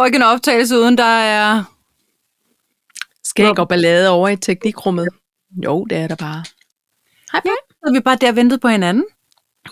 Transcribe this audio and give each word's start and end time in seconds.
går 0.00 0.06
ikke 0.06 0.16
en 0.16 0.22
optagelse 0.22 0.78
uden 0.78 0.98
der 0.98 1.04
er... 1.04 1.64
Skæg 3.24 3.58
og 3.58 3.68
ballade 3.68 4.08
over 4.08 4.28
i 4.28 4.36
teknikrummet. 4.36 5.08
Jo, 5.64 5.84
det 5.84 5.98
er 5.98 6.08
der 6.08 6.14
bare. 6.16 6.44
Hej, 7.32 7.40
hej. 7.44 7.54
Så 7.70 7.78
er 7.86 7.92
vi 7.92 8.00
bare 8.00 8.16
der 8.20 8.32
ventet 8.32 8.60
på 8.60 8.68
hinanden. 8.68 9.04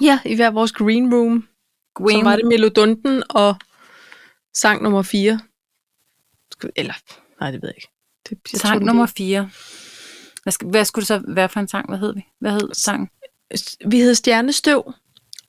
Ja, 0.01 0.21
i 0.25 0.35
hver 0.35 0.51
vores 0.51 0.73
green 0.73 1.15
room. 1.15 1.49
Green. 1.95 2.19
Så 2.21 2.25
var 2.25 2.37
det 2.37 2.47
Melodunten 2.47 3.23
og 3.31 3.57
sang 4.57 4.83
nummer 4.83 5.03
4. 5.03 5.41
Skal 6.53 6.67
vi, 6.67 6.73
eller, 6.77 6.95
nej, 7.41 7.51
det 7.51 7.63
ved 7.63 7.69
jeg 7.69 7.77
ikke. 7.77 7.89
Det, 8.29 8.39
jeg 8.53 8.61
tror, 8.61 8.69
sang 8.69 8.79
det 8.81 8.87
nummer 8.87 9.07
4. 9.07 9.51
Hvad, 10.43 10.53
skal, 10.53 10.69
hvad 10.69 10.85
skulle 10.85 11.03
det 11.03 11.07
så 11.07 11.23
være 11.29 11.49
for 11.49 11.61
en 11.61 11.69
sang? 11.69 11.89
Hvad 11.89 11.99
hed 11.99 12.15
vi? 12.15 12.25
Hvad 12.41 12.53
hed 12.53 12.71
sangen? 12.75 13.07
bliver- 13.49 13.89
Vi 13.89 14.01
hed 14.01 14.15
Stjernestøv, 14.15 14.93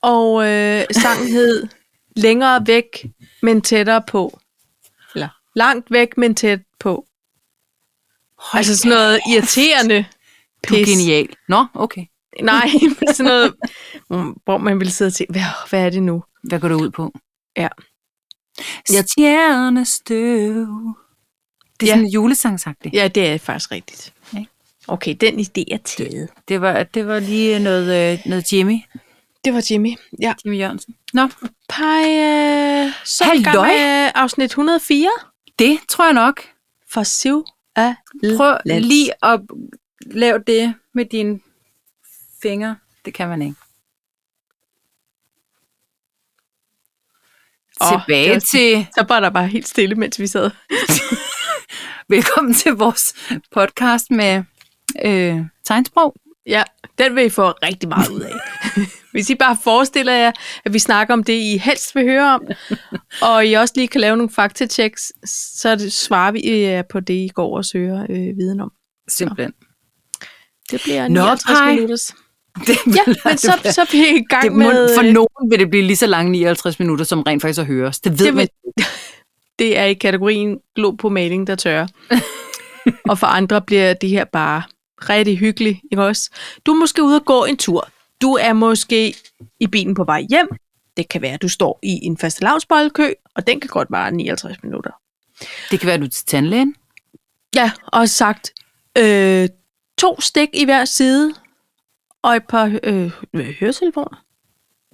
og 0.02 0.48
øh, 0.48 0.86
sangen 0.92 1.28
hed 1.32 1.68
Længere 2.16 2.68
væk, 2.68 3.06
men 3.42 3.62
tættere 3.62 4.02
på. 4.08 4.39
Langt 5.60 5.92
væk, 5.92 6.18
men 6.18 6.36
tæt 6.36 6.60
på. 6.80 7.06
Hold 8.38 8.60
Altså 8.60 8.78
sådan 8.78 8.98
noget 8.98 9.20
irriterende 9.32 10.06
Du 10.70 10.74
er 10.76 10.78
pis. 10.78 10.90
genial. 10.90 11.28
Nå, 11.48 11.66
okay. 11.74 12.06
Nej, 12.42 12.70
sådan 13.16 13.26
noget, 13.26 13.54
hvor 14.46 14.58
man 14.58 14.80
ville 14.80 14.92
sidde 14.92 15.10
og 15.10 15.14
tænke, 15.14 15.34
hvad, 15.34 15.42
hvad 15.70 15.86
er 15.86 15.90
det 15.90 16.04
nu? 16.04 16.24
Hvad 16.44 16.60
går 16.60 16.68
det 16.68 16.76
ud 16.76 16.90
på? 16.90 17.14
Ja. 17.58 17.68
Jeg 18.94 19.04
Stjernestøv. 19.08 20.16
Det 21.80 21.86
er 21.86 21.88
Ja. 21.88 21.88
sådan 21.88 22.06
en 22.06 22.12
julesangsagtigt. 22.12 22.94
Ja, 22.96 23.08
det 23.08 23.28
er 23.28 23.38
faktisk 23.38 23.72
rigtigt. 23.72 24.14
Ja. 24.34 24.44
Okay, 24.88 25.16
den 25.22 25.40
idé 25.40 25.64
er 25.72 25.78
taget. 25.86 26.30
Det 26.48 26.62
var, 26.62 26.84
det 26.84 27.08
var 27.08 27.20
lige 27.20 27.60
noget, 27.60 28.14
øh, 28.14 28.20
noget 28.26 28.54
Jimmy. 28.54 28.78
Det 29.46 29.54
var 29.54 29.66
Jimmy. 29.72 29.96
Ja. 30.22 30.34
Jimmy 30.46 30.60
Jørgensen. 30.60 30.96
Nå, 31.14 31.28
Pej, 31.70 32.04
øh, 32.04 32.92
så 33.06 33.24
er 33.24 33.28
Halløj. 33.28 34.12
afsnit 34.16 34.46
104 34.52 35.10
det 35.60 35.80
tror 35.88 36.06
jeg 36.06 36.14
nok. 36.14 36.42
for 36.92 37.04
Siv 37.04 37.46
af 37.76 37.96
Prøv 38.38 38.58
lige 38.66 39.26
at 39.26 39.40
lave 40.02 40.44
det 40.48 40.76
med 40.94 41.06
dine 41.06 41.40
fingre. 42.42 42.78
Det 43.06 43.14
kan 43.14 43.30
man 43.30 43.42
ikke. 43.42 43.56
Tilbage 47.82 48.34
var- 48.34 48.40
til... 48.40 48.88
Så 48.96 49.06
var 49.08 49.20
der 49.20 49.30
bare 49.30 49.48
helt 49.48 49.68
stille, 49.68 49.96
mens 49.96 50.20
vi 50.20 50.28
sad. 50.28 50.52
Velkommen 52.16 52.54
til 52.54 52.72
vores 52.74 53.14
podcast 53.52 54.12
med 54.12 54.44
øh, 55.06 55.40
tegnsprog. 55.64 56.16
Ja, 56.46 56.64
den 56.98 57.16
vil 57.16 57.26
I 57.26 57.30
få 57.30 57.52
rigtig 57.52 57.90
meget 57.90 58.10
ud 58.10 58.22
af. 58.22 58.34
Hvis 59.20 59.30
I 59.30 59.36
bare 59.36 59.58
forestiller 59.64 60.14
jer, 60.14 60.32
at 60.66 60.74
vi 60.74 60.80
snakker 60.80 61.14
om 61.14 61.24
det, 61.24 61.34
I 61.34 61.58
helst 61.58 61.96
vil 61.96 62.04
høre 62.04 62.34
om, 62.34 62.42
og 63.32 63.48
I 63.48 63.54
også 63.54 63.74
lige 63.78 63.88
kan 63.88 64.02
lave 64.02 64.18
nogle 64.18 64.32
faktatjeks, 64.32 65.12
så 65.62 65.76
det 65.76 65.94
svarer 65.94 66.32
vi 66.32 66.66
øh, 66.66 66.84
på 66.92 67.00
det, 67.00 67.14
I 67.14 67.30
går 67.36 67.58
og 67.58 67.66
søger 67.66 68.06
øh, 68.10 68.38
viden 68.38 68.60
om. 68.60 68.72
Simpelthen. 69.08 69.54
Det 70.72 70.82
bliver 70.84 71.08
Nå, 71.08 71.22
59 71.22 71.60
Paj. 71.60 71.74
minutter. 71.76 71.96
Det, 72.68 72.96
Ja, 72.96 73.14
men 73.26 73.38
så, 73.38 73.60
så 73.64 73.86
bliver 73.90 74.06
I 74.06 74.18
i 74.18 74.24
gang 74.30 74.44
det 74.44 74.52
med... 74.52 74.96
for 74.96 75.04
øh, 75.04 75.14
nogen 75.14 75.52
vil 75.52 75.60
det 75.60 75.70
blive 75.70 75.84
lige 75.84 75.98
så 75.98 76.08
lange 76.08 76.32
59 76.32 76.80
minutter, 76.80 77.06
som 77.06 77.22
rent 77.22 77.42
faktisk 77.42 77.60
at 77.60 77.66
høres. 77.66 78.00
Det 78.00 78.20
ved 78.20 78.26
Det 78.26 78.34
man. 78.36 78.48
det 79.60 79.78
er 79.78 79.84
i 79.84 79.94
kategorien 79.94 80.58
glo 80.76 80.92
på 80.92 81.10
maling, 81.10 81.48
der 81.48 81.56
tørrer. 81.56 81.88
og 83.10 83.20
for 83.20 83.28
andre 83.28 83.62
bliver 83.62 83.94
det 83.94 84.10
her 84.10 84.26
bare 84.26 84.64
rigtig 85.10 85.38
hyggeligt, 85.38 85.80
ikke 85.92 86.04
også? 86.04 86.30
Du 86.66 86.72
er 86.72 86.76
måske 86.76 87.04
ude 87.04 87.16
og 87.16 87.26
gå 87.26 87.46
en 87.46 87.58
tur. 87.58 87.90
Du 88.22 88.34
er 88.34 88.54
måske 88.54 89.14
i 89.60 89.68
bilen 89.68 89.96
på 89.96 90.04
vej 90.04 90.26
hjem. 90.30 90.48
Det 90.98 91.10
kan 91.10 91.22
være, 91.22 91.34
at 91.34 91.42
du 91.42 91.48
står 91.50 91.80
i 91.84 91.90
en 92.06 92.18
fastelavnsboldkø, 92.18 93.14
og 93.36 93.48
den 93.48 93.60
kan 93.60 93.68
godt 93.70 93.88
vare 93.92 94.12
59 94.12 94.64
minutter. 94.64 94.92
Det 95.72 95.80
kan 95.80 95.88
være, 95.88 95.94
at 95.94 96.00
du 96.00 96.06
er 96.06 96.10
til 96.10 96.26
tandlægen. 96.26 96.76
Ja, 97.56 97.72
og 97.88 98.10
sagt 98.10 98.52
øh, 98.98 99.50
to 99.98 100.22
stik 100.22 100.50
i 100.54 100.66
hver 100.66 100.86
side, 100.86 101.34
og 102.24 102.36
et 102.36 102.44
par 102.50 102.80
øh, 102.84 103.12
høretelefoner. 103.60 104.24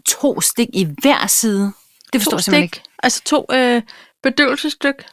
To 0.08 0.42
stik 0.42 0.68
i 0.74 0.88
hver 1.02 1.28
side. 1.28 1.72
Det 2.14 2.22
forstår 2.22 2.32
To 2.32 2.38
jeg 2.38 2.44
simpelthen 2.44 2.64
ikke. 2.64 2.82
Altså 3.04 3.24
to 3.24 3.46
øh, 3.54 3.82
bedøvelsesstyk. 4.24 5.06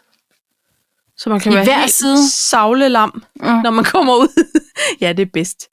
Så 1.16 1.30
man 1.30 1.40
kan 1.40 1.52
I 1.52 1.54
være 1.54 1.64
hver 1.64 1.78
helt 1.78 1.92
side? 1.92 2.30
savlelam, 2.30 3.22
Mm. 3.40 3.46
når 3.46 3.70
man 3.70 3.84
kommer 3.84 4.14
ud. 4.16 4.44
ja, 5.00 5.12
det 5.12 5.22
er 5.22 5.30
bedst. 5.32 5.68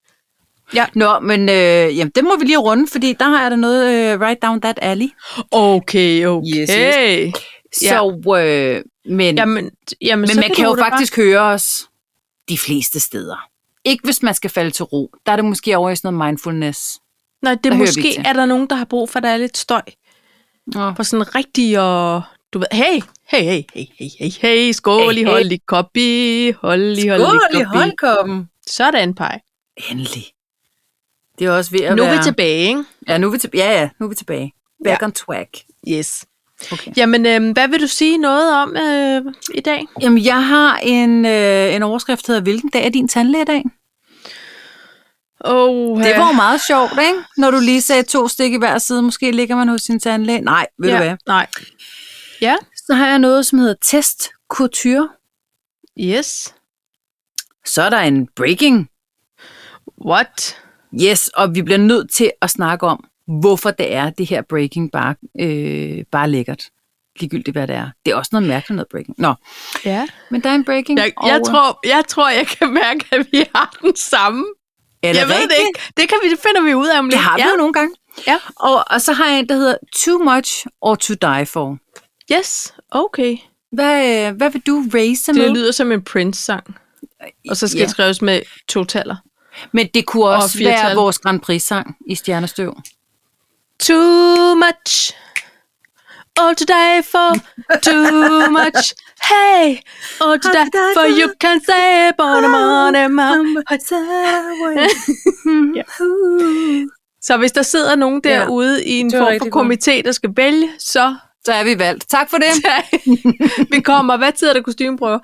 Nå, 0.95 1.19
men 1.19 1.49
øh, 1.49 1.97
jamen, 1.97 2.11
det 2.15 2.23
må 2.23 2.37
vi 2.39 2.45
lige 2.45 2.57
runde, 2.57 2.87
fordi 2.91 3.13
der 3.13 3.25
har 3.25 3.41
jeg 3.41 3.51
da 3.51 3.55
noget 3.55 4.13
øh, 4.13 4.19
right 4.21 4.41
down 4.41 4.61
that 4.61 4.79
alley. 4.81 5.07
Okay, 5.51 6.25
okay. 6.25 6.47
Yes, 6.55 6.69
yes. 6.69 7.33
Så, 7.73 8.21
øh, 8.37 8.83
men, 9.15 9.37
Jamen, 9.37 9.71
jamen, 10.01 10.21
men 10.21 10.29
så 10.29 10.39
man 10.39 10.49
kan 10.55 10.65
jo 10.65 10.71
du 10.71 10.77
da 10.77 10.83
faktisk 10.83 11.15
høre 11.15 11.39
os 11.41 11.89
de 12.49 12.57
fleste 12.57 12.99
steder. 12.99 13.35
Ikke 13.85 14.03
hvis 14.03 14.23
man 14.23 14.33
skal 14.33 14.49
falde 14.49 14.71
til 14.71 14.85
ro. 14.85 15.11
Der 15.25 15.31
er 15.31 15.35
det 15.35 15.45
måske 15.45 15.77
over 15.77 15.89
i 15.89 15.95
sådan 15.95 16.13
noget 16.13 16.27
mindfulness. 16.29 16.97
Bare... 17.43 17.53
Nej, 17.53 17.53
det 17.53 17.63
der 17.63 17.71
er 17.71 17.75
måske 17.77 18.17
er 18.25 18.33
der 18.33 18.45
nogen, 18.45 18.67
der 18.69 18.75
har 18.75 18.85
brug 18.85 19.09
for, 19.09 19.17
at 19.17 19.23
der 19.23 19.29
er 19.29 19.37
lidt 19.37 19.57
støj. 19.57 19.81
Nå. 20.67 20.93
For 20.95 21.03
sådan 21.03 21.35
rigtig 21.35 21.79
og... 21.79 22.21
Du 22.53 22.59
ved, 22.59 22.67
hey, 22.71 23.01
hey, 23.29 23.43
hey, 23.43 23.61
hey, 23.73 23.85
hey, 23.99 24.07
hey, 24.19 24.29
hey, 24.41 24.71
skål 24.71 25.13
Hey, 25.13 25.19
i 25.19 25.23
hey. 25.23 25.25
hold 25.31 25.51
i 25.51 25.57
koppi, 25.67 26.51
hold 26.51 26.97
i 26.97 27.07
hold 27.07 27.21
i 27.21 27.63
koppi. 27.63 27.77
holdkoppen. 27.77 28.49
Sådan, 28.67 29.13
Paj. 29.15 29.39
Endelig. 29.91 30.23
Det 31.39 31.47
er 31.47 31.51
også 31.51 31.71
ved 31.71 31.81
at 31.81 31.95
Nu 31.95 32.03
er 32.03 32.07
være... 32.07 32.17
vi 32.17 32.23
tilbage, 32.23 32.67
ikke? 32.67 32.83
Ja, 33.07 33.17
nu 33.17 33.27
er 33.27 33.31
vi, 33.31 33.37
til... 33.37 33.49
ja, 33.53 33.71
ja, 33.79 33.89
nu 33.99 34.05
er 34.05 34.09
vi 34.09 34.15
tilbage. 34.15 34.53
Back 34.83 35.01
Ja. 35.01 35.05
on 35.05 35.11
track. 35.11 35.49
Yes. 35.87 36.25
Okay. 36.71 36.91
Jamen, 36.97 37.25
øh, 37.25 37.51
hvad 37.53 37.67
vil 37.67 37.81
du 37.81 37.87
sige 37.87 38.17
noget 38.17 38.55
om 38.55 38.75
øh, 38.77 39.21
i 39.53 39.59
dag? 39.61 39.85
Jamen, 40.01 40.23
jeg 40.25 40.47
har 40.47 40.77
en, 40.77 41.25
øh, 41.25 41.75
en 41.75 41.83
overskrift, 41.83 42.27
der 42.27 42.33
hedder, 42.33 42.43
hvilken 42.43 42.69
dag 42.69 42.85
er 42.85 42.89
din 42.89 43.07
tandlægedag? 43.07 43.63
Oh, 45.45 46.03
Det 46.03 46.17
var 46.17 46.27
jo 46.27 46.33
meget 46.33 46.61
sjovt, 46.67 46.91
ikke? 46.91 47.19
Når 47.37 47.51
du 47.51 47.59
lige 47.59 47.81
sagde 47.81 48.03
to 48.03 48.27
stik 48.27 48.53
i 48.53 48.57
hver 48.57 48.77
side, 48.77 49.01
måske 49.01 49.31
ligger 49.31 49.55
man 49.55 49.67
hos 49.69 49.81
sin 49.81 49.99
tandlæge. 49.99 50.41
Nej, 50.41 50.67
ved 50.79 50.89
ja, 50.89 50.97
du 50.97 51.03
hvad? 51.03 51.17
Nej. 51.27 51.47
Ja, 52.41 52.55
Så 52.87 52.93
har 52.93 53.07
jeg 53.07 53.19
noget, 53.19 53.45
som 53.45 53.59
hedder 53.59 53.75
test 53.81 54.29
couture. 54.49 55.09
yes. 55.99 56.55
Så 57.65 57.81
er 57.81 57.89
der 57.89 57.99
en 57.99 58.27
breaking. 58.35 58.89
What? 60.05 60.57
Yes, 61.03 61.27
og 61.27 61.55
vi 61.55 61.61
bliver 61.61 61.77
nødt 61.77 62.11
til 62.11 62.31
at 62.41 62.49
snakke 62.49 62.87
om, 62.87 63.03
hvorfor 63.41 63.71
det 63.71 63.93
er, 63.93 64.09
det 64.09 64.25
her 64.29 64.41
breaking 64.41 64.91
bare, 64.91 65.15
øh, 65.39 66.03
bare 66.11 66.23
er 66.23 66.27
lækkert. 66.27 66.63
Ligegyldigt, 67.19 67.55
hvad 67.55 67.67
det 67.67 67.75
er. 67.75 67.89
Det 68.05 68.11
er 68.11 68.15
også 68.15 68.29
noget 68.33 68.47
mærkeligt 68.47 68.75
noget 68.75 68.87
breaking. 68.91 69.15
Nå, 69.17 69.33
Ja. 69.85 70.07
men 70.31 70.41
der 70.43 70.49
er 70.49 70.55
en 70.55 70.65
breaking. 70.65 70.99
Jeg, 70.99 71.11
jeg, 71.25 71.41
tror, 71.45 71.79
jeg 71.87 72.03
tror, 72.07 72.29
jeg 72.29 72.47
kan 72.47 72.73
mærke, 72.73 73.05
at 73.11 73.27
vi 73.31 73.43
har 73.55 73.77
den 73.81 73.95
samme. 73.95 74.45
er 75.03 75.13
det 75.13 75.19
Jeg 75.19 75.27
ved 75.27 75.35
det 75.35 75.55
ikke. 75.67 75.79
Det, 75.97 76.09
kan 76.09 76.17
vi, 76.23 76.29
det 76.29 76.39
finder 76.39 76.61
vi 76.61 76.73
ud 76.73 76.87
af 76.87 76.99
om 76.99 77.05
lidt. 77.05 77.13
Det 77.13 77.19
har 77.21 77.35
vi 77.37 77.41
ja. 77.41 77.49
jo 77.49 77.55
nogle 77.57 77.73
gange. 77.73 77.95
Ja. 78.27 78.37
Og, 78.55 78.83
og 78.91 79.01
så 79.01 79.13
har 79.13 79.25
jeg 79.27 79.39
en, 79.39 79.49
der 79.49 79.55
hedder 79.55 79.75
Too 79.95 80.17
Much 80.35 80.65
or 80.81 80.95
To 80.95 81.13
Die 81.13 81.45
For. 81.45 81.77
Yes, 82.33 82.73
okay. 82.91 83.37
Hvad, 83.71 84.27
øh, 84.27 84.35
hvad 84.35 84.49
vil 84.49 84.61
du 84.61 84.83
raise 84.93 85.33
med? 85.33 85.41
Det 85.43 85.51
lyder 85.51 85.71
som 85.71 85.91
en 85.91 86.01
Prince-sang. 86.01 86.75
Og 87.49 87.57
så 87.57 87.67
skal 87.67 87.77
Ja. 87.79 87.83
det 87.83 87.91
skrives 87.91 88.21
med 88.21 88.41
totaller. 88.67 89.15
Men 89.71 89.87
det 89.93 90.05
kunne 90.05 90.23
Og 90.25 90.35
også 90.35 90.57
firtal. 90.57 90.73
være 90.85 90.95
vores 90.95 91.19
Grand 91.19 91.39
Prix-sang 91.39 91.95
i 92.07 92.15
Stjernestøv. 92.15 92.77
Too 93.79 94.55
much. 94.55 95.13
All 96.37 96.55
to 96.55 96.65
die 96.65 97.03
for. 97.03 97.33
Too 97.83 98.49
much. 98.51 98.93
Hey. 99.31 99.77
All 100.21 100.39
to 100.39 100.49
die 100.49 100.69
for. 100.95 101.05
You 101.21 101.29
can 101.41 101.61
say 101.65 102.11
man. 103.09 103.63
Ja. 105.75 105.83
Så 107.21 107.37
hvis 107.37 107.51
der 107.51 107.61
sidder 107.61 107.95
nogen 107.95 108.21
Ja, 108.25 108.29
derude 108.39 108.85
i 108.85 108.99
en 108.99 109.11
form 109.11 109.39
for 109.39 109.63
komité, 109.63 110.01
der 110.05 110.11
skal 110.11 110.29
vælge, 110.35 110.69
så 110.79 111.15
Så 111.45 111.53
er 111.53 111.63
vi 111.63 111.79
valgt. 111.79 112.09
Tak 112.09 112.29
for 112.29 112.37
det. 112.37 112.47
vi 113.75 113.79
kommer. 113.81 114.17
Hvad 114.17 114.31
tid 114.31 114.47
er 114.47 114.53
der 114.53 114.61
kostymeprøver? 114.61 115.19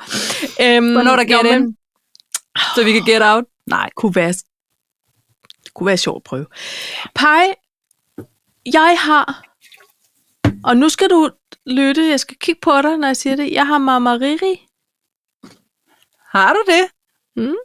Øhm, 0.62 0.92
Hvornår 0.94 1.12
er 1.12 1.15
der 1.15 1.24
get 1.24 1.56
in? 1.56 1.75
Så 2.75 2.83
vi 2.83 2.92
kan 2.92 3.04
get 3.06 3.21
out. 3.24 3.44
Nej. 3.65 3.89
kunne 3.95 4.15
være, 4.15 4.33
kunne 5.73 5.88
være 5.88 5.97
sjovt 5.97 6.19
at 6.19 6.23
prøve. 6.23 6.45
Pej, 7.15 7.56
jeg 8.73 8.97
har, 9.00 9.44
og 10.63 10.77
nu 10.77 10.89
skal 10.89 11.09
du 11.09 11.29
lytte, 11.65 12.09
jeg 12.09 12.19
skal 12.19 12.38
kigge 12.38 12.62
på 12.62 12.81
dig, 12.81 12.97
når 12.97 13.07
jeg 13.07 13.17
siger 13.17 13.35
det. 13.35 13.51
Jeg 13.51 13.67
har 13.67 13.77
Marmariri, 13.77 14.67
Har 16.29 16.53
du 16.53 16.63
det? 16.67 16.88
Mm. 17.35 17.56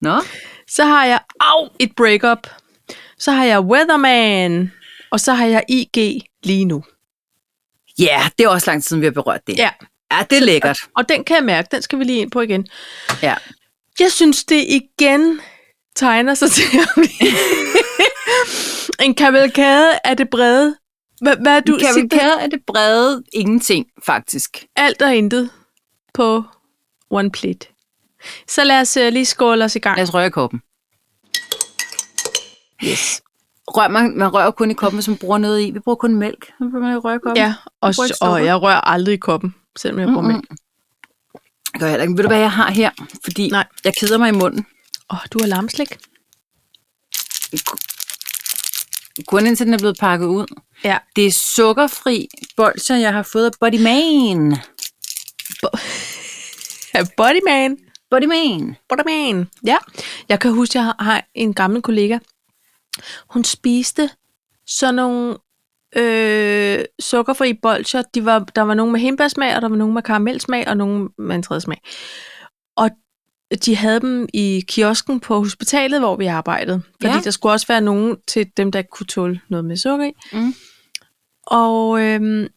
Nå. 0.00 0.20
så 0.68 0.84
har 0.84 1.04
jeg 1.04 1.20
au, 1.40 1.68
et 1.78 1.96
breakup, 1.96 2.46
så 3.18 3.32
har 3.32 3.44
jeg 3.44 3.60
Weatherman, 3.60 4.72
og 5.10 5.20
så 5.20 5.32
har 5.34 5.46
jeg 5.46 5.64
IG 5.68 6.22
lige 6.42 6.64
nu. 6.64 6.84
Ja, 7.98 8.22
det 8.38 8.44
er 8.44 8.48
også 8.48 8.70
lang 8.70 8.82
tid 8.82 8.88
siden, 8.88 9.00
vi 9.00 9.06
har 9.06 9.12
berørt 9.12 9.46
det. 9.46 9.58
Ja. 9.58 9.70
Ja, 10.12 10.26
det 10.30 10.38
er 10.38 10.42
lækkert. 10.42 10.78
Og 10.96 11.08
den 11.08 11.24
kan 11.24 11.36
jeg 11.36 11.44
mærke, 11.44 11.68
den 11.70 11.82
skal 11.82 11.98
vi 11.98 12.04
lige 12.04 12.18
ind 12.20 12.30
på 12.30 12.40
igen. 12.40 12.66
Ja. 13.22 13.34
Jeg 14.00 14.12
synes, 14.12 14.44
det 14.44 14.64
igen 14.68 15.40
tegner 15.96 16.34
sig 16.34 16.50
til 16.56 16.78
at 16.78 16.88
blive 16.94 17.30
En 19.02 19.14
kavalkade 19.14 19.90
er 20.04 20.14
det 20.14 20.28
brede. 20.30 20.76
Hvad, 21.22 21.36
hvad 21.42 21.56
er 21.56 21.60
du? 21.60 21.78
Kan 21.80 21.94
Sig- 21.94 22.18
er 22.40 22.46
det 22.46 22.60
brede 22.66 23.22
ingenting, 23.32 23.86
faktisk. 24.06 24.64
alt 24.76 25.02
og 25.02 25.14
intet 25.16 25.50
på 26.14 26.42
one 27.10 27.30
plate. 27.30 27.66
Så 28.48 28.64
lad 28.64 28.80
os 28.80 28.96
uh, 28.96 29.08
lige 29.12 29.24
skåle 29.24 29.64
os 29.64 29.76
i 29.76 29.78
gang. 29.78 29.96
Lad 29.96 30.02
os 30.08 30.14
røre 30.14 30.26
i 30.26 30.30
koppen. 30.30 30.60
Yes. 32.84 33.22
Rør, 33.68 33.88
man, 33.88 34.16
man 34.18 34.34
rører 34.34 34.50
kun 34.50 34.70
i 34.70 34.74
koppen, 34.74 34.96
hvis 34.96 35.08
man 35.08 35.16
bruger 35.16 35.38
noget 35.38 35.60
i. 35.62 35.70
Vi 35.70 35.78
bruger 35.78 35.96
kun 35.96 36.14
mælk. 36.14 36.46
Så 36.46 36.52
bruger 36.58 36.78
man 36.80 36.92
i 36.94 36.96
røre 36.96 37.14
i 37.14 37.18
koppen. 37.18 37.36
Ja, 37.36 37.54
og, 37.80 37.94
og 38.20 38.44
jeg 38.44 38.62
rører 38.62 38.80
aldrig 38.80 39.12
i 39.14 39.16
koppen, 39.16 39.54
selvom 39.76 40.00
jeg 40.00 40.08
bruger 40.08 40.20
Mm-mm. 40.22 40.32
mælk. 40.32 40.44
Det 41.74 41.80
gør 41.80 41.86
jeg 41.86 41.90
heller 41.92 42.02
ikke. 42.04 42.16
Ved 42.16 42.22
du, 42.22 42.28
hvad 42.28 42.38
jeg 42.38 42.52
har 42.52 42.70
her? 42.70 42.90
Fordi 43.24 43.48
Nej. 43.48 43.66
jeg 43.84 43.92
keder 44.00 44.18
mig 44.18 44.28
i 44.28 44.32
munden. 44.32 44.66
Åh, 45.10 45.16
oh, 45.16 45.20
du 45.32 45.38
har 45.40 45.46
lamslik. 45.46 45.88
Kun 49.26 49.46
indtil 49.46 49.66
den 49.66 49.74
er 49.74 49.78
blevet 49.78 49.96
pakket 50.00 50.26
ud. 50.26 50.46
Ja. 50.84 50.98
Det 51.16 51.26
er 51.26 51.32
sukkerfri 51.32 52.28
bolcher, 52.56 52.96
jeg 52.96 53.12
har 53.12 53.22
fået 53.22 53.46
af 53.46 53.52
Body 53.60 53.82
Man. 53.82 54.56
Bodyman. 57.16 57.78
Body 58.10 58.24
Man. 58.26 58.76
Bodyman. 58.88 59.48
Ja. 59.66 59.76
Jeg 60.28 60.40
kan 60.40 60.52
huske, 60.52 60.78
jeg 60.78 60.84
har- 60.84 60.96
har 61.04 61.24
en 61.34 61.54
gammel 61.54 61.82
kollega. 61.82 62.18
Hun 63.30 63.44
spiste 63.44 64.10
sådan 64.66 64.94
nogle 64.94 65.36
øh, 65.96 66.84
sukkerfri 67.00 67.54
bolcher. 67.62 68.02
De 68.14 68.24
var, 68.24 68.38
der 68.38 68.62
var 68.62 68.74
nogle 68.74 68.92
med 68.92 69.00
hindbærsmag, 69.00 69.56
og 69.56 69.62
der 69.62 69.68
var 69.68 69.76
nogle 69.76 69.94
med 69.94 70.02
karamelsmag, 70.02 70.68
og 70.68 70.76
nogle 70.76 71.08
med 71.18 71.34
en 71.36 71.42
tredje 71.42 71.60
smag. 71.60 71.78
Og 72.76 72.90
de 73.64 73.76
havde 73.76 74.00
dem 74.00 74.28
i 74.34 74.64
kiosken 74.68 75.20
på 75.20 75.38
hospitalet, 75.38 76.00
hvor 76.00 76.16
vi 76.16 76.26
arbejdede. 76.26 76.82
Fordi 77.00 77.14
Ja. 77.14 77.20
der 77.24 77.30
skulle 77.30 77.52
også 77.52 77.66
være 77.66 77.80
nogen 77.80 78.16
til 78.28 78.50
dem, 78.56 78.72
der 78.72 78.82
kunne 78.82 79.06
tåle 79.06 79.40
noget 79.48 79.64
med 79.64 79.76
sukker 79.76 80.06
i. 80.06 80.12
Mm. 80.32 80.54
Og 81.46 82.00
øhm, 82.00 82.48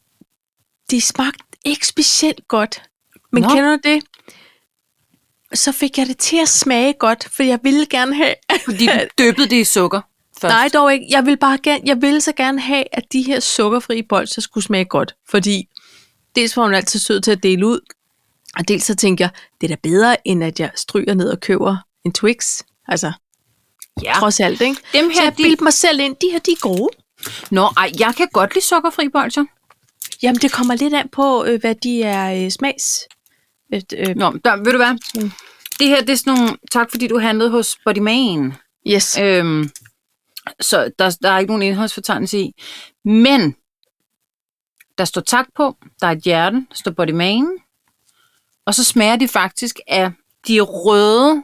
de 0.91 1.01
smagte 1.01 1.43
ikke 1.65 1.87
specielt 1.87 2.47
godt. 2.47 2.83
Men 3.31 3.43
Nå. 3.43 3.49
Nå. 3.49 3.55
kender 3.55 3.75
du 3.75 3.79
det? 3.83 4.03
Så 5.53 5.71
fik 5.71 5.97
jeg 5.97 6.07
det 6.07 6.17
til 6.17 6.37
at 6.37 6.49
smage 6.49 6.93
godt, 6.93 7.29
for 7.31 7.43
jeg 7.43 7.59
ville 7.63 7.85
gerne 7.85 8.15
have... 8.15 8.33
Fordi 8.65 8.85
du 8.85 8.91
dyppede 9.23 9.49
det 9.49 9.55
i 9.55 9.63
sukker 9.63 10.01
først. 10.37 10.51
Nej, 10.51 10.69
dog 10.73 10.93
ikke. 10.93 11.05
Jeg 11.09 11.25
ville 11.25 11.37
bare 11.37 11.57
gerne, 11.63 11.81
jeg 11.85 12.01
ville 12.01 12.21
så 12.21 12.31
gerne 12.31 12.59
have, 12.61 12.83
at 12.91 13.03
de 13.13 13.21
her 13.21 13.39
sukkerfrie 13.39 14.03
bolcher 14.03 14.41
skulle 14.41 14.63
smage 14.63 14.85
godt. 14.85 15.15
Fordi 15.29 15.67
dels 16.35 16.57
var 16.57 16.63
hun 16.63 16.73
altid 16.73 16.99
sød 16.99 17.21
til 17.21 17.31
at 17.31 17.43
dele 17.43 17.67
ud, 17.67 17.79
og 18.57 18.67
dels 18.67 18.83
så 18.83 18.95
tænkte 18.95 19.21
jeg, 19.21 19.29
det 19.61 19.71
er 19.71 19.75
da 19.75 19.79
bedre, 19.83 20.27
end 20.27 20.43
at 20.43 20.59
jeg 20.59 20.71
stryger 20.75 21.13
ned 21.13 21.29
og 21.29 21.39
køber 21.39 21.77
en 22.05 22.13
Twix. 22.13 22.61
Altså, 22.87 23.11
ja. 24.03 24.13
trods 24.19 24.39
alt, 24.39 24.61
ikke? 24.61 24.81
Dem 24.93 25.11
Så 25.11 25.19
her, 25.19 25.23
jeg 25.23 25.37
de... 25.37 25.43
bildte 25.43 25.63
mig 25.63 25.73
selv 25.73 25.99
ind, 25.99 26.15
de 26.21 26.27
her, 26.31 26.39
de 26.39 26.51
er 26.51 26.61
gode. 26.61 26.89
Nå, 27.51 27.61
ej, 27.77 27.91
jeg 27.99 28.13
kan 28.17 28.27
godt 28.33 28.53
lide 28.55 28.65
sukkerfri 28.65 29.09
bolcher. 29.09 29.45
Jamen, 30.23 30.39
det 30.41 30.51
kommer 30.51 30.75
lidt 30.75 30.93
an 30.93 31.09
på, 31.11 31.45
øh, 31.45 31.59
hvad 31.59 31.75
de 31.75 32.03
er 32.03 32.45
øh, 32.45 32.51
smags... 32.51 32.99
Øh, 33.73 33.81
øh, 33.97 34.15
Nå, 34.15 34.31
der, 34.45 34.57
ved 34.63 34.71
du 34.71 34.77
hvad? 34.77 35.21
Mm. 35.21 35.31
Det 35.79 35.87
her, 35.87 35.99
det 36.01 36.09
er 36.09 36.15
sådan 36.15 36.33
nogle... 36.33 36.57
Tak, 36.71 36.91
fordi 36.91 37.07
du 37.07 37.19
handlede 37.19 37.49
hos 37.49 37.77
Body 37.85 37.97
Man. 37.97 38.53
yes. 38.87 39.17
Øhm, 39.21 39.69
så 40.61 40.91
der, 40.99 41.17
der 41.21 41.31
er 41.31 41.39
ikke 41.39 41.51
nogen 41.51 41.63
indholdsfortegnelse 41.63 42.39
i. 42.39 42.61
Men 43.05 43.55
der 44.97 45.05
står 45.05 45.21
tak 45.21 45.47
på, 45.55 45.77
der 46.01 46.07
er 46.07 46.11
et 46.11 46.21
hjerte, 46.23 46.55
der 46.55 46.75
står 46.75 46.91
Body 46.91 47.09
Man, 47.11 47.47
og 48.65 48.75
så 48.75 48.83
smager 48.83 49.15
de 49.15 49.27
faktisk 49.27 49.79
af 49.87 50.11
de 50.47 50.59
røde 50.59 51.43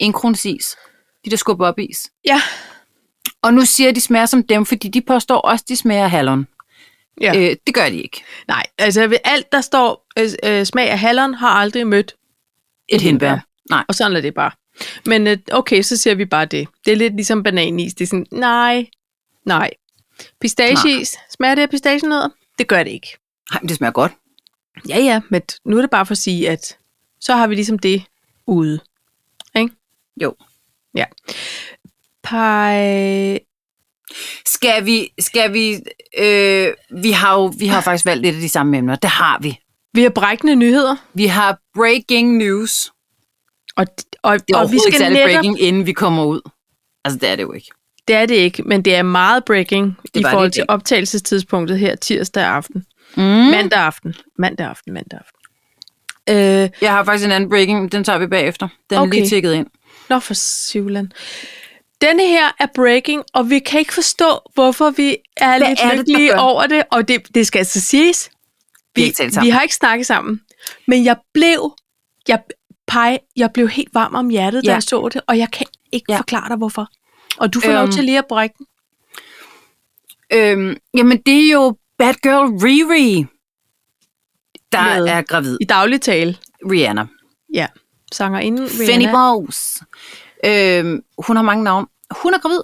inkronis. 0.00 0.76
De 1.24 1.30
der 1.30 1.36
skubber 1.36 1.66
op 1.66 1.78
is. 1.78 2.10
Ja. 2.24 2.42
Og 3.42 3.54
nu 3.54 3.64
siger 3.64 3.86
jeg, 3.86 3.90
at 3.90 3.96
de 3.96 4.00
smager 4.00 4.26
som 4.26 4.42
dem, 4.42 4.66
fordi 4.66 4.88
de 4.88 5.00
påstår 5.00 5.38
også, 5.38 5.62
at 5.64 5.68
de 5.68 5.76
smager 5.76 6.04
af 6.04 6.10
hallon. 6.10 6.46
ja. 7.20 7.36
Øh, 7.36 7.56
det 7.66 7.74
gør 7.74 7.88
de 7.88 8.02
ikke. 8.02 8.24
Nej, 8.48 8.66
altså 8.78 9.06
ved 9.06 9.18
alt, 9.24 9.52
der 9.52 9.60
står 9.60 10.06
øh, 10.18 10.28
øh, 10.44 10.66
smag 10.66 10.90
af 10.90 10.98
hallon, 10.98 11.34
har 11.34 11.48
aldrig 11.48 11.86
mødt 11.86 12.14
Et 12.88 13.00
hindbær. 13.00 13.38
Nej. 13.70 13.84
Og 13.88 13.94
sådan 13.94 14.16
er 14.16 14.20
det 14.20 14.34
bare. 14.34 14.50
Men 15.06 15.26
øh, 15.26 15.38
okay, 15.52 15.82
så 15.82 15.96
siger 15.96 16.14
vi 16.14 16.24
bare 16.24 16.44
det. 16.44 16.68
Det 16.84 16.92
er 16.92 16.96
lidt 16.96 17.14
ligesom 17.14 17.42
bananis. 17.42 17.94
Det 17.94 18.04
er 18.04 18.08
sådan, 18.08 18.26
nej, 18.32 18.86
nej. 19.44 19.70
Pistacheis, 20.40 21.16
smager 21.30 21.54
det 21.54 21.62
af 21.62 21.70
pistachienødder? 21.70 22.28
Det 22.58 22.68
gør 22.68 22.82
det 22.82 22.90
ikke. 22.90 23.08
Nej, 23.52 23.60
men 23.60 23.68
det 23.68 23.76
smager 23.76 23.92
godt. 23.92 24.12
Ja, 24.88 24.98
ja, 24.98 25.20
men 25.28 25.42
nu 25.64 25.76
er 25.76 25.80
det 25.80 25.90
bare 25.90 26.06
for 26.06 26.12
at 26.12 26.18
sige, 26.18 26.50
at 26.50 26.78
så 27.20 27.34
har 27.34 27.46
vi 27.46 27.54
ligesom 27.54 27.78
det 27.78 28.02
ude. 28.46 28.80
Ikke? 29.56 29.74
Jo. 30.22 30.34
Ja. 30.94 31.04
Pej... 32.22 33.38
Skal 34.46 34.86
vi, 34.86 35.12
skal 35.18 35.52
vi, 35.52 35.74
øh, 36.18 36.72
vi 37.02 37.10
har 37.10 37.34
jo 37.34 37.52
vi 37.58 37.66
har 37.66 37.80
faktisk 37.80 38.06
valgt 38.06 38.22
lidt 38.22 38.34
af 38.34 38.40
de 38.40 38.48
samme 38.48 38.78
emner. 38.78 38.96
Det 38.96 39.10
har 39.10 39.38
vi. 39.40 39.60
Vi 39.92 40.02
har 40.02 40.10
brækkende 40.10 40.54
nyheder, 40.54 40.96
Vi 41.14 41.26
har 41.26 41.58
breaking 41.74 42.36
news. 42.36 42.92
Og, 43.78 43.86
og, 44.22 44.38
Det 44.48 44.54
er 44.54 44.58
og 44.58 44.70
vi 44.70 44.76
ikke 44.76 44.82
skal 44.88 44.98
særlig 44.98 45.14
netop... 45.14 45.30
breaking, 45.30 45.60
inden 45.60 45.86
vi 45.86 45.92
kommer 45.92 46.24
ud. 46.24 46.40
Altså, 47.04 47.18
det 47.18 47.28
er 47.28 47.36
det 47.36 47.42
jo 47.42 47.52
ikke. 47.52 47.70
Det 48.08 48.16
er 48.16 48.26
det 48.26 48.34
ikke, 48.34 48.62
men 48.62 48.82
det 48.82 48.94
er 48.94 49.02
meget 49.02 49.44
breaking 49.44 49.96
i 50.04 50.08
det 50.18 50.26
forhold 50.30 50.48
i 50.48 50.52
til 50.52 50.60
dag. 50.60 50.70
optagelsestidspunktet 50.74 51.78
her 51.78 51.96
tirsdag 51.96 52.44
aften. 52.44 52.84
Mm. 53.16 53.22
Mandag 53.22 53.78
aften. 53.80 54.14
Mandag 54.38 54.66
aften, 54.66 54.92
mandag 54.92 55.18
aften. 55.18 55.34
Øh, 56.30 56.70
Jeg 56.80 56.92
har 56.92 57.04
faktisk 57.04 57.26
en 57.26 57.32
anden 57.32 57.50
breaking, 57.50 57.92
den 57.92 58.04
tager 58.04 58.18
vi 58.18 58.26
bagefter. 58.26 58.68
Den 58.90 58.98
er 58.98 59.02
Okay. 59.02 59.12
lige 59.18 59.28
tjekket 59.28 59.54
ind. 59.54 59.66
Nå 60.08 60.18
for 60.18 60.34
Sivland. 60.34 61.08
Denne 62.00 62.26
her 62.26 62.46
er 62.60 62.66
breaking, 62.74 63.22
og 63.34 63.50
vi 63.50 63.58
kan 63.58 63.80
ikke 63.80 63.94
forstå, 63.94 64.38
hvorfor 64.54 64.90
vi 64.90 65.16
er 65.36 65.58
Hvad 65.58 65.68
lidt 65.68 65.80
er 65.82 65.88
det, 65.90 65.98
lykkelige 65.98 66.28
gør? 66.30 66.36
over 66.38 66.66
det. 66.66 66.82
Og 66.90 67.08
det, 67.08 67.34
det 67.34 67.46
skal 67.46 67.58
altså 67.58 67.80
siges. 67.80 68.30
Vi 68.94 69.02
Vi, 69.02 69.06
ikke 69.06 69.40
vi 69.42 69.48
har 69.48 69.62
ikke 69.62 69.74
snakket 69.74 70.06
sammen. 70.06 70.40
Men 70.86 71.04
jeg 71.04 71.16
blev, 71.34 71.76
jeg, 72.28 72.40
pej, 72.88 73.18
jeg 73.36 73.50
blev 73.54 73.68
helt 73.68 73.94
varm 73.94 74.14
om 74.14 74.28
hjertet, 74.28 74.64
da 74.64 74.70
Ja. 74.70 74.74
jeg 74.74 74.82
så 74.82 75.08
det, 75.12 75.20
og 75.26 75.38
jeg 75.38 75.50
kan 75.50 75.66
ikke 75.92 76.12
Ja. 76.12 76.16
forklare 76.18 76.48
dig, 76.48 76.56
hvorfor. 76.56 76.88
Og 77.38 77.54
du 77.54 77.60
får 77.60 77.68
øhm, 77.70 77.78
lov 77.78 77.88
til 77.88 78.04
lige 78.04 78.18
at 78.18 78.26
brække 78.28 78.54
den. 78.58 78.66
Øhm, 80.32 80.76
jamen, 80.94 81.22
det 81.26 81.46
er 81.48 81.52
jo 81.52 81.76
Bad 81.98 82.14
Girl 82.14 82.64
Riri, 82.64 83.26
der 84.72 84.98
Med- 85.00 85.06
er 85.08 85.22
gravid. 85.22 85.58
I 85.60 85.64
daglig 85.64 86.00
tale. 86.00 86.36
Rihanna. 86.70 87.06
Ja. 87.54 87.66
Sanger 88.12 88.38
inden 88.40 88.68
Fanny 88.68 89.10
Bowes. 89.10 89.82
Øhm, 90.46 91.02
hun 91.26 91.36
har 91.36 91.42
mange 91.42 91.64
navne. 91.64 91.86
Hun 92.22 92.34
er 92.34 92.38
gravid. 92.38 92.60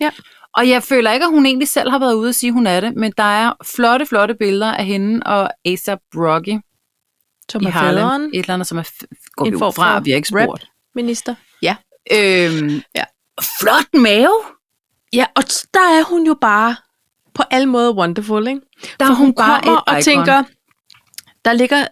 Ja. 0.00 0.10
Og 0.54 0.68
jeg 0.68 0.82
føler 0.82 1.12
ikke, 1.12 1.24
at 1.26 1.30
hun 1.30 1.46
egentlig 1.46 1.68
selv 1.68 1.90
har 1.90 1.98
været 1.98 2.14
ude 2.14 2.28
og 2.28 2.34
sige, 2.34 2.48
at 2.48 2.54
hun 2.54 2.66
er 2.66 2.80
det, 2.80 2.96
men 2.96 3.12
der 3.16 3.22
er 3.24 3.52
flotte, 3.64 4.06
flotte 4.06 4.34
billeder 4.34 4.72
af 4.74 4.84
hende 4.84 5.22
og 5.26 5.50
A$AP 5.64 6.00
Rocky 6.14 6.58
som 7.52 7.62
i 7.62 7.64
er 7.64 7.70
Harlem. 7.70 7.94
faderen, 8.02 8.22
Et 8.22 8.38
eller 8.38 8.54
andet, 8.54 8.68
som 8.68 8.78
er 8.78 8.82
f- 8.82 9.32
går 9.32 9.44
vi 9.44 9.54
ud 9.54 9.72
fra, 9.72 10.00
vi 10.00 10.10
har 10.10 10.16
ikke 10.16 10.28
spurgt. 10.28 10.70
minister. 10.94 11.34
Ja. 11.62 11.76
Øhm, 12.12 12.82
Ja. 12.94 13.04
Flot 13.60 13.94
mave. 13.94 14.32
Ja, 15.12 15.26
og 15.34 15.42
der 15.74 15.80
er 15.80 16.04
hun 16.04 16.26
jo 16.26 16.36
bare 16.40 16.76
på 17.34 17.42
alle 17.50 17.66
måder 17.66 17.92
wonderful, 17.92 18.46
ikke? 18.48 18.60
Der 19.00 19.06
For 19.06 19.12
er 19.12 19.16
hun 19.16 19.32
bare 19.34 19.62
kommer 19.62 19.80
og 19.80 19.92
icon. 19.92 20.02
tænker, 20.02 20.42
der 21.44 21.52
ligger 21.52 21.86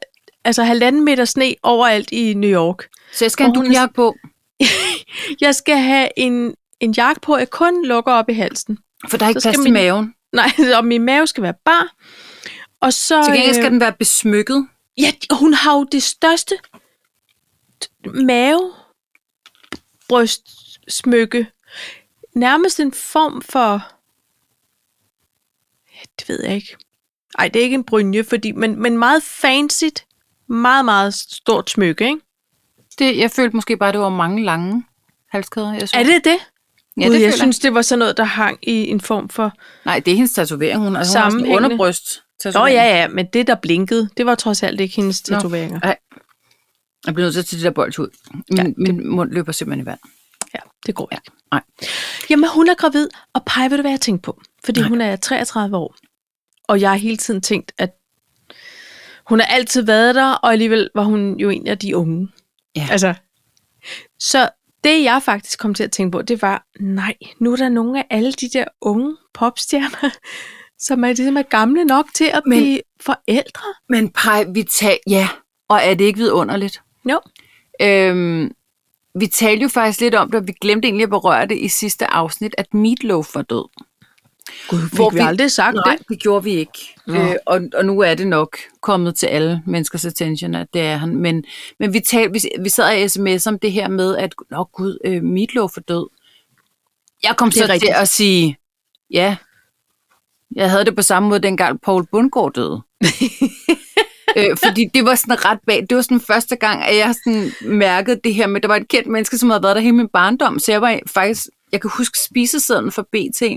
altså 0.45 0.65
halvanden 0.65 1.05
meter 1.05 1.25
sne 1.25 1.55
overalt 1.63 2.11
i 2.13 2.35
New 2.35 2.51
York. 2.51 2.89
Så 3.13 3.25
jeg 3.25 3.31
skal 3.31 3.45
have 3.45 3.51
en 3.51 3.57
hun 3.57 3.65
dunjak 3.65 3.95
på, 3.95 4.15
Jeg 5.41 5.55
skal 5.55 5.77
have 5.79 6.09
en, 6.17 6.55
en 6.81 6.93
jakke 6.97 7.21
på, 7.21 7.37
jeg 7.37 7.51
kun 7.51 7.87
lukker 7.87 8.13
op 8.13 8.29
i 8.29 8.33
halsen. 8.33 8.79
for 9.09 9.17
der 9.17 9.25
er 9.25 9.29
ikke 9.29 9.41
Så 9.41 9.45
plads 9.45 9.55
skal 9.55 9.65
til 9.65 9.73
min- 9.73 9.83
maven. 9.83 10.15
Nej, 10.33 10.51
og 10.79 10.85
min 10.85 11.03
mave 11.03 11.27
skal 11.27 11.43
være 11.43 11.55
bar. 11.65 11.89
Og 12.81 12.93
så... 12.93 13.23
Til 13.25 13.33
gengæld 13.35 13.55
skal 13.55 13.65
øh, 13.67 13.71
den 13.71 13.81
være 13.81 13.93
besmykket. 13.93 14.69
Ja, 14.99 15.13
hun 15.31 15.55
har 15.55 15.75
jo 15.75 15.85
det 15.85 16.03
største 16.03 16.59
mave 18.05 18.73
brystsmykke. 20.09 21.47
Nærmest 22.35 22.81
en 22.81 22.93
form 22.93 23.43
for... 23.43 23.93
Ja, 25.95 26.01
det 26.19 26.29
ved 26.29 26.45
jeg 26.45 26.55
ikke. 26.55 26.77
Ej, 27.39 27.49
det 27.49 27.61
er 27.61 27.65
ikke 27.65 27.75
en 27.75 27.85
brynje, 27.85 28.25
fordi, 28.25 28.53
men, 28.53 28.83
men 28.83 28.99
meget 28.99 29.23
fancy. 29.23 29.85
Meget, 30.49 30.85
meget 30.85 31.15
stort 31.15 31.71
smykke, 31.71 32.05
ikke? 32.05 32.21
Det, 32.99 33.19
jeg 33.19 33.31
følte 33.31 33.57
måske 33.57 33.77
bare, 33.77 33.93
det 33.93 34.01
var 34.01 34.09
mange 34.09 34.45
lange 34.45 34.85
halskæder. 35.29 35.73
Jeg 35.73 35.89
så. 35.89 35.97
Er 35.97 36.03
det 36.03 36.25
det? 36.25 36.39
Ja, 36.97 37.05
det 37.05 37.13
jeg 37.13 37.21
føler 37.21 37.37
synes, 37.37 37.59
det 37.59 37.75
var 37.75 37.83
sådan 37.83 37.99
noget, 37.99 38.17
der 38.17 38.25
hang 38.25 38.59
i 38.63 38.89
en 38.89 39.01
form 39.01 39.29
for... 39.29 39.53
Nej, 39.85 40.01
det 40.01 40.13
er 40.13 40.17
hendes 40.17 40.33
tatovering. 40.33 40.79
Hun, 40.79 40.97
altså, 40.97 41.19
hun 41.19 41.23
har 41.23 41.31
sådan 41.31 41.47
underbryst. 41.47 42.23
Nå 42.45 42.67
ja, 42.67 42.85
ja, 43.01 43.09
men 43.09 43.27
det, 43.33 43.47
der 43.47 43.55
blinkede, 43.55 44.09
det 44.17 44.27
var 44.27 44.35
trods 44.35 44.63
alt 44.63 44.81
ikke 44.81 44.97
hendes 44.97 45.23
tatoveringer. 45.23 45.81
Nej. 45.83 45.97
Jeg 47.07 47.15
bliver 47.15 47.25
nødt 47.27 47.35
til 47.35 47.41
at 47.41 47.47
tage 47.47 47.59
det 47.59 47.65
der 47.65 47.71
bold 47.71 47.99
ud. 47.99 48.09
Min, 48.35 48.43
Ja, 48.57 48.63
ja, 48.63 48.69
det- 48.69 48.79
min 48.79 49.09
mund 49.09 49.33
løber 49.33 49.53
simpelthen 49.53 49.83
i 49.83 49.87
vand. 49.87 49.99
Ja, 50.55 50.59
det 50.87 50.95
går 50.95 51.09
ikke. 51.13 51.31
Nej. 51.53 51.63
Jamen, 52.31 52.51
hun 52.55 52.69
er 52.69 52.75
gravid, 52.75 53.09
og 53.35 53.43
Paj, 53.47 53.69
ved 53.69 53.77
du 53.77 53.81
hvad 53.83 53.91
jeg 53.91 54.01
tænkte 54.01 54.23
på? 54.23 54.41
Fordi 54.65 54.81
Nej. 54.81 54.89
hun 54.89 55.01
er 55.01 55.17
33 55.17 55.77
år, 55.77 55.97
og 56.69 56.81
jeg 56.81 56.91
har 56.91 56.97
hele 56.97 57.17
tiden 57.17 57.41
tænkt, 57.41 57.73
at 57.79 57.91
hun 59.27 59.41
har 59.41 59.47
altid 59.47 59.83
været 59.83 60.15
der, 60.15 60.33
og 60.33 60.53
alligevel 60.53 60.91
var 60.95 61.05
hun 61.05 61.37
jo 61.37 61.51
en 61.51 61.67
af 61.67 61.79
de 61.79 61.97
unge. 61.97 62.29
Ja. 62.77 62.89
Altså, 62.91 63.15
så 64.19 64.49
Det, 64.85 65.03
jeg 65.05 65.23
faktisk 65.23 65.59
kom 65.59 65.75
til 65.75 65.85
at 65.85 65.93
tænke 65.93 66.11
på, 66.13 66.23
det 66.23 66.43
var, 66.43 66.67
nej, 66.81 67.15
nu 67.41 67.53
er 67.53 67.57
der 67.57 67.69
nogle 67.69 67.99
af 67.99 68.07
alle 68.11 68.33
de 68.33 68.49
der 68.49 68.65
unge 68.81 69.17
popstjerner, 69.35 70.11
som 70.79 71.05
er, 71.05 71.09
ligesom 71.09 71.37
er 71.37 71.43
gamle 71.43 71.85
nok 71.85 72.07
til 72.15 72.25
at 72.25 72.43
Men- 72.47 72.59
blive 72.59 72.81
forældre. 73.01 73.63
Men 73.89 74.11
Paj, 74.11 74.45
vi 74.55 74.63
tager... 74.63 74.97
Ja, 75.07 75.29
og 75.69 75.81
er 75.83 75.95
det 75.95 76.05
ikke 76.05 76.19
vidunderligt? 76.19 76.83
Jo. 77.11 77.21
Øhm, 77.83 78.51
vi 79.21 79.27
talte 79.27 79.63
jo 79.63 79.69
faktisk 79.69 80.01
lidt 80.01 80.15
om 80.15 80.31
det, 80.31 80.41
og 80.41 80.47
vi 80.47 80.53
glemte 80.61 80.87
egentlig 80.89 81.03
at 81.05 81.11
berøre 81.11 81.47
det 81.47 81.59
i 81.59 81.69
sidste 81.69 82.07
afsnit, 82.07 82.55
at 82.59 82.75
Meatloaf 82.75 83.35
var 83.35 83.43
død. 83.43 83.69
Gud, 84.69 84.81
fik 84.89 84.93
Hvor 84.95 85.11
vi, 85.11 85.15
vi- 85.17 85.21
aldrig 85.21 85.51
sagt 85.51 85.75
Nej, 85.75 85.97
det? 85.97 86.09
det 86.09 86.19
gjorde 86.23 86.45
vi 86.45 86.51
ikke. 86.51 86.79
Nå. 87.07 87.15
Øh, 87.15 87.35
og, 87.47 87.61
og 87.75 87.85
nu 87.85 88.01
er 88.01 88.15
det 88.15 88.27
nok 88.27 88.57
kommet 88.81 89.17
til 89.17 89.27
alle 89.27 89.63
menneskers 89.67 90.05
attention, 90.05 90.55
at 90.55 90.67
det 90.75 90.83
er 90.83 90.97
han. 90.97 91.17
Men, 91.17 91.45
men 91.79 91.93
vi, 91.93 92.01
talte, 92.01 92.33
vi, 92.33 92.41
vi 92.63 92.69
sad 92.69 92.99
i 92.99 93.09
sms 93.09 93.47
om 93.47 93.59
det 93.59 93.73
her 93.73 93.89
med, 93.89 94.17
at 94.17 94.35
Nå 94.51 94.65
gud, 94.65 94.99
øh, 95.05 95.23
Meatloaf 95.23 95.77
er 95.77 95.81
død. 95.81 96.09
Jeg 97.23 97.37
kom 97.37 97.51
så 97.51 97.79
til 97.81 97.89
at 97.95 98.09
sige, 98.09 98.57
ja, 99.11 99.37
jeg 100.55 100.71
havde 100.71 100.85
det 100.85 100.97
på 100.97 101.03
samme 101.03 101.29
måde, 101.29 101.41
dengang 101.41 101.81
Paul 101.81 102.07
Bundgaard 102.07 102.53
døde. 102.53 102.83
øh, 104.37 104.57
fordi 104.65 104.85
det 104.95 105.05
var 105.05 105.15
sådan 105.15 105.45
ret 105.45 105.59
bag. 105.67 105.87
Det 105.91 105.97
var 105.97 106.03
sådan 106.03 106.21
første 106.21 106.57
gang, 106.57 106.83
at 106.83 106.97
jeg 106.97 107.15
sådan 107.25 107.53
mærkede 107.63 108.21
det 108.25 108.35
her 108.35 108.47
med, 108.47 108.57
at 108.57 108.63
der 108.63 108.69
var 108.69 108.77
et 108.77 108.89
kendt 108.89 109.09
menneske, 109.09 109.39
som 109.39 109.51
havde 109.51 109.63
været 109.63 109.77
der 109.77 109.83
hele 109.83 109.97
min 109.97 110.09
barndom. 110.09 110.59
Så 110.59 110.73
jeg 110.73 110.81
var 110.83 110.99
faktisk, 111.07 111.47
jeg 111.73 111.81
kan 111.81 111.91
huske 111.97 112.19
spisesedlen 112.19 112.93
for 112.93 113.03
BT, 113.13 113.43
og 113.43 113.49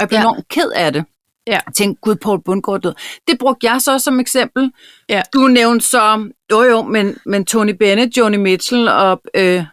jeg 0.00 0.08
blev 0.08 0.16
Ja. 0.16 0.20
enormt 0.20 0.48
ked 0.48 0.70
af 0.74 0.92
det. 0.92 1.04
Ja. 1.46 1.52
Jeg 1.52 1.74
tænkte, 1.74 2.00
gud, 2.00 2.16
Paul 2.16 2.42
Bundgaard 2.44 2.80
død. 2.80 2.94
Det 3.28 3.38
brugte 3.38 3.70
jeg 3.70 3.80
så 3.80 3.98
som 3.98 4.20
eksempel. 4.20 4.72
Ja. 5.08 5.22
Du 5.32 5.46
nævnte 5.48 5.86
så, 5.86 6.30
jo 6.50 6.62
jo, 6.62 6.82
men, 6.82 7.18
men 7.26 7.44
Tony 7.44 7.70
Bennett, 7.78 8.16
Joni 8.16 8.36
Mitchell 8.36 8.88
og 8.88 9.22
øh, 9.34 9.64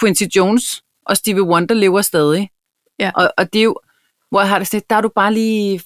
Quincy 0.00 0.22
Jones 0.36 0.82
og 1.06 1.16
Stevie 1.16 1.42
Wonder 1.42 1.74
lever 1.74 2.02
stadig. 2.02 2.50
Ja. 2.98 3.10
Og, 3.14 3.32
og 3.38 3.52
det 3.52 3.58
er 3.58 3.62
jo, 3.64 3.76
hvor 4.30 4.40
jeg 4.40 4.48
har 4.48 4.58
det 4.58 4.66
sådan, 4.68 4.82
der 4.90 4.96
er 4.96 5.00
du 5.00 5.08
bare 5.14 5.34
lige 5.34 5.80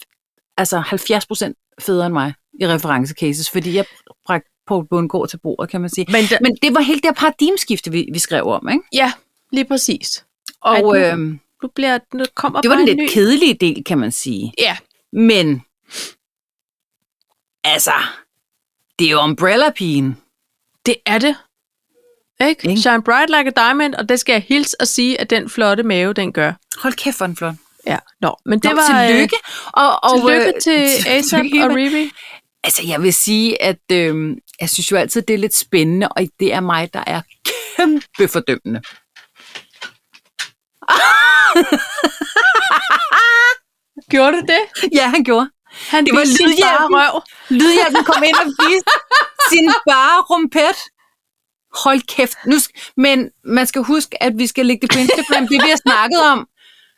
altså 0.58 0.78
70 0.78 1.26
procent 1.26 1.56
federe 1.80 2.06
end 2.06 2.12
mig 2.12 2.34
i 2.60 2.66
referencecases, 2.66 3.50
fordi 3.50 3.74
jeg 3.76 3.84
bragte 4.26 4.50
Paul 4.66 4.86
Bundgaard 4.90 5.28
til 5.28 5.38
bordet, 5.42 5.70
kan 5.70 5.80
man 5.80 5.90
sige. 5.90 6.06
Men, 6.12 6.24
da, 6.30 6.38
Men 6.40 6.56
det 6.62 6.74
var 6.74 6.80
helt 6.80 7.02
det 7.04 7.14
paradigmeskifte, 7.16 7.92
vi, 7.92 8.08
vi 8.12 8.18
skrev 8.18 8.44
om, 8.46 8.68
ikke? 8.68 8.82
ja, 8.92 9.12
lige 9.52 9.64
præcis. 9.64 10.24
Og 10.60 10.74
Ej, 10.74 10.80
nu- 10.80 10.94
øh, 10.94 11.18
Nu, 11.62 11.68
bliver, 11.74 11.98
nu 12.14 12.24
kommer 12.34 12.60
det 12.60 12.70
var 12.70 12.76
den 12.76 12.88
en 12.88 12.96
lidt 12.96 12.98
ny... 12.98 13.08
kedelige 13.14 13.54
del, 13.54 13.84
kan 13.84 13.98
man 13.98 14.12
sige. 14.12 14.52
Ja, 14.58 14.76
Men, 15.12 15.62
altså, 17.64 17.92
det 18.98 19.06
er 19.06 19.10
jo 19.10 19.20
Umbrella-pigen. 19.20 20.16
det 20.86 20.96
er 21.06 21.18
det. 21.18 21.36
Ikke? 22.48 22.68
Ikke? 22.68 22.80
Shine 22.80 23.02
bright 23.02 23.30
like 23.30 23.52
a 23.56 23.66
diamond, 23.66 23.94
og 23.94 24.08
det 24.08 24.20
skal 24.20 24.32
jeg 24.32 24.42
hilse 24.48 24.76
og 24.80 24.88
sige, 24.88 25.20
at 25.20 25.30
den 25.30 25.48
flotte 25.50 25.82
mave, 25.82 26.12
den 26.12 26.32
gør. 26.32 26.52
Hold 26.82 26.94
kæft, 26.94 27.20
er 27.20 27.26
den 27.26 27.36
flot. 27.36 27.54
Ja, 27.88 27.98
Nå, 28.20 28.36
men 28.46 28.58
det 28.60 28.70
Nå, 28.70 28.76
var... 28.76 29.02
øh, 29.02 29.08
tillykke. 29.08 29.36
Og, 29.72 30.04
og, 30.04 30.20
tillykke 30.20 30.52
øh, 30.56 30.60
til 30.60 31.08
ASAP 31.08 31.46
og 31.64 31.76
Riri. 31.76 32.10
Altså, 32.64 32.82
jeg 32.86 33.02
vil 33.02 33.14
sige, 33.14 33.62
at 33.62 33.78
øh, 33.92 34.36
jeg 34.60 34.70
synes 34.70 34.92
jo 34.92 34.96
altid, 34.96 35.22
det 35.22 35.34
er 35.34 35.38
lidt 35.38 35.54
spændende, 35.56 36.08
og 36.08 36.22
det 36.40 36.52
er 36.52 36.60
mig, 36.60 36.94
der 36.94 37.04
er 37.06 37.20
kæmpe 37.76 38.28
fordømmende. 38.32 38.82
Gjorde 44.10 44.32
du 44.32 44.40
det? 44.40 44.60
Ja, 44.92 45.08
han 45.08 45.24
gjorde. 45.24 45.50
Han 45.88 46.06
Det 46.06 46.14
var 46.14 46.24
lydhjælpen. 46.24 46.96
røv. 46.96 47.22
Lydhjælpen 47.50 48.04
kom 48.04 48.22
ind 48.22 48.34
og 48.34 48.46
viste 48.46 48.90
sin 49.50 49.70
bare 49.88 50.20
rumpet. 50.30 50.76
Hold 51.84 52.00
kæft. 52.16 52.36
Nu, 52.46 52.56
men 52.96 53.30
man 53.44 53.66
skal 53.66 53.82
huske, 53.82 54.22
at 54.22 54.32
vi 54.38 54.46
skal 54.46 54.66
lægge 54.66 54.80
det 54.86 54.90
på 54.94 54.98
Instagram, 54.98 55.42
det 55.48 55.58
vi 55.64 55.68
har 55.74 55.80
snakket 55.86 56.20
om. 56.32 56.46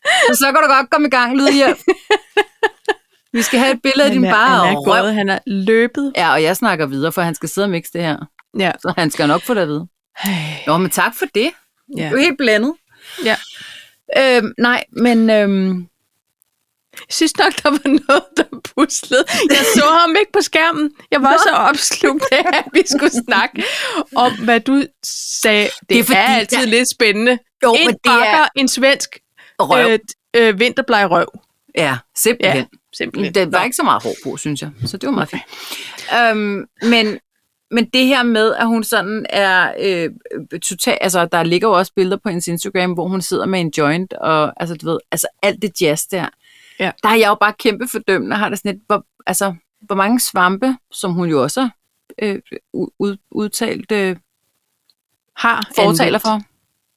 Så 0.04 0.34
så 0.34 0.44
kan 0.46 0.54
du 0.62 0.74
godt 0.74 0.90
komme 0.90 1.06
i 1.06 1.10
gang, 1.10 1.36
Lydhjælp. 1.36 1.78
Vi 3.32 3.42
skal 3.42 3.58
have 3.60 3.72
et 3.74 3.82
billede 3.82 4.04
af 4.04 4.10
din 4.10 4.24
er, 4.24 4.32
bare 4.32 4.66
han 4.66 4.74
er 4.76 4.78
røv. 4.78 5.02
gået, 5.02 5.14
han 5.14 5.28
er 5.28 5.38
løbet. 5.46 6.12
Ja, 6.16 6.32
og 6.32 6.42
jeg 6.42 6.56
snakker 6.56 6.86
videre, 6.86 7.12
for 7.12 7.22
han 7.22 7.34
skal 7.34 7.48
sidde 7.48 7.64
og 7.66 7.70
mixe 7.70 7.92
det 7.92 8.02
her. 8.02 8.16
Ja. 8.58 8.72
Så 8.82 8.94
han 8.98 9.10
skal 9.10 9.28
nok 9.28 9.42
få 9.42 9.54
det 9.54 9.60
at 9.60 9.68
vide. 9.68 9.86
Nå, 10.66 10.76
men 10.78 10.90
tak 10.90 11.14
for 11.18 11.24
det. 11.34 11.50
ja. 11.96 12.02
Det 12.04 12.12
er 12.12 12.18
helt 12.20 12.38
blændet. 12.38 12.74
ja. 13.24 13.36
Øhm, 14.18 14.52
nej, 14.58 14.84
men 14.92 15.30
øhm, 15.30 15.76
Jeg 16.92 17.06
synes 17.10 17.38
nok, 17.38 17.52
der 17.62 17.70
var 17.70 17.88
noget, 18.08 18.24
der 18.36 18.44
puslede. 18.74 19.24
Jeg 19.50 19.64
så 19.74 19.84
ham 20.00 20.16
ikke 20.20 20.32
på 20.32 20.40
skærmen. 20.40 20.90
Jeg 21.10 21.22
var 21.22 21.30
Nå. 21.32 21.38
så 21.46 21.50
opslugt 21.50 22.24
af, 22.32 22.44
at 22.58 22.64
vi 22.72 22.82
skulle 22.86 23.10
snakke 23.26 23.64
om, 24.16 24.32
hvad 24.44 24.60
du 24.60 24.82
sagde. 25.04 25.64
Det, 25.64 25.88
Det 25.88 25.98
er 25.98 26.04
fordi, 26.04 26.16
er 26.18 26.22
altid 26.36 26.58
der- 26.58 26.66
lidt 26.66 26.90
spændende. 26.90 27.38
jo, 27.62 27.72
en 27.74 27.86
men 27.86 27.94
det 27.94 28.00
bakker, 28.04 28.26
er 28.28 28.48
en 28.56 28.68
svensk 28.68 29.18
røv. 29.62 29.90
øh, 29.90 29.98
øh, 30.36 30.60
vinterbleg 30.60 31.10
røv. 31.10 31.26
Ja, 31.76 31.98
simpelthen. 32.16 32.56
Ja, 32.56 32.78
simpelthen. 32.92 33.34
Det 33.34 33.52
var 33.52 33.64
ikke 33.64 33.76
så 33.76 33.82
meget 33.82 34.02
hår 34.02 34.14
på, 34.24 34.36
synes 34.36 34.62
jeg. 34.62 34.70
Så 34.86 34.96
det 34.96 35.06
var 35.06 35.12
meget 35.12 35.28
fint. 35.28 35.42
Øhm, 36.18 36.66
men, 36.82 37.18
men 37.70 37.84
det 37.84 38.06
her 38.06 38.22
med, 38.22 38.54
at 38.54 38.66
hun 38.66 38.84
sådan 38.84 39.26
er 39.28 39.72
øh, 39.78 40.10
total, 40.62 40.98
altså 41.00 41.26
der 41.26 41.42
ligger 41.42 41.68
jo 41.68 41.74
også 41.74 41.92
billeder 41.96 42.16
på 42.16 42.28
hendes 42.28 42.48
Instagram, 42.48 42.92
hvor 42.92 43.08
hun 43.08 43.22
sidder 43.22 43.46
med 43.46 43.60
en 43.60 43.72
joint, 43.78 44.12
og 44.12 44.52
altså 44.56 44.74
du 44.76 44.86
ved, 44.90 44.98
altså 45.10 45.26
alt 45.42 45.62
det 45.62 45.82
jazz 45.82 46.02
der. 46.10 46.28
Ja. 46.78 46.90
Der 47.02 47.08
er 47.08 47.14
jeg 47.16 47.28
jo 47.28 47.34
bare 47.34 47.52
kæmpe 47.58 47.88
fordømmende, 47.88 48.36
har 48.36 48.48
det 48.48 48.58
sådan 48.58 48.72
lidt, 48.72 48.82
hvor, 48.86 49.06
altså, 49.26 49.54
hvor 49.80 49.94
mange 49.94 50.20
svampe, 50.20 50.76
som 50.92 51.12
hun 51.12 51.28
jo 51.28 51.42
også 51.42 51.60
har 51.60 51.70
øh, 52.22 52.38
ud, 52.98 53.16
udtalt 53.30 53.92
øh, 53.92 54.16
Har 55.36 55.68
fortaler 55.76 56.18
for. 56.18 56.40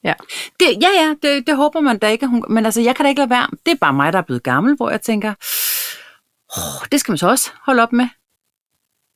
Ja. 0.04 0.14
Det, 0.60 0.66
ja, 0.82 0.90
ja, 1.02 1.14
det, 1.22 1.48
det 1.48 1.56
håber 1.56 1.80
man 1.80 1.98
da 1.98 2.08
ikke. 2.08 2.28
Hun, 2.28 2.46
men 2.50 2.66
altså, 2.66 2.82
jeg 2.82 2.96
kan 2.96 3.06
da 3.06 3.10
ikke 3.10 3.20
lade 3.20 3.30
være. 3.30 3.48
Det 3.66 3.72
er 3.72 3.76
bare 3.76 3.94
mig, 3.94 4.14
der 4.14 4.20
er 4.20 4.24
blevet 4.24 4.44
gammel, 4.44 4.76
hvor 4.76 4.90
jeg 4.90 5.02
tænker, 5.02 5.34
oh, 6.58 6.88
det 6.92 7.00
skal 7.00 7.12
man 7.12 7.18
så 7.18 7.28
også 7.28 7.52
holde 7.62 7.82
op 7.84 7.94
med. 7.94 8.08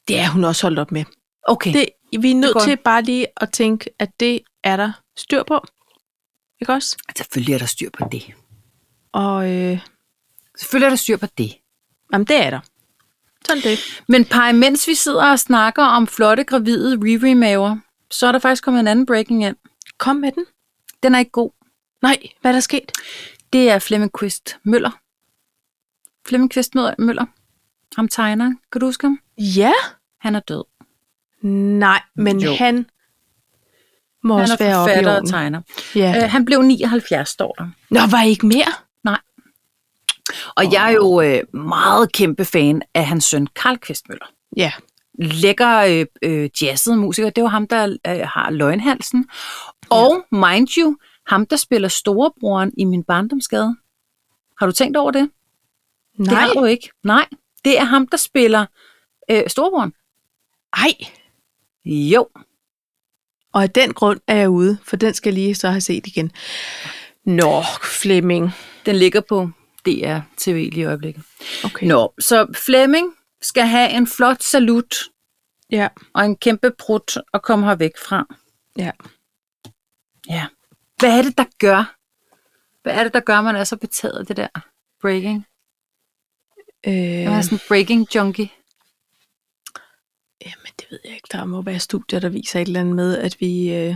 Det 0.08 0.20
er 0.20 0.28
hun 0.30 0.44
også 0.44 0.64
holdt 0.66 0.80
op 0.80 0.92
med. 0.92 1.06
Okay. 1.48 1.74
Det, 1.74 1.90
vi 2.22 2.32
er 2.32 2.36
nødt 2.36 2.62
til 2.62 2.78
bare 2.78 3.02
lige 3.02 3.28
at 3.38 3.52
tænke, 3.52 3.90
at 4.00 4.10
det 4.20 4.40
er 4.64 4.78
der 4.78 4.92
styr 5.18 5.44
på. 5.44 5.66
Ikke 6.62 6.74
også? 6.74 6.98
Selvfølgelig 7.18 7.54
er 7.54 7.58
der 7.58 7.66
styr 7.66 7.90
på 7.90 8.08
det. 8.12 8.34
Og 9.14 9.52
øh, 9.52 9.80
Selvfølgelig 10.58 10.86
er 10.86 10.90
der 10.90 10.96
styr 10.96 11.18
på 11.18 11.26
det. 11.38 11.54
jamen, 12.14 12.28
det 12.28 12.46
er 12.46 12.50
der. 12.50 12.60
Sådan 13.46 13.64
det. 13.64 13.80
Men 14.08 14.26
Paj, 14.26 14.52
mens 14.52 14.88
vi 14.88 14.96
sidder 14.96 15.32
og 15.32 15.40
snakker 15.40 15.84
om 15.84 16.08
flotte, 16.08 16.44
gravide 16.44 16.98
Riri-maver, 17.04 17.78
så 18.12 18.28
er 18.28 18.32
der 18.32 18.40
faktisk 18.40 18.64
kommet 18.64 18.80
en 18.80 18.88
anden 18.88 19.06
breaking 19.06 19.44
ind. 19.46 19.56
Kom 19.98 20.16
med 20.16 20.32
den. 20.32 20.46
Den 21.04 21.16
er 21.16 21.20
ikke 21.20 21.32
god. 21.32 21.52
Nej, 22.02 22.18
hvad 22.42 22.52
er 22.52 22.56
der 22.56 22.60
sket? 22.60 22.92
Det 23.54 23.70
er 23.70 23.80
Flemming 23.80 24.12
Quist 24.20 24.58
Møller. 24.64 25.00
Flemming 26.28 26.52
Quist 26.52 26.76
Møller. 26.98 27.26
Ham 27.96 28.08
tegner. 28.08 28.54
Kan 28.72 28.82
du 28.82 28.86
huske 28.86 29.08
ham? 29.08 29.20
Ja. 29.38 29.72
Han 30.20 30.36
er 30.36 30.40
død. 30.40 30.64
Nej, 31.80 32.02
men 32.16 32.40
Jo. 32.40 32.54
han 32.56 32.90
må 34.24 34.34
Han 34.34 34.42
også 34.42 34.54
er 34.54 34.58
være 34.68 34.76
forfatter 34.76 35.22
og 35.22 35.30
tegner. 35.30 35.62
Ja. 35.96 36.24
Øh, 36.24 36.32
han 36.32 36.46
blev 36.46 36.62
79, 36.62 37.30
står 37.30 37.56
der. 37.58 37.70
Nå, 37.90 38.00
var 38.12 38.24
I 38.24 38.30
ikke 38.30 38.46
mere? 38.46 38.74
Og 40.56 40.74
jeg 40.74 40.88
er 40.88 40.96
jo 40.96 41.22
øh, 41.22 41.56
meget 41.56 42.12
kæmpe 42.12 42.46
fan 42.46 42.82
af 42.94 43.06
hans 43.06 43.26
søn, 43.26 43.48
Karl 43.48 43.78
Kvistmøller. 43.78 44.26
Ja. 44.58 44.72
Lækker 45.20 45.78
øh, 45.78 46.06
øh, 46.22 46.50
jazzet 46.62 46.98
musiker. 47.00 47.30
Det 47.30 47.44
var 47.44 47.50
ham, 47.50 47.68
der 47.68 47.98
øh, 48.08 48.20
har 48.34 48.50
løgnhalsen. 48.52 49.30
Og 49.90 50.26
mind 50.32 50.68
you, 50.78 50.96
ham, 51.28 51.46
der 51.46 51.56
spiller 51.56 51.88
storebroren 51.88 52.72
i 52.78 52.84
min 52.84 53.04
barndomsgade. 53.04 53.76
Har 54.60 54.66
du 54.66 54.72
tænkt 54.72 54.98
over 54.98 55.12
det? 55.12 55.30
Det 56.18 56.28
Nej. 56.28 56.36
har 56.40 56.54
du 56.54 56.66
ikke. 56.66 56.90
Nej, 57.04 57.28
det 57.66 57.80
er 57.80 57.84
ham, 57.84 58.08
der 58.08 58.18
spiller 58.18 58.66
øh, 59.32 59.44
storebroren. 59.48 59.94
Ej. 60.74 60.94
Jo. 61.86 62.28
Og 63.54 63.64
af 63.64 63.70
den 63.70 63.94
grund 63.94 64.20
er 64.28 64.36
jeg 64.36 64.50
ude, 64.50 64.78
for 64.84 64.96
den 64.96 65.14
skal 65.14 65.30
jeg 65.30 65.34
lige 65.34 65.56
så 65.56 65.70
have 65.70 65.82
set 65.82 66.08
igen. 66.08 66.32
Nå, 67.26 67.62
Flemming. 68.02 68.50
Den 68.86 68.96
ligger 68.96 69.22
på 69.22 69.50
DR 69.86 70.20
TV 70.38 70.54
lige 70.72 70.82
i 70.82 70.84
øjeblikket. 70.84 71.24
Okay. 71.66 71.88
Nå, 71.88 72.14
så 72.20 72.48
Flemming 72.66 73.14
skal 73.42 73.68
have 73.68 73.90
en 73.90 74.08
flot 74.08 74.44
salut 74.44 74.96
Ja. 75.72 75.88
og 76.14 76.26
en 76.26 76.36
kæmpe 76.36 76.72
prut 76.80 77.18
og 77.34 77.42
komme 77.42 77.66
her 77.66 77.76
væk 77.76 77.92
fra. 78.08 78.36
Ja. 78.78 78.92
Ja. 80.30 80.48
Hvad 81.00 81.18
er 81.18 81.22
det, 81.22 81.38
der 81.38 81.46
gør? 81.60 81.96
Hvad 82.84 82.94
er 82.94 83.04
det, 83.04 83.14
der 83.14 83.20
gør, 83.20 83.42
man 83.42 83.56
er 83.56 83.64
så 83.64 83.78
betaget 83.78 84.20
af 84.20 84.26
det 84.26 84.38
der 84.38 84.48
breaking? 85.02 85.46
Øh, 86.88 86.94
Man 86.94 87.28
er 87.34 87.42
sådan 87.42 87.56
en 87.56 87.62
breaking 87.68 88.16
junkie. 88.16 88.50
jamen, 90.46 90.68
det 90.80 90.86
ved 90.90 91.00
jeg 91.06 91.14
ikke. 91.14 91.28
Der 91.32 91.46
må 91.46 91.62
være 91.62 91.80
studier, 91.80 92.20
der 92.20 92.30
viser 92.30 92.60
et 92.60 92.68
eller 92.68 92.80
andet 92.80 92.96
med, 92.96 93.18
at 93.18 93.36
vi, 93.40 93.74
øh, 93.76 93.96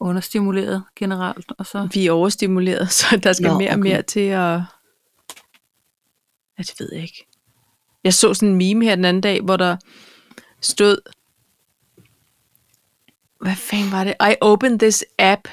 Understimuleret 0.00 0.84
generelt. 0.96 1.52
Og 1.58 1.66
så. 1.66 1.88
vi 1.92 2.06
er 2.06 2.12
overstimuleret, 2.12 2.92
så 2.98 3.20
der 3.22 3.32
skal 3.32 3.50
Nå, 3.50 3.58
mere 3.58 3.70
og 3.70 3.78
okay. 3.78 3.82
mere 3.90 4.02
til 4.02 4.20
at... 4.20 4.60
Ja, 6.58 6.62
det 6.62 6.74
ved 6.78 6.88
jeg 6.92 7.02
ikke. 7.02 7.26
Jeg 8.04 8.14
så 8.14 8.34
sådan 8.34 8.48
en 8.48 8.56
meme 8.56 8.84
her 8.84 8.94
den 8.94 9.04
anden 9.04 9.20
dag, 9.20 9.40
hvor 9.40 9.56
der 9.56 9.76
stod... 10.60 10.96
Hvad 13.40 13.56
fanden 13.56 13.92
var 13.92 14.04
det? 14.04 14.14
I 14.20 14.34
opened 14.40 14.78
this 14.78 15.04
app 15.18 15.48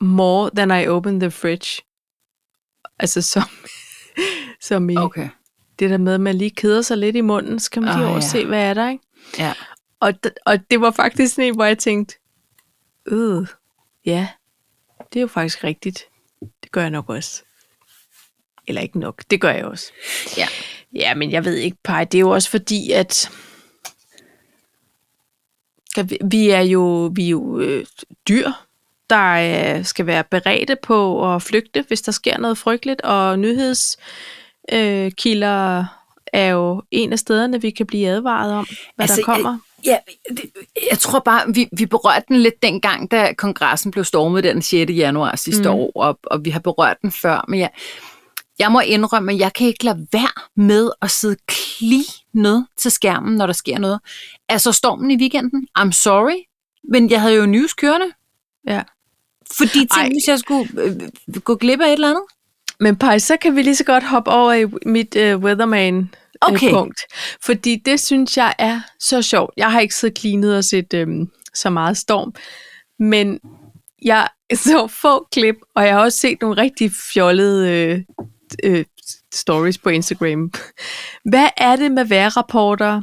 more 0.00 0.50
than 0.56 0.70
I 0.82 0.86
open 0.86 1.20
the 1.20 1.30
fridge. 1.30 1.82
Altså 2.98 3.22
som, 3.22 3.42
som 4.68 4.90
i 4.90 4.96
Okay. 4.96 5.28
det 5.78 5.90
der 5.90 5.98
med, 5.98 6.14
at 6.14 6.20
man 6.20 6.34
lige 6.34 6.50
keder 6.50 6.82
sig 6.82 6.98
lidt 6.98 7.16
i 7.16 7.20
munden, 7.20 7.60
så 7.60 7.70
kan 7.70 7.82
man 7.82 7.94
lige 7.94 8.04
Ah, 8.04 8.10
over 8.10 8.20
ja. 8.20 8.28
se, 8.28 8.46
hvad 8.46 8.62
er 8.70 8.74
der, 8.74 8.90
ikke? 8.90 9.04
Ja. 9.38 9.52
Og, 10.00 10.12
d- 10.26 10.34
og 10.46 10.70
det 10.70 10.80
var 10.80 10.90
faktisk 10.90 11.34
sådan 11.34 11.48
en, 11.48 11.54
hvor 11.54 11.64
jeg 11.64 11.78
tænkte, 11.78 12.14
øh, 13.06 13.46
ja, 14.06 14.28
det 15.12 15.16
er 15.16 15.20
jo 15.20 15.26
faktisk 15.26 15.64
rigtigt. 15.64 16.04
Det 16.62 16.72
gør 16.72 16.80
jeg 16.80 16.90
nok 16.90 17.08
også. 17.08 17.42
Eller 18.66 18.80
ikke 18.82 18.98
nok, 19.00 19.24
det 19.30 19.40
gør 19.40 19.50
jeg 19.50 19.64
også. 19.64 19.92
Ja. 20.36 20.46
Ja, 20.92 21.14
men 21.14 21.30
jeg 21.30 21.44
ved 21.44 21.54
ikke, 21.56 21.76
Paj, 21.84 22.04
det 22.04 22.18
er 22.18 22.20
jo 22.20 22.30
også 22.30 22.50
fordi, 22.50 22.90
at 22.90 23.30
vi 26.30 26.50
er 26.50 26.60
jo, 26.60 27.12
vi 27.14 27.24
er 27.24 27.28
jo 27.28 27.58
øh, 27.60 27.86
dyr, 28.28 28.48
der 29.10 29.76
øh, 29.78 29.84
skal 29.84 30.06
være 30.06 30.24
beredte 30.30 30.76
på 30.82 31.34
at 31.34 31.42
flygte, 31.42 31.84
hvis 31.88 32.02
der 32.02 32.12
sker 32.12 32.38
noget 32.38 32.58
frygteligt, 32.58 33.00
og 33.00 33.38
nyhedskilder 33.38 35.78
øh, 35.78 35.84
er 36.32 36.46
jo 36.48 36.82
en 36.90 37.12
af 37.12 37.18
stederne, 37.18 37.60
vi 37.60 37.70
kan 37.70 37.86
blive 37.86 38.08
advaret 38.08 38.52
om, 38.52 38.66
hvad 38.96 39.04
altså, 39.04 39.16
der 39.16 39.22
kommer. 39.22 39.58
Ja, 39.84 39.96
det, 40.28 40.40
jeg 40.90 40.98
tror 40.98 41.18
bare, 41.18 41.42
vi, 41.54 41.68
vi 41.78 41.86
berørte 41.86 42.24
den 42.28 42.36
lidt 42.36 42.62
dengang, 42.62 43.10
da 43.10 43.32
kongressen 43.32 43.90
blev 43.90 44.04
stormet 44.04 44.44
den 44.44 44.62
6. 44.62 44.90
januar 44.90 45.36
sidste 45.36 45.68
Mm. 45.68 45.74
år, 45.74 45.92
og, 45.94 46.18
og 46.26 46.44
vi 46.44 46.50
har 46.50 46.60
berørt 46.60 46.96
den 47.02 47.12
før, 47.12 47.44
men 47.48 47.60
jeg, 47.60 47.70
jeg 48.58 48.72
må 48.72 48.80
indrømme, 48.80 49.32
at 49.32 49.38
jeg 49.38 49.52
kan 49.52 49.66
ikke 49.66 49.84
lade 49.84 50.06
være 50.12 50.42
med 50.56 50.90
at 51.02 51.10
sidde 51.10 51.36
kli 51.46 52.02
ned 52.32 52.62
til 52.76 52.90
skærmen, 52.90 53.36
når 53.36 53.46
der 53.46 53.52
sker 53.52 53.78
noget. 53.78 54.00
Altså 54.48 54.72
stormen 54.72 55.10
i 55.10 55.16
weekenden, 55.16 55.68
I'm 55.78 55.90
sorry, 55.90 56.36
men 56.92 57.10
jeg 57.10 57.20
havde 57.20 57.34
jo 57.34 57.46
news 57.46 57.72
kørende, 57.74 58.06
Ja. 58.68 58.82
Fordi 59.52 59.78
Ej. 59.78 60.02
tænk, 60.02 60.14
hvis 60.14 60.28
jeg 60.28 60.38
skulle 60.38 60.68
øh, 60.82 61.40
gå 61.40 61.54
glip 61.54 61.80
af 61.80 61.86
et 61.86 61.92
eller 61.92 62.10
andet. 62.10 62.24
Men 62.80 62.96
Paj, 62.96 63.18
så 63.18 63.36
kan 63.36 63.56
vi 63.56 63.62
lige 63.62 63.76
så 63.76 63.84
godt 63.84 64.04
hoppe 64.04 64.30
over 64.30 64.52
i 64.52 64.66
mit 64.86 65.16
øh, 65.16 65.38
weatherman 65.38 66.10
Okay. 66.40 66.66
øh, 66.66 66.72
punkt. 66.72 67.00
Fordi 67.42 67.82
det 67.84 68.00
synes 68.00 68.36
jeg 68.36 68.54
er 68.58 68.80
så 69.00 69.22
sjovt. 69.22 69.54
Jeg 69.56 69.72
har 69.72 69.80
ikke 69.80 69.94
siddet 69.94 70.18
klinet 70.18 70.56
og 70.56 70.64
set 70.64 70.94
øh, 70.94 71.08
så 71.54 71.70
meget 71.70 71.96
storm, 71.96 72.34
men 72.98 73.40
jeg 74.02 74.28
så 74.54 74.86
få 74.86 75.26
klip, 75.32 75.56
og 75.76 75.84
jeg 75.84 75.94
har 75.94 76.00
også 76.00 76.18
set 76.18 76.40
nogle 76.40 76.62
rigtig 76.62 76.90
fjollede 77.12 77.70
øh, 77.70 78.00
øh, 78.64 78.84
stories 79.34 79.78
på 79.78 79.88
Instagram. 79.88 80.52
Hvad 81.30 81.48
er 81.56 81.76
det 81.76 81.92
med 81.92 82.04
vejrrapporter, 82.04 83.02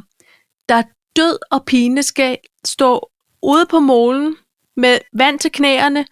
der 0.68 0.82
død 1.16 1.38
og 1.50 1.64
pine 1.64 2.02
skal 2.02 2.38
stå 2.64 3.10
ude 3.42 3.66
på 3.70 3.78
målen 3.78 4.36
med 4.76 4.98
vand 5.18 5.38
til 5.38 5.52
knæerne, 5.52 6.06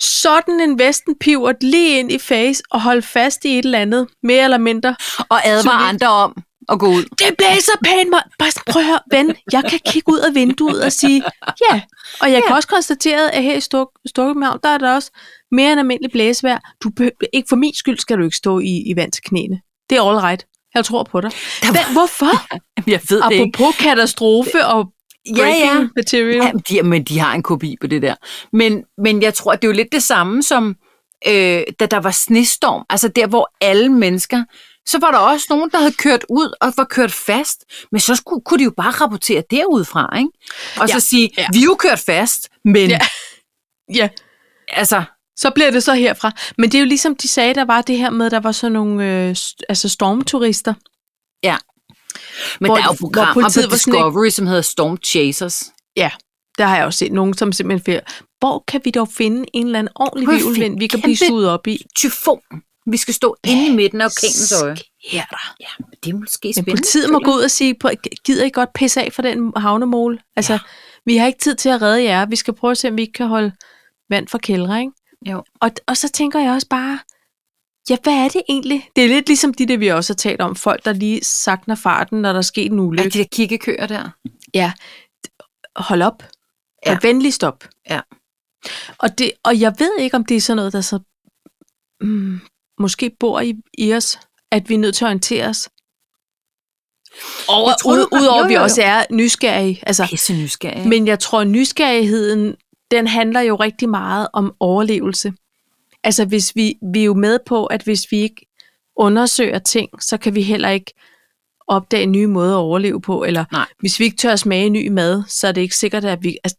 sådan 0.00 0.60
en 0.60 0.78
vestenpivot 0.78 1.62
lige 1.62 1.98
ind 1.98 2.12
i 2.12 2.18
face 2.18 2.62
og 2.70 2.80
holde 2.82 3.02
fast 3.02 3.44
i 3.44 3.58
et 3.58 3.64
eller 3.64 3.78
andet, 3.78 4.08
mere 4.22 4.44
eller 4.44 4.58
mindre. 4.58 4.96
Og 5.28 5.46
advare 5.46 5.88
andre 5.88 6.08
om 6.08 6.36
at 6.68 6.78
gå 6.78 6.86
ud. 6.86 7.02
Det 7.02 7.36
blæser 7.38 7.72
pænt 7.84 8.10
mig. 8.10 8.22
Bare 8.38 8.50
prøv 8.66 8.82
at 8.82 8.86
høre, 8.88 8.98
ven. 9.10 9.34
Jeg 9.52 9.64
kan 9.70 9.80
kigge 9.86 10.12
ud 10.12 10.18
af 10.18 10.34
vinduet 10.34 10.84
og 10.84 10.92
sige, 10.92 11.22
ja. 11.70 11.80
Og 12.20 12.32
jeg 12.32 12.40
ja. 12.40 12.46
kan 12.46 12.56
også 12.56 12.68
konstatere, 12.68 13.34
at 13.34 13.42
her 13.42 13.56
i 13.56 13.60
Stor- 13.60 13.92
Storkøbenhavn, 14.08 14.58
der 14.62 14.68
er 14.68 14.78
der 14.78 14.94
også 14.94 15.10
mere 15.52 15.72
end 15.72 15.80
almindelig 15.80 16.10
blæsevejr. 16.12 16.58
Du 16.82 16.90
behøver, 16.90 17.12
ikke 17.32 17.46
for 17.48 17.56
min 17.56 17.74
skyld 17.74 17.98
skal 17.98 18.18
du 18.18 18.24
ikke 18.24 18.36
stå 18.36 18.58
i, 18.58 18.82
i 18.86 18.96
vand 18.96 19.12
til 19.12 19.22
knæene. 19.22 19.60
Det 19.90 19.98
er 19.98 20.02
all 20.02 20.18
right. 20.18 20.46
Jeg 20.74 20.84
tror 20.84 21.02
på 21.02 21.20
dig. 21.20 21.30
Der 21.62 21.70
Hvad, 21.70 21.92
hvorfor? 21.92 22.56
Jeg 22.92 23.00
ved 23.08 23.22
det 23.22 23.32
ikke. 23.32 23.58
Apropos 23.58 23.76
katastrofe 23.76 24.66
og 24.66 24.86
breaking 25.36 25.90
material. 25.96 26.36
Ja, 26.36 26.52
de, 26.68 26.82
men 26.82 27.04
de 27.04 27.18
har 27.18 27.34
en 27.34 27.42
kopi 27.42 27.76
på 27.80 27.86
det 27.86 28.02
der. 28.02 28.14
Men, 28.52 28.84
men 28.98 29.22
jeg 29.22 29.34
tror, 29.34 29.52
det 29.52 29.64
er 29.64 29.68
jo 29.68 29.72
lidt 29.74 29.92
det 29.92 30.02
samme 30.02 30.42
som, 30.42 30.76
øh, 31.26 31.62
da 31.80 31.86
der 31.86 32.00
var 32.00 32.10
snestorm. 32.10 32.84
Altså 32.90 33.08
der, 33.08 33.26
hvor 33.26 33.50
alle 33.60 33.88
mennesker... 33.88 34.44
Så 34.86 34.98
var 34.98 35.10
der 35.10 35.18
også 35.18 35.46
nogen, 35.50 35.70
der 35.70 35.78
havde 35.78 35.92
kørt 35.92 36.24
ud 36.30 36.54
og 36.60 36.72
var 36.76 36.84
kørt 36.84 37.12
fast. 37.12 37.64
Men 37.92 38.00
så 38.00 38.14
skulle, 38.14 38.42
kunne 38.44 38.58
de 38.58 38.64
jo 38.64 38.72
bare 38.76 38.90
rapportere 38.90 39.42
derudfra, 39.50 40.18
ikke? 40.18 40.30
Og 40.76 40.88
Ja, 40.88 40.94
så 40.94 41.00
sige, 41.00 41.30
ja. 41.38 41.46
vi 41.52 41.58
er 41.58 41.64
jo 41.64 41.74
kørt 41.74 41.98
fast, 41.98 42.48
men 42.64 42.90
Ja. 42.90 42.98
ja. 42.98 42.98
Ja, 43.94 44.08
altså... 44.68 45.02
så 45.36 45.50
bliver 45.50 45.70
det 45.70 45.82
så 45.82 45.94
herfra. 45.94 46.32
Men 46.58 46.70
det 46.70 46.74
er 46.78 46.80
jo 46.80 46.86
ligesom 46.86 47.16
de 47.16 47.28
sagde, 47.28 47.54
der 47.54 47.64
var 47.64 47.82
det 47.82 47.98
her 47.98 48.10
med, 48.10 48.30
der 48.30 48.40
var 48.40 48.52
sådan 48.52 48.72
nogle 48.72 49.28
øh, 49.28 49.36
altså 49.68 49.88
stormturister. 49.88 50.74
Ja. 51.42 51.56
Men 52.60 52.68
Hvor- 52.68 52.76
der 52.76 52.82
er 52.82 52.86
jo 52.86 52.96
programmer 53.00 53.34
på 53.44 53.50
sådan 53.50 53.64
ikke- 53.64 53.74
Discovery, 53.74 54.28
som 54.30 54.46
hedder 54.46 54.62
Storm 54.62 54.96
Chasers. 55.04 55.64
Ja, 55.96 56.10
der 56.58 56.66
har 56.66 56.76
jeg 56.76 56.86
også 56.86 56.98
set 56.98 57.12
nogen, 57.12 57.34
som 57.34 57.52
simpelthen 57.52 57.84
siger, 57.84 58.00
hvor 58.40 58.64
kan 58.68 58.80
vi 58.84 58.90
dog 58.90 59.08
finde 59.08 59.44
en 59.52 59.66
eller 59.66 59.78
anden 59.78 59.92
ordentlig 59.94 60.28
vivlvind, 60.38 60.78
vi 60.78 60.86
kan 60.86 61.02
blive 61.02 61.16
suget 61.16 61.48
op 61.48 61.66
i? 61.66 61.84
Tyfon. 61.96 62.40
Vi 62.86 62.96
skal 62.96 63.14
stå 63.14 63.36
inde 63.44 63.66
i 63.66 63.70
midten 63.70 64.00
af 64.00 64.04
orkanens 64.06 64.52
øje. 64.62 64.76
Ja, 65.12 65.24
men 65.78 65.86
det 66.04 66.10
er 66.10 66.14
måske 66.18 66.46
Men 66.48 66.54
spændende. 66.54 66.70
politiet 66.70 67.10
må 67.12 67.18
gå 67.18 67.30
ud 67.34 67.40
og 67.42 67.50
sige, 67.50 67.74
"Prøv, 67.80 67.90
gider 68.24 68.44
I 68.44 68.50
godt 68.50 68.72
pisse 68.72 69.02
af 69.02 69.12
for 69.12 69.22
den 69.22 69.52
havnemål? 69.56 70.20
Altså, 70.36 70.52
ja. 70.52 70.58
vi 71.06 71.16
har 71.16 71.26
ikke 71.26 71.38
tid 71.38 71.54
til 71.54 71.68
at 71.68 71.82
redde 71.82 72.02
jer. 72.02 72.26
Vi 72.26 72.36
skal 72.36 72.54
prøve 72.54 72.70
at 72.70 72.78
se, 72.78 72.88
om 72.88 72.96
vi 72.96 73.02
ikke 73.02 73.12
kan 73.12 73.26
holde 73.26 73.52
vand 74.10 74.28
fra 74.28 74.38
kældre, 74.38 74.80
ikke? 74.80 74.92
Jo. 75.26 75.42
Og, 75.60 75.70
og 75.86 75.96
så 75.96 76.08
tænker 76.08 76.40
jeg 76.40 76.52
også 76.52 76.66
bare, 76.70 76.98
ja, 77.90 77.96
hvad 78.02 78.12
er 78.12 78.28
det 78.28 78.42
egentlig? 78.48 78.88
Det 78.96 79.04
er 79.04 79.08
lidt 79.08 79.26
ligesom 79.28 79.54
de, 79.54 79.66
der 79.68 79.76
vi 79.76 79.88
også 79.88 80.12
har 80.12 80.16
talt 80.16 80.40
om. 80.40 80.56
Folk, 80.56 80.84
der 80.84 80.92
lige 80.92 81.24
sakner 81.24 81.74
farten, 81.74 82.22
når 82.22 82.28
der 82.32 82.38
er 82.38 82.42
sket 82.42 82.72
en 82.72 82.78
Ja, 82.78 82.84
ulykke. 82.84 83.10
de 83.10 83.18
der 83.18 83.24
kiggekøer 83.32 83.86
der. 83.86 84.10
Ja, 84.54 84.72
hold 85.76 86.02
op. 86.02 86.22
Ja. 86.86 86.92
Ja. 86.92 86.98
venlig 87.02 87.34
stop. 87.34 87.68
Ja. 87.90 88.00
Og, 88.98 89.18
det, 89.18 89.32
og 89.44 89.60
jeg 89.60 89.74
ved 89.78 89.98
ikke, 89.98 90.16
om 90.16 90.24
det 90.24 90.36
er 90.36 90.40
sådan 90.40 90.56
noget, 90.56 90.72
der 90.72 90.80
så 90.80 90.98
mm, 92.00 92.40
måske 92.80 93.10
bor 93.20 93.40
i, 93.40 93.54
i 93.78 93.94
os, 93.94 94.18
at 94.52 94.68
vi 94.68 94.74
er 94.74 94.78
nødt 94.78 94.94
til 94.94 95.04
at 95.04 95.06
orientere 95.08 95.46
os. 95.46 95.68
Ud, 97.48 98.08
har- 98.12 98.20
udover 98.22 98.42
at 98.42 98.48
vi 98.48 98.54
også 98.54 98.82
er 98.82 99.04
nysgerrige. 99.10 99.80
Altså, 99.86 100.06
Pisse 100.10 100.34
nysgerrig. 100.34 100.88
men 100.88 101.06
jeg 101.06 101.18
tror, 101.18 101.40
at 101.40 101.46
nysgerrigheden, 101.46 102.56
den 102.90 103.06
handler 103.06 103.40
jo 103.40 103.56
rigtig 103.56 103.88
meget 103.88 104.28
om 104.32 104.54
overlevelse. 104.60 105.32
Altså, 106.04 106.24
hvis 106.24 106.56
vi, 106.56 106.74
vi 106.92 107.00
er 107.00 107.04
jo 107.04 107.14
med 107.14 107.38
på, 107.46 107.66
at 107.66 107.82
hvis 107.82 108.06
vi 108.10 108.16
ikke 108.16 108.46
undersøger 108.96 109.58
ting, 109.58 110.02
så 110.02 110.16
kan 110.16 110.34
vi 110.34 110.42
heller 110.42 110.68
ikke 110.68 110.92
opdage 111.66 112.06
nye 112.06 112.26
måder 112.26 112.52
at 112.54 112.60
overleve 112.60 113.00
på. 113.00 113.24
Eller 113.24 113.44
Nej. 113.52 113.66
hvis 113.78 113.98
vi 114.00 114.04
ikke 114.04 114.16
tør 114.16 114.36
smage 114.36 114.70
ny 114.70 114.88
mad, 114.88 115.22
så 115.28 115.48
er 115.48 115.52
det 115.52 115.60
ikke 115.60 115.76
sikkert, 115.76 116.04
at 116.04 116.22
vi... 116.22 116.36
Altså, 116.44 116.58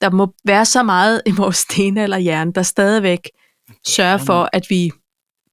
der 0.00 0.10
må 0.10 0.34
være 0.44 0.64
så 0.64 0.82
meget 0.82 1.22
i 1.26 1.30
vores 1.30 1.56
stenalderhjerne, 1.56 2.52
der 2.52 2.62
stadigvæk 2.62 3.30
sørger 3.86 4.18
for, 4.18 4.48
at 4.52 4.70
vi 4.70 4.92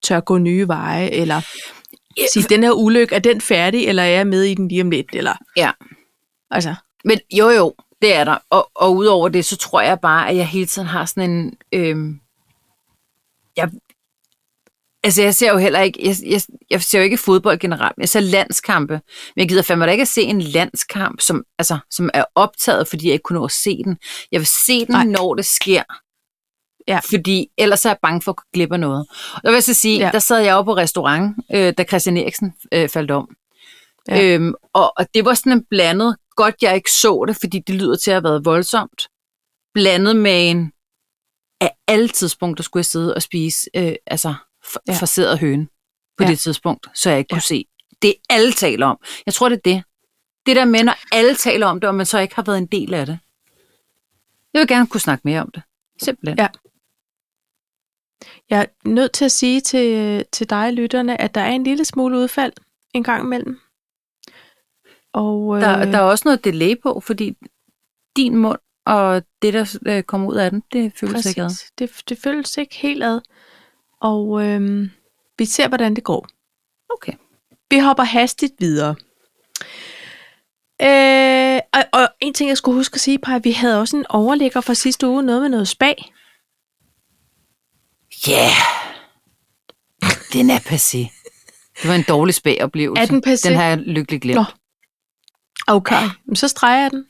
tør 0.03 0.19
gå 0.19 0.37
nye 0.37 0.67
veje, 0.67 1.09
eller 1.09 1.41
sige, 2.33 2.45
den 2.49 2.63
her 2.63 2.71
ulykke, 2.71 3.15
er 3.15 3.19
den 3.19 3.41
færdig, 3.41 3.85
eller 3.87 4.03
er 4.03 4.07
jeg 4.07 4.27
med 4.27 4.43
i 4.43 4.53
den 4.53 4.67
lige 4.67 4.81
om 4.81 4.89
lidt? 4.91 5.07
Eller, 5.13 5.33
Ja. 5.57 5.71
altså, 6.51 6.75
Men 7.05 7.19
jo, 7.33 7.49
jo, 7.49 7.73
det 8.01 8.15
er 8.15 8.23
der. 8.23 8.37
Og, 8.49 8.71
og 8.75 8.95
udover 8.95 9.29
det, 9.29 9.45
så 9.45 9.57
tror 9.57 9.81
jeg 9.81 9.99
bare, 9.99 10.29
at 10.29 10.35
jeg 10.35 10.47
hele 10.47 10.65
tiden 10.65 10.87
har 10.87 11.05
sådan 11.05 11.29
en... 11.29 11.53
Øhm, 11.73 12.19
jeg, 13.59 13.69
altså, 15.03 15.21
jeg 15.21 15.35
ser 15.35 15.51
jo 15.51 15.57
heller 15.57 15.79
ikke... 15.79 15.99
Jeg, 16.07 16.15
jeg, 16.25 16.41
jeg 16.69 16.81
ser 16.81 16.99
jo 16.99 17.03
ikke 17.03 17.17
fodbold 17.17 17.59
generelt. 17.59 17.95
Jeg 17.97 18.09
ser 18.09 18.19
landskampe. 18.19 18.93
Men 18.93 19.41
jeg 19.41 19.47
gider 19.49 19.61
fandme 19.61 19.85
da 19.85 19.91
ikke 19.91 20.01
at 20.01 20.07
se 20.07 20.21
en 20.21 20.41
landskamp, 20.41 21.21
som, 21.21 21.43
altså, 21.59 21.77
som 21.91 22.09
er 22.13 22.23
optaget, 22.35 22.87
fordi 22.87 23.05
jeg 23.05 23.13
ikke 23.13 23.23
kunne 23.23 23.39
nå 23.39 23.45
at 23.45 23.51
se 23.51 23.83
den. 23.83 23.97
Jeg 24.31 24.39
vil 24.39 24.47
se 24.47 24.79
den. 24.79 24.91
Nej. 24.95 25.03
når 25.03 25.35
det 25.35 25.45
sker. 25.45 25.83
Ja. 26.87 26.99
Fordi 26.99 27.47
ellers 27.57 27.85
er 27.85 27.89
jeg 27.89 27.97
bange 28.01 28.21
for 28.21 28.31
at 28.31 28.35
gå 28.35 28.43
glip 28.53 28.71
af 28.71 28.79
noget. 28.79 29.07
Og 29.33 29.41
der 29.43 29.49
vil 29.49 29.55
jeg 29.55 29.63
så 29.63 29.73
sige, 29.73 29.99
Ja. 29.99 30.09
der 30.13 30.19
sad 30.19 30.39
jeg 30.39 30.51
jo 30.51 30.61
på 30.63 30.75
restaurant, 30.75 31.35
øh, 31.53 31.73
da 31.77 31.83
Christian 31.83 32.17
Eriksen 32.17 32.53
øh, 32.73 32.89
faldt 32.89 33.11
om. 33.11 33.29
Ja. 34.07 34.23
Øhm, 34.35 34.53
og, 34.73 34.93
og 34.97 35.07
det 35.13 35.25
var 35.25 35.33
sådan 35.33 35.51
en 35.51 35.65
blandet, 35.69 36.15
godt 36.35 36.55
jeg 36.61 36.75
ikke 36.75 36.91
så 36.91 37.25
det, 37.27 37.37
fordi 37.39 37.59
det 37.67 37.75
lyder 37.75 37.95
til 37.95 38.11
at 38.11 38.15
have 38.15 38.23
været 38.23 38.45
voldsomt, 38.45 39.07
blandet 39.73 40.15
med 40.15 40.49
en, 40.49 40.71
alle 41.89 42.07
tidspunkter 42.07 42.63
skulle 42.63 42.81
jeg 42.81 42.85
sidde 42.85 43.15
og 43.15 43.21
spise, 43.21 43.69
øh, 43.75 43.93
altså 44.05 44.27
Ja. 44.87 44.93
ja. 44.93 44.99
forseret 44.99 45.39
høne 45.39 45.65
på 46.17 46.23
Ja. 46.23 46.25
ja. 46.25 46.31
det 46.31 46.39
tidspunkt, 46.39 46.87
så 46.93 47.09
jeg 47.09 47.19
ikke 47.19 47.29
Ja. 47.31 47.35
kunne 47.35 47.41
se. 47.41 47.65
Det 48.01 48.13
alle 48.29 48.51
taler 48.51 48.85
om. 48.87 48.97
Jeg 49.25 49.33
tror, 49.33 49.49
det 49.49 49.55
er 49.57 49.61
det. 49.61 49.83
Det 50.45 50.55
der 50.55 50.65
med, 50.65 50.83
når 50.83 50.95
alle 51.15 51.35
taler 51.35 51.67
om 51.67 51.79
det, 51.79 51.87
og 51.87 51.95
man 51.95 52.05
så 52.05 52.19
ikke 52.19 52.35
har 52.35 52.43
været 52.43 52.57
en 52.57 52.65
del 52.65 52.93
af 52.93 53.05
det. 53.05 53.19
Jeg 54.53 54.59
vil 54.59 54.67
gerne 54.67 54.87
kunne 54.87 55.01
snakke 55.01 55.21
mere 55.25 55.41
om 55.41 55.51
det. 55.51 55.63
Simpelthen. 56.01 56.37
Ja. 56.39 56.47
Jeg 58.49 58.59
er 58.61 58.89
nødt 58.89 59.11
til 59.11 59.25
at 59.25 59.31
sige 59.31 59.61
til, 59.61 60.25
til 60.31 60.49
dig, 60.49 60.73
lytterne, 60.73 61.21
at 61.21 61.35
der 61.35 61.41
er 61.41 61.51
en 61.51 61.63
lille 61.63 61.85
smule 61.85 62.17
udfald 62.17 62.53
en 62.93 63.03
gang 63.03 63.23
imellem. 63.23 63.59
Og, 65.13 65.55
øh, 65.57 65.61
Der, 65.61 65.85
der 65.85 65.97
er 65.97 66.01
også 66.01 66.21
noget 66.25 66.43
delay 66.43 66.75
på, 66.83 66.99
fordi 66.99 67.37
din 68.15 68.35
mund 68.37 68.59
og 68.89 69.23
det, 69.41 69.53
der 69.53 69.77
øh, 69.85 70.03
kommer 70.03 70.27
ud 70.29 70.35
af 70.35 70.51
den, 70.51 70.63
det 70.73 70.93
føles 70.95 71.25
ikke 71.25 71.41
ad. 71.41 71.49
det, 71.79 71.91
det 72.09 72.17
føles 72.23 72.57
ikke 72.57 72.75
helt 72.75 73.03
ad. 73.03 73.21
Og 74.01 74.45
øh, 74.45 74.89
vi 75.37 75.45
ser, 75.45 75.67
hvordan 75.67 75.95
det 75.95 76.03
går. 76.03 76.27
Okay. 76.93 77.13
Vi 77.69 77.79
hopper 77.79 78.03
hastigt 78.03 78.53
videre. 78.59 78.95
Øh, 80.81 81.59
og, 81.73 82.01
og 82.01 82.07
en 82.21 82.33
ting, 82.33 82.49
jeg 82.49 82.57
skulle 82.57 82.75
huske 82.75 82.95
at 82.95 83.01
sige, 83.01 83.19
Paj, 83.19 83.39
vi 83.39 83.51
havde 83.51 83.79
også 83.79 83.97
en 83.97 84.05
overligger 84.09 84.61
fra 84.61 84.73
sidste 84.73 85.07
uge, 85.07 85.23
noget 85.23 85.41
med 85.41 85.49
noget 85.49 85.67
spag. 85.67 86.13
Ja, 88.27 88.31
yeah. 88.33 88.51
den 90.33 90.49
er 90.49 90.59
passé. 90.59 90.97
Det 91.81 91.89
var 91.89 91.95
en 91.95 92.05
dårlig 92.07 92.35
spag-oplevelse. 92.35 93.01
Er 93.01 93.05
den 93.05 93.23
passé? 93.27 93.49
Den 93.49 93.57
har 93.57 93.63
jeg 93.63 93.77
lykkelig 93.77 94.21
glemt. 94.21 94.35
Nå. 94.35 94.45
Okay, 95.67 96.03
men 96.25 96.35
så 96.35 96.47
streger 96.47 96.81
jeg 96.81 96.91
den. 96.91 97.05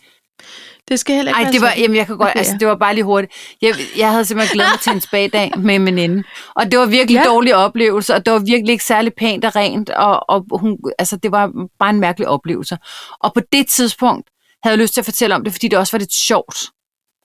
Det 0.89 0.99
skal 0.99 1.15
heller 1.15 1.32
ikke 1.32 1.43
være 1.43 1.52
det 1.54 1.62
var, 1.62 1.73
jamen, 1.78 1.97
jeg 1.97 2.06
kan 2.06 2.17
godt, 2.17 2.30
Okay, 2.30 2.39
altså, 2.39 2.58
det 2.60 2.67
var 2.67 2.75
bare 2.75 2.93
lige 2.93 3.04
hurtigt. 3.04 3.34
Jeg, 3.62 3.75
jeg 3.97 4.12
havde 4.12 4.25
simpelthen 4.25 4.56
glædet 4.56 4.71
mig 4.73 4.80
til 4.80 4.91
en 4.91 5.02
spagdag 5.02 5.52
med 5.58 5.75
en 5.75 5.86
veninde. 5.86 6.23
Og 6.56 6.71
det 6.71 6.80
var 6.80 6.86
virkelig 6.86 7.19
Ja. 7.19 7.30
dårlig 7.30 7.56
oplevelse, 7.56 8.15
og 8.15 8.25
det 8.25 8.34
var 8.34 8.39
virkelig 8.39 8.71
ikke 8.71 8.84
særlig 8.86 9.13
pænt 9.17 9.45
og 9.45 9.56
rent, 9.56 9.89
og, 9.89 10.30
og 10.30 10.45
hun, 10.60 10.78
altså, 10.99 11.17
det 11.17 11.32
var 11.32 11.52
bare 11.80 11.89
en 11.89 11.99
mærkelig 11.99 12.28
oplevelse. 12.28 12.78
Og 13.19 13.34
på 13.34 13.41
det 13.54 13.67
tidspunkt 13.67 14.30
havde 14.63 14.73
jeg 14.73 14.82
lyst 14.82 14.93
til 14.93 15.02
at 15.02 15.06
fortælle 15.06 15.36
om 15.36 15.43
det, 15.43 15.54
fordi 15.54 15.67
det 15.67 15.80
også 15.80 15.91
var 15.97 15.99
lidt 15.99 16.13
sjovt. 16.13 16.58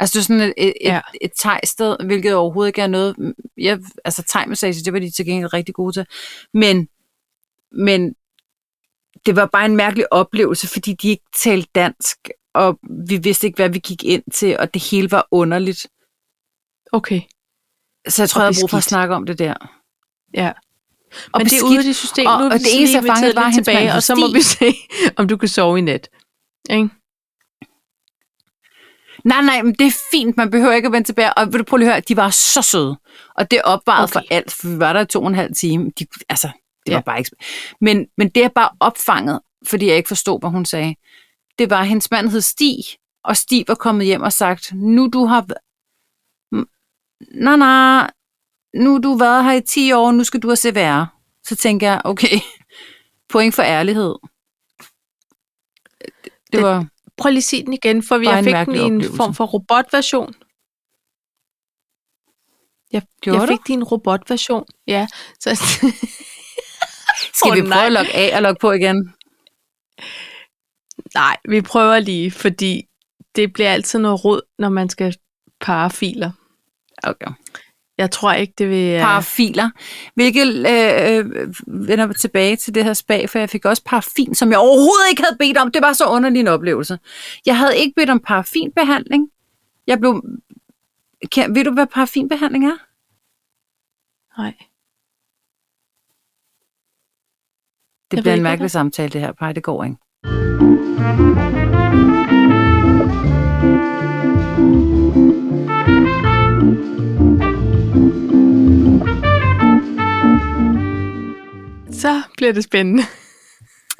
Altså, 0.00 0.12
det 0.12 0.18
var 0.18 0.22
sådan 0.22 0.40
et, 0.42 0.54
et, 0.56 0.72
Ja. 0.80 0.96
et, 0.96 1.02
et 1.24 1.30
thai-sted, 1.38 1.96
hvilket 2.06 2.34
overhovedet 2.34 2.68
ikke 2.68 2.82
er 2.82 2.86
noget... 2.86 3.16
Jeg, 3.58 3.78
altså, 4.04 4.22
thai-massage, 4.28 4.84
det 4.84 4.92
var 4.92 4.98
de 4.98 5.10
til 5.10 5.26
gengæld 5.26 5.52
rigtig 5.54 5.74
gode 5.74 5.92
til. 5.92 6.06
Men, 6.54 6.88
men 7.72 8.14
det 9.26 9.36
var 9.36 9.46
bare 9.46 9.64
en 9.64 9.76
mærkelig 9.76 10.12
oplevelse, 10.12 10.68
fordi 10.68 10.92
de 10.92 11.08
ikke 11.08 11.24
talte 11.42 11.68
dansk, 11.74 12.16
og 12.54 12.78
vi 13.08 13.16
vidste 13.16 13.46
ikke, 13.46 13.56
hvad 13.56 13.68
vi 13.68 13.78
gik 13.78 14.04
ind 14.04 14.22
til, 14.32 14.58
og 14.58 14.74
det 14.74 14.82
hele 14.90 15.10
var 15.10 15.28
underligt. 15.30 15.86
Okay, 16.92 17.20
Så 18.08 18.22
jeg 18.22 18.28
tror, 18.30 18.40
jeg 18.42 18.46
har 18.46 18.56
brug 18.62 18.70
for 18.70 18.76
at 18.76 18.82
snakke 18.82 19.14
om 19.14 19.26
det 19.26 19.38
der. 19.38 19.54
ja. 20.34 20.52
Og 21.32 21.40
Men 21.40 21.46
det 21.46 21.58
er 21.58 21.64
ude 21.64 21.78
af 21.78 21.84
det 21.84 21.96
system. 21.96 22.26
Og- 22.26 22.38
nu 22.40 22.44
og 22.44 22.52
det 22.52 22.66
eneste, 22.78 22.96
jeg 22.96 23.04
fangede, 23.04 23.26
inviteret 23.26 23.36
var 23.36 23.42
hendes 23.50 23.66
tilbage, 23.66 23.92
og 23.94 24.02
så 24.02 24.14
må 24.14 24.32
vi 24.32 24.42
se, 24.42 24.74
om 25.16 25.28
du 25.28 25.36
kan 25.36 25.48
sove 25.48 25.78
i 25.78 25.80
nat. 25.80 26.08
Ikke? 26.70 26.88
Nej, 29.24 29.42
nej, 29.42 29.62
men 29.62 29.74
det 29.74 29.86
er 29.86 29.96
fint. 30.12 30.36
Man 30.36 30.50
behøver 30.50 30.72
ikke 30.72 30.86
at 30.86 30.92
vende 30.92 31.08
tilbage. 31.08 31.34
Og 31.38 31.46
vil 31.52 31.58
du 31.58 31.64
prøve 31.64 31.78
lige 31.78 31.88
at 31.88 31.94
høre, 31.94 32.00
de 32.00 32.16
var 32.16 32.30
så 32.30 32.62
søde. 32.62 32.96
Og 33.34 33.50
det 33.50 33.62
opvarede 33.62 34.04
Okay. 34.04 34.16
okay. 34.20 34.26
for 34.28 34.34
alt, 34.34 34.52
for 34.52 34.68
vi 34.68 34.78
var 34.78 34.92
der 34.92 35.00
i 35.00 35.06
to 35.06 35.20
og 35.22 35.28
en 35.28 35.34
halv 35.34 35.54
time. 35.54 35.90
De, 35.98 36.06
altså, 36.28 36.46
det 36.86 36.92
Ja. 36.92 36.94
var 36.94 37.00
bare 37.00 37.18
ikke... 37.18 37.30
Men, 37.80 38.06
men 38.18 38.28
det 38.28 38.44
er 38.44 38.48
bare 38.48 38.70
opfanget, 38.80 39.40
fordi 39.66 39.86
jeg 39.86 39.96
ikke 39.96 40.08
forstod, 40.08 40.40
hvad 40.40 40.50
hun 40.50 40.64
sagde. 40.64 40.94
Det 41.58 41.70
var, 41.70 41.80
at 41.80 41.88
hendes 41.88 42.10
mand 42.10 42.28
hed 42.28 42.40
Stig, 42.40 42.84
og 43.24 43.36
Stig 43.36 43.64
var 43.68 43.74
kommet 43.74 44.06
hjem 44.06 44.22
og 44.22 44.32
sagt, 44.32 44.72
nu 44.74 45.08
du 45.12 45.24
har... 45.26 45.46
Nej, 47.34 47.56
nej, 47.56 48.10
nu 48.74 48.98
du 48.98 49.08
har 49.10 49.18
været 49.18 49.44
her 49.44 49.52
i 49.52 49.60
10 49.60 49.92
år, 49.92 50.12
nu 50.12 50.24
skal 50.24 50.40
du 50.40 50.48
have 50.48 50.56
CVR. 50.56 51.04
Så 51.44 51.56
tænker 51.56 51.86
jeg, 51.88 52.00
okay, 52.04 52.38
point 53.32 53.54
for 53.54 53.62
ærlighed. 53.62 54.14
Det, 56.24 56.32
det 56.52 56.62
var... 56.62 56.86
Prøv 57.16 57.30
lige 57.30 57.38
at 57.38 57.44
sige 57.44 57.64
den 57.64 57.72
igen, 57.72 58.02
for 58.02 58.18
vi 58.18 58.26
jeg 58.26 58.38
en 58.38 58.44
fik 58.44 58.54
den 58.54 58.74
i 58.74 58.78
en 58.78 58.84
oplevelse. 58.84 59.16
form 59.16 59.34
for 59.34 59.44
robotversion. 59.44 60.34
Jeg, 62.92 63.02
Gjorde 63.20 63.40
jeg 63.40 63.48
du? 63.48 63.52
fik 63.52 63.66
din 63.66 63.84
robotversion. 63.84 64.64
Ja, 64.86 65.06
så 65.40 65.54
Skal 67.34 67.54
vi 67.54 67.60
prøve 67.60 67.68
nej. 67.68 67.86
at 67.86 67.92
logge 67.92 68.14
af 68.14 68.36
og 68.36 68.42
logge 68.42 68.58
på 68.60 68.72
igen? 68.72 69.14
Nej, 71.14 71.36
vi 71.48 71.60
prøver 71.60 71.98
lige, 71.98 72.30
fordi 72.30 72.82
det 73.36 73.52
bliver 73.52 73.72
altid 73.72 73.98
noget 73.98 74.24
råd, 74.24 74.42
når 74.58 74.68
man 74.68 74.88
skal 74.88 75.16
parre 75.60 75.90
filer. 75.90 76.30
Okay. 77.02 77.30
Jeg 77.98 78.10
tror 78.10 78.32
ikke, 78.32 78.54
det 78.58 78.68
vil... 78.68 79.00
Parafiler. 79.00 79.70
Hvilket 80.14 80.46
øh, 80.46 81.18
øh, 81.18 81.54
vender 81.88 82.12
tilbage 82.12 82.56
til 82.56 82.74
det 82.74 82.84
her 82.84 82.92
spag, 82.92 83.30
for 83.30 83.38
jeg 83.38 83.50
fik 83.50 83.64
også 83.64 83.82
parafin, 83.86 84.34
som 84.34 84.50
jeg 84.50 84.58
overhovedet 84.58 85.10
ikke 85.10 85.22
havde 85.22 85.36
bedt 85.38 85.56
om. 85.56 85.70
Det 85.70 85.82
var 85.82 85.92
så 85.92 86.06
underlig 86.06 86.40
en 86.40 86.48
oplevelse. 86.48 86.98
Jeg 87.46 87.58
havde 87.58 87.76
ikke 87.76 87.94
bedt 87.96 88.10
om 88.10 88.20
parafinbehandling. 88.20 89.30
Jeg 89.86 89.98
blev... 90.00 90.22
Kan, 91.32 91.54
ved 91.54 91.64
du, 91.64 91.72
hvad 91.72 91.86
parafinbehandling 91.86 92.64
er? 92.64 92.76
Nej. 94.38 94.54
Det 98.10 98.16
Jeg 98.16 98.22
bliver 98.22 98.34
en 98.34 98.42
mærkelig 98.42 98.70
samtale, 98.70 99.08
det 99.08 99.20
her, 99.20 99.32
Paj. 99.32 99.52
Det 99.52 99.62
går 99.62 99.84
ikke. 99.84 99.96
Så 100.24 100.30
bliver 112.36 112.52
det 112.52 112.64
spændende. 112.64 113.02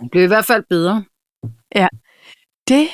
Det 0.02 0.10
bliver 0.10 0.24
i 0.24 0.26
hvert 0.26 0.46
fald 0.46 0.64
bedre. 0.70 1.04
Det... 2.68 2.88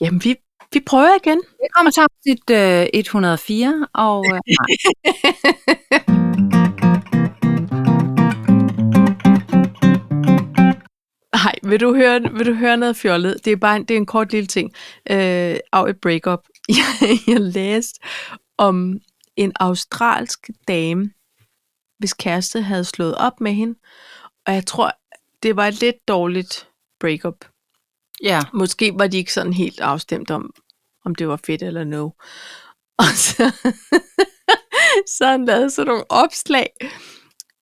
Jamen, 0.00 0.20
vi, 0.24 0.36
vi 0.72 0.80
prøver 0.86 1.16
igen. 1.24 1.38
Det 1.38 1.68
kommer 1.74 1.90
til 1.90 2.00
afsnit 2.00 2.50
øh, 2.50 2.86
104, 2.94 3.86
og 3.94 4.24
øh, 4.34 4.40
vil 11.68 11.80
du 11.80 11.94
høre, 11.94 12.20
vil 12.20 12.46
du 12.46 12.54
høre 12.54 12.76
noget 12.76 12.96
fjollet? 12.96 13.44
Det 13.44 13.52
er 13.52 13.56
bare 13.56 13.76
en, 13.76 13.84
det 13.84 13.94
er 13.94 13.98
en 13.98 14.06
kort 14.06 14.32
lille 14.32 14.46
ting. 14.46 14.72
Øh, 15.10 15.56
af 15.72 15.88
et 15.88 16.00
breakup. 16.00 16.40
Jeg, 16.68 17.18
jeg 17.26 17.40
læste 17.40 18.00
om 18.58 19.00
en 19.36 19.52
australsk 19.60 20.50
dame, 20.68 21.10
hvis 21.98 22.14
kæreste 22.14 22.62
havde 22.62 22.84
slået 22.84 23.14
op 23.14 23.40
med 23.40 23.52
hende. 23.52 23.78
Og 24.46 24.54
jeg 24.54 24.66
tror, 24.66 24.92
det 25.42 25.56
var 25.56 25.66
et 25.66 25.80
lidt 25.80 26.08
dårligt 26.08 26.68
breakup. 27.00 27.44
ja. 28.22 28.40
Måske 28.54 28.92
var 28.94 29.06
de 29.06 29.16
ikke 29.16 29.32
sådan 29.32 29.52
helt 29.52 29.80
afstemt 29.80 30.30
om, 30.30 30.54
om 31.04 31.14
det 31.14 31.28
var 31.28 31.40
fedt 31.46 31.62
eller 31.62 31.84
no. 31.84 32.10
Og 32.98 33.04
så, 33.04 33.52
så 35.18 35.26
han 35.26 35.44
lavet 35.44 35.72
sådan 35.72 35.86
nogle 35.88 36.10
opslag. 36.10 36.68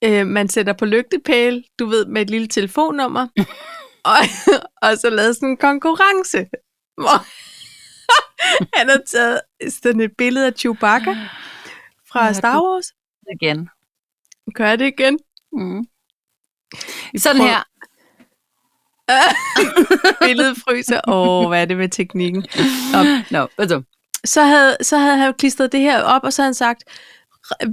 Øh, 0.04 0.26
man 0.26 0.48
sætter 0.48 0.72
på 0.72 0.84
lygtepæl, 0.84 1.64
du 1.78 1.86
ved, 1.86 2.06
med 2.06 2.22
et 2.22 2.30
lille 2.30 2.48
telefonnummer. 2.48 3.28
og, 4.12 4.18
og 4.82 4.98
så 4.98 5.10
lavet 5.10 5.36
sådan 5.36 5.48
en 5.48 5.56
konkurrence. 5.56 6.38
Hvor 7.02 7.18
han 8.78 8.88
har 8.88 9.00
taget 9.06 9.40
sådan 9.82 10.00
et 10.00 10.10
billede 10.18 10.46
af 10.46 10.52
Chewbacca 10.52 11.16
fra 12.12 12.24
Ja, 12.26 12.32
Star 12.32 12.60
Wars. 12.62 12.86
Igen. 13.40 13.68
Gør 14.54 14.76
det 14.76 14.86
igen? 14.86 15.18
Mm. 15.52 15.84
Sådan 17.18 17.36
prøver- 17.36 17.50
her. 17.52 17.62
Billedet 20.26 20.56
fryser. 20.56 21.00
Åh, 21.08 21.28
oh, 21.44 21.48
hvad 21.48 21.60
er 21.60 21.64
det 21.64 21.76
med 21.76 21.88
teknikken? 21.88 22.46
Nå, 22.92 22.98
Nå, 23.30 23.48
altså. 23.58 23.82
så 24.24 24.42
havde, 24.42 24.76
så 24.82 24.98
havde 24.98 25.16
han 25.16 25.34
klistret 25.34 25.72
det 25.72 25.80
her 25.80 26.02
op, 26.02 26.24
og 26.24 26.32
så 26.32 26.42
havde 26.42 26.48
han 26.48 26.54
sagt, 26.54 26.84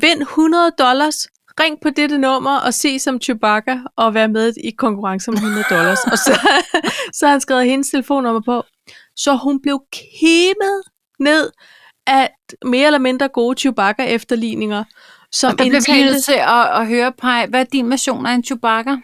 vind 0.02 0.22
100 0.22 0.72
dollars, 0.78 1.28
ring 1.60 1.78
på 1.82 1.90
dette 1.90 2.18
nummer 2.18 2.58
og 2.60 2.74
se 2.74 3.00
som 3.00 3.22
Chewbacca 3.22 3.80
og 3.98 4.14
være 4.14 4.28
med 4.28 4.54
i 4.64 4.72
konkurrence 4.78 5.30
om 5.30 5.34
100 5.34 5.66
dollars. 5.70 6.00
og 6.04 6.18
så, 6.18 6.40
så 7.18 7.26
har 7.26 7.32
han 7.32 7.42
skrevet 7.42 7.66
hendes 7.66 7.90
telefonnummer 7.90 8.42
på. 8.46 8.64
Så 9.16 9.36
hun 9.36 9.62
blev 9.62 9.82
kimet 9.94 10.82
ned 11.20 11.52
af 12.08 12.30
mere 12.66 12.86
eller 12.86 13.00
mindre 13.00 13.28
gode 13.28 13.60
Chewbacca-efterligninger, 13.60 14.84
som 15.32 15.52
Og 15.52 15.58
der 15.58 15.64
bliver 15.64 15.72
vi 15.72 15.76
indtalte- 15.78 16.12
nødt 16.14 16.24
til 16.24 16.34
at, 16.34 16.82
at 16.82 16.88
høre, 16.88 17.12
Paj, 17.12 17.46
hvad 17.50 17.60
er 17.60 17.64
din 17.64 17.90
version 17.90 18.26
af 18.26 18.34
en 18.34 18.44
Chewbacca? 18.44 18.98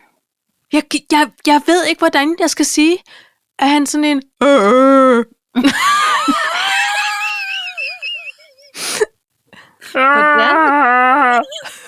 jeg, 0.73 0.83
jeg, 1.11 1.29
jeg 1.45 1.61
ved 1.65 1.85
ikke, 1.85 1.99
hvordan 1.99 2.35
jeg 2.39 2.49
skal 2.49 2.65
sige. 2.65 2.97
Er 3.59 3.65
han 3.65 3.85
sådan 3.85 4.05
en... 4.05 4.21
Øh, 4.43 5.25
Hvordan? 9.91 11.43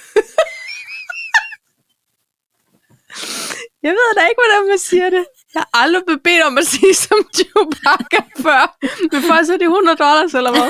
Jeg 3.84 3.92
ved 3.92 4.16
da 4.18 4.22
ikke, 4.30 4.42
hvordan 4.42 4.70
man 4.70 4.78
siger 4.80 5.10
det. 5.10 5.26
Jeg 5.54 5.62
har 5.62 5.70
aldrig 5.84 6.04
blevet 6.06 6.24
bedt 6.24 6.44
om 6.44 6.58
at 6.58 6.68
sige 6.68 6.94
som 6.94 7.18
Chewbacca 7.36 8.22
før. 8.46 8.78
Men 9.12 9.22
først 9.30 9.50
er 9.52 9.58
det 9.58 9.68
100 9.68 9.98
dollars, 9.98 10.34
eller 10.34 10.52
hvad? 10.52 10.70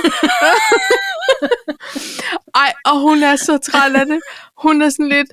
Ej, 2.64 2.74
og 2.86 3.00
hun 3.00 3.24
er 3.24 3.36
så 3.36 3.58
træt 3.58 3.96
af 3.96 4.06
det. 4.06 4.20
Hun 4.58 4.82
er 4.82 4.90
sådan 4.90 5.10
lidt... 5.10 5.28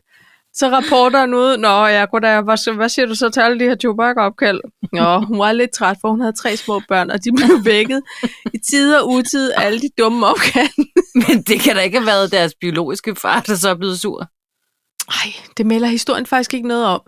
Så 0.54 0.68
rapporteren 0.68 1.34
ude, 1.34 1.58
Nå, 1.58 1.86
ja, 1.86 2.04
goddag, 2.10 2.40
hvad, 2.40 2.74
hvad 2.74 2.88
siger 2.88 3.06
du 3.06 3.14
så 3.14 3.28
til 3.30 3.40
alle 3.40 3.58
de 3.60 3.64
her 3.64 3.76
Chewbacca-opkald? 3.76 4.60
Nå, 4.92 5.18
hun 5.18 5.38
var 5.38 5.52
lidt 5.52 5.70
træt, 5.70 5.96
for 6.00 6.10
hun 6.10 6.20
havde 6.20 6.32
tre 6.32 6.56
små 6.56 6.82
børn, 6.88 7.10
og 7.10 7.24
de 7.24 7.32
blev 7.32 7.64
vækket 7.72 8.02
i 8.54 8.58
tid 8.70 8.94
og 8.96 9.08
utid 9.08 9.50
af 9.50 9.66
alle 9.66 9.80
de 9.80 9.88
dumme 9.98 10.26
opkald. 10.26 10.86
Men 11.28 11.42
det 11.42 11.60
kan 11.60 11.76
da 11.76 11.82
ikke 11.82 11.98
have 11.98 12.06
været 12.06 12.32
deres 12.32 12.54
biologiske 12.60 13.14
far, 13.16 13.40
der 13.40 13.54
så 13.54 13.68
er 13.68 13.74
blevet 13.74 14.00
sur. 14.00 14.26
Ej, 15.08 15.32
det 15.56 15.66
melder 15.66 15.88
historien 15.88 16.26
faktisk 16.26 16.54
ikke 16.54 16.68
noget 16.68 16.84
om. 16.84 17.00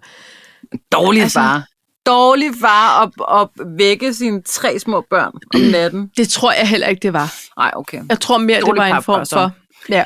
Dårlig 0.93 1.23
Altså- 1.23 1.39
altså... 1.41 1.51
far. 1.51 1.67
Dårlig 2.07 2.51
far 2.61 3.03
at, 3.03 3.41
at 3.41 3.49
vække 3.79 4.15
sine 4.15 4.43
tre 4.43 4.79
små 4.79 5.05
børn 5.11 5.33
om 5.55 5.61
natten. 5.73 6.11
Det 6.17 6.29
tror 6.29 6.53
jeg 6.53 6.69
heller 6.69 6.87
ikke, 6.87 7.01
det 7.01 7.13
var. 7.13 7.35
Nej, 7.57 7.73
okay. 7.77 8.03
Jeg 8.09 8.21
tror 8.21 8.39
mere, 8.39 8.57
det 8.61 8.67
Dårlig 8.67 8.81
var 8.81 8.97
en 8.97 9.03
form 9.03 9.25
så. 9.25 9.35
for... 9.37 9.51
Ja. 9.89 10.05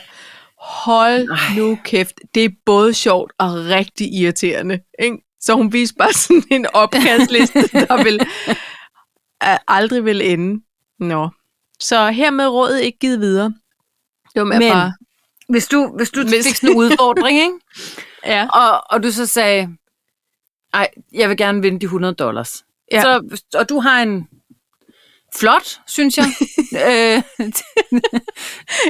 Hold 0.60 1.30
Ej. 1.30 1.38
nu 1.56 1.78
kæft. 1.84 2.12
Det 2.34 2.44
er 2.44 2.48
både 2.66 2.94
sjovt 2.94 3.32
og 3.38 3.50
rigtig 3.54 4.14
irriterende. 4.14 4.80
Ikke? 5.02 5.16
Så 5.40 5.54
hun 5.54 5.72
viste 5.72 5.94
bare 5.98 6.12
sådan 6.12 6.42
en 6.50 6.66
opkastliste, 6.74 7.62
der 7.88 8.02
vil, 8.04 8.20
aldrig 9.68 10.04
vil 10.04 10.30
ende. 10.32 10.62
Nå. 11.00 11.28
Så 11.80 12.10
hermed 12.10 12.46
rådet 12.48 12.80
ikke 12.80 12.98
givet 12.98 13.20
videre. 13.20 13.46
Det 14.34 14.40
var 14.40 14.44
med 14.44 14.58
Men- 14.58 14.72
bare... 14.72 14.92
Hvis 15.48 15.66
du, 15.66 15.92
hvis 15.96 16.10
du 16.10 16.22
Hvis- 16.22 16.46
fik 16.46 16.54
sådan 16.56 16.70
en 16.70 16.76
udfordring, 16.76 17.38
ikke? 17.38 17.54
Ja. 18.26 18.48
Og, 18.48 18.82
og 18.90 19.02
du 19.02 19.12
så 19.12 19.26
sagde, 19.26 19.68
ej, 20.74 20.88
jeg 21.12 21.28
vil 21.28 21.36
gerne 21.36 21.62
vinde 21.62 21.80
de 21.80 21.84
100 21.84 22.14
dollars. 22.14 22.64
Ja. 22.92 23.02
Så, 23.02 23.38
og 23.54 23.68
du 23.68 23.80
har 23.80 24.02
en 24.02 24.28
flot, 25.36 25.80
synes 25.86 26.18
jeg. 26.18 26.24
øh, 26.88 27.22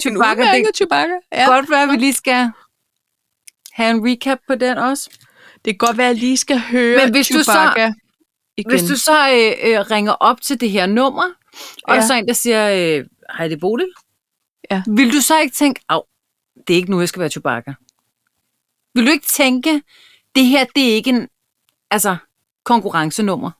Chewbacca, 0.01 0.43
det 0.43 0.47
Udmærket 0.49 0.77
Chewbacca. 0.77 1.15
Ja. 1.33 1.47
godt 1.47 1.71
være, 1.71 1.83
at 1.83 1.89
vi 1.89 1.97
lige 1.97 2.13
skal 2.13 2.51
have 3.73 3.91
en 3.91 4.09
recap 4.11 4.39
på 4.49 4.55
den 4.55 4.79
også. 4.79 5.11
Det 5.65 5.73
kan 5.73 5.79
godt 5.79 5.97
være, 5.99 6.07
at 6.07 6.15
jeg 6.15 6.21
lige 6.21 6.37
skal 6.37 6.59
høre 6.61 7.05
Men 7.05 7.11
hvis 7.11 7.29
du 7.29 7.39
så- 7.39 7.45
Chewbacca 7.53 7.93
igen. 8.57 8.71
Hvis 8.71 8.83
du 8.83 8.97
så 8.97 9.29
øh, 9.31 9.71
øh, 9.73 9.81
ringer 9.91 10.13
op 10.13 10.41
til 10.41 10.61
det 10.61 10.71
her 10.71 10.87
nummer, 10.87 11.25
og 11.85 11.95
Ja. 11.97 12.07
så 12.07 12.15
en, 12.15 12.27
der 12.29 12.33
siger, 12.35 12.69
øh, 12.99 13.05
hej, 13.37 13.49
det 13.49 13.57
er 13.57 13.61
Bodil. 13.61 13.93
Ja. 14.71 14.83
Vil 14.87 15.13
du 15.13 15.21
så 15.21 15.41
ikke 15.41 15.55
tænke, 15.55 15.81
af, 15.89 16.01
det 16.69 16.75
er 16.75 16.79
ikke 16.79 16.91
nu, 16.91 17.01
jeg 17.01 17.09
skal 17.09 17.21
være 17.21 17.31
Chewbacca? 17.31 17.75
Vil 18.95 19.07
du 19.07 19.11
ikke 19.11 19.27
tænke, 19.27 19.83
det 20.35 20.45
her, 20.47 20.65
det 20.77 20.91
er 20.91 20.95
ikke 20.95 21.11
en 21.11 21.29
altså, 21.91 22.17
konkurrencenummer? 22.65 23.51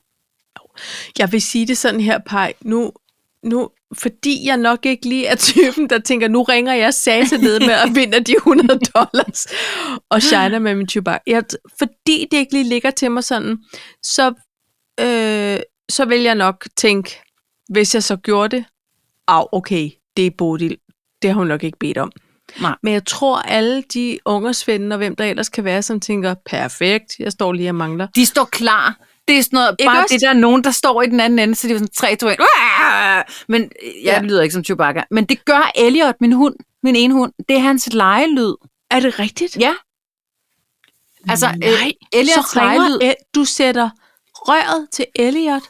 Jeg 1.19 1.31
vil 1.31 1.41
sige 1.41 1.67
det 1.67 1.77
sådan 1.77 1.99
her, 1.99 2.19
Paj. 2.25 2.53
Nu, 2.61 2.91
nu, 3.43 3.69
fordi 3.93 4.47
jeg 4.47 4.57
nok 4.57 4.85
ikke 4.85 5.09
lige 5.09 5.27
er 5.27 5.35
typen, 5.35 5.89
der 5.89 5.99
tænker, 5.99 6.27
nu 6.27 6.43
ringer 6.43 6.73
jeg 6.73 6.93
satan 6.93 7.39
ned 7.39 7.59
med 7.59 7.81
og 7.83 7.95
vinder 7.95 8.19
de 8.19 8.35
100 8.35 8.79
dollars 8.95 9.47
og 10.09 10.21
shiner 10.21 10.59
med 10.59 10.75
min 10.75 10.89
Chewbacca. 10.89 11.21
Jeg, 11.27 11.43
fordi 11.79 12.27
det 12.31 12.37
ikke 12.37 12.53
lige 12.53 12.69
ligger 12.69 12.91
til 12.91 13.11
mig 13.11 13.23
sådan, 13.23 13.57
så, 14.03 14.33
øh, 14.99 15.59
så 15.89 16.05
vil 16.05 16.21
jeg 16.21 16.35
nok 16.35 16.67
tænke, 16.77 17.21
hvis 17.69 17.95
jeg 17.95 18.03
så 18.03 18.15
gjorde 18.15 18.55
det, 18.55 18.65
af 19.27 19.47
okay, 19.51 19.89
det 20.17 20.25
er 20.25 20.31
Bodil. 20.37 20.77
Det 21.21 21.29
har 21.29 21.35
hun 21.37 21.47
nok 21.47 21.63
ikke 21.63 21.77
bedt 21.79 21.97
om. 21.97 22.11
Nej. 22.61 22.75
Men 22.83 22.93
jeg 22.93 23.05
tror, 23.05 23.37
alle 23.37 23.83
de 23.93 24.19
ungersvende 24.25 24.93
og 24.93 24.97
hvem 24.97 25.15
der 25.15 25.25
ellers 25.25 25.49
kan 25.49 25.63
være, 25.63 25.81
som 25.81 25.99
tænker, 25.99 26.35
perfekt, 26.45 27.15
jeg 27.19 27.31
står 27.31 27.53
lige 27.53 27.69
og 27.69 27.75
mangler. 27.75 28.07
De 28.15 28.25
står 28.25 28.43
klar. 28.45 28.95
Det 29.27 29.37
er 29.37 29.41
sådan 29.43 29.57
noget, 29.57 29.75
Ikke 29.79 29.89
bare 29.89 30.03
også? 30.03 30.13
det 30.13 30.21
der 30.21 30.29
er 30.29 30.33
nogen, 30.33 30.63
der 30.63 30.71
står 30.71 31.01
i 31.01 31.05
den 31.07 31.19
anden 31.19 31.39
ende, 31.39 31.55
så 31.55 31.67
de 31.67 31.73
er 31.73 31.77
sådan 31.77 31.87
3, 31.97 32.15
2, 32.15 32.27
1. 32.27 32.35
Men 33.47 33.61
jeg 33.61 33.69
Ja. 34.03 34.21
lyder 34.21 34.41
ikke 34.41 34.53
som 34.53 34.63
Chewbacca. 34.63 35.03
Men 35.11 35.25
det 35.25 35.45
gør 35.45 35.71
Elliot, 35.75 36.15
min 36.21 36.31
hund, 36.33 36.55
min 36.83 36.95
ene 36.95 37.13
hund. 37.13 37.33
Det 37.49 37.55
er 37.55 37.59
hans 37.61 37.93
lejelyd. 37.93 38.53
Er 38.91 38.99
det 38.99 39.19
rigtigt? 39.19 39.57
Ja. 39.59 39.73
Altså, 41.29 41.47
Nej, 41.57 41.91
Elliots 42.13 42.51
så 42.51 42.59
lejelyd. 42.59 42.99
El- 43.01 43.15
du 43.35 43.45
sætter 43.45 43.89
røret 44.35 44.87
til 44.91 45.05
Elliot. 45.15 45.61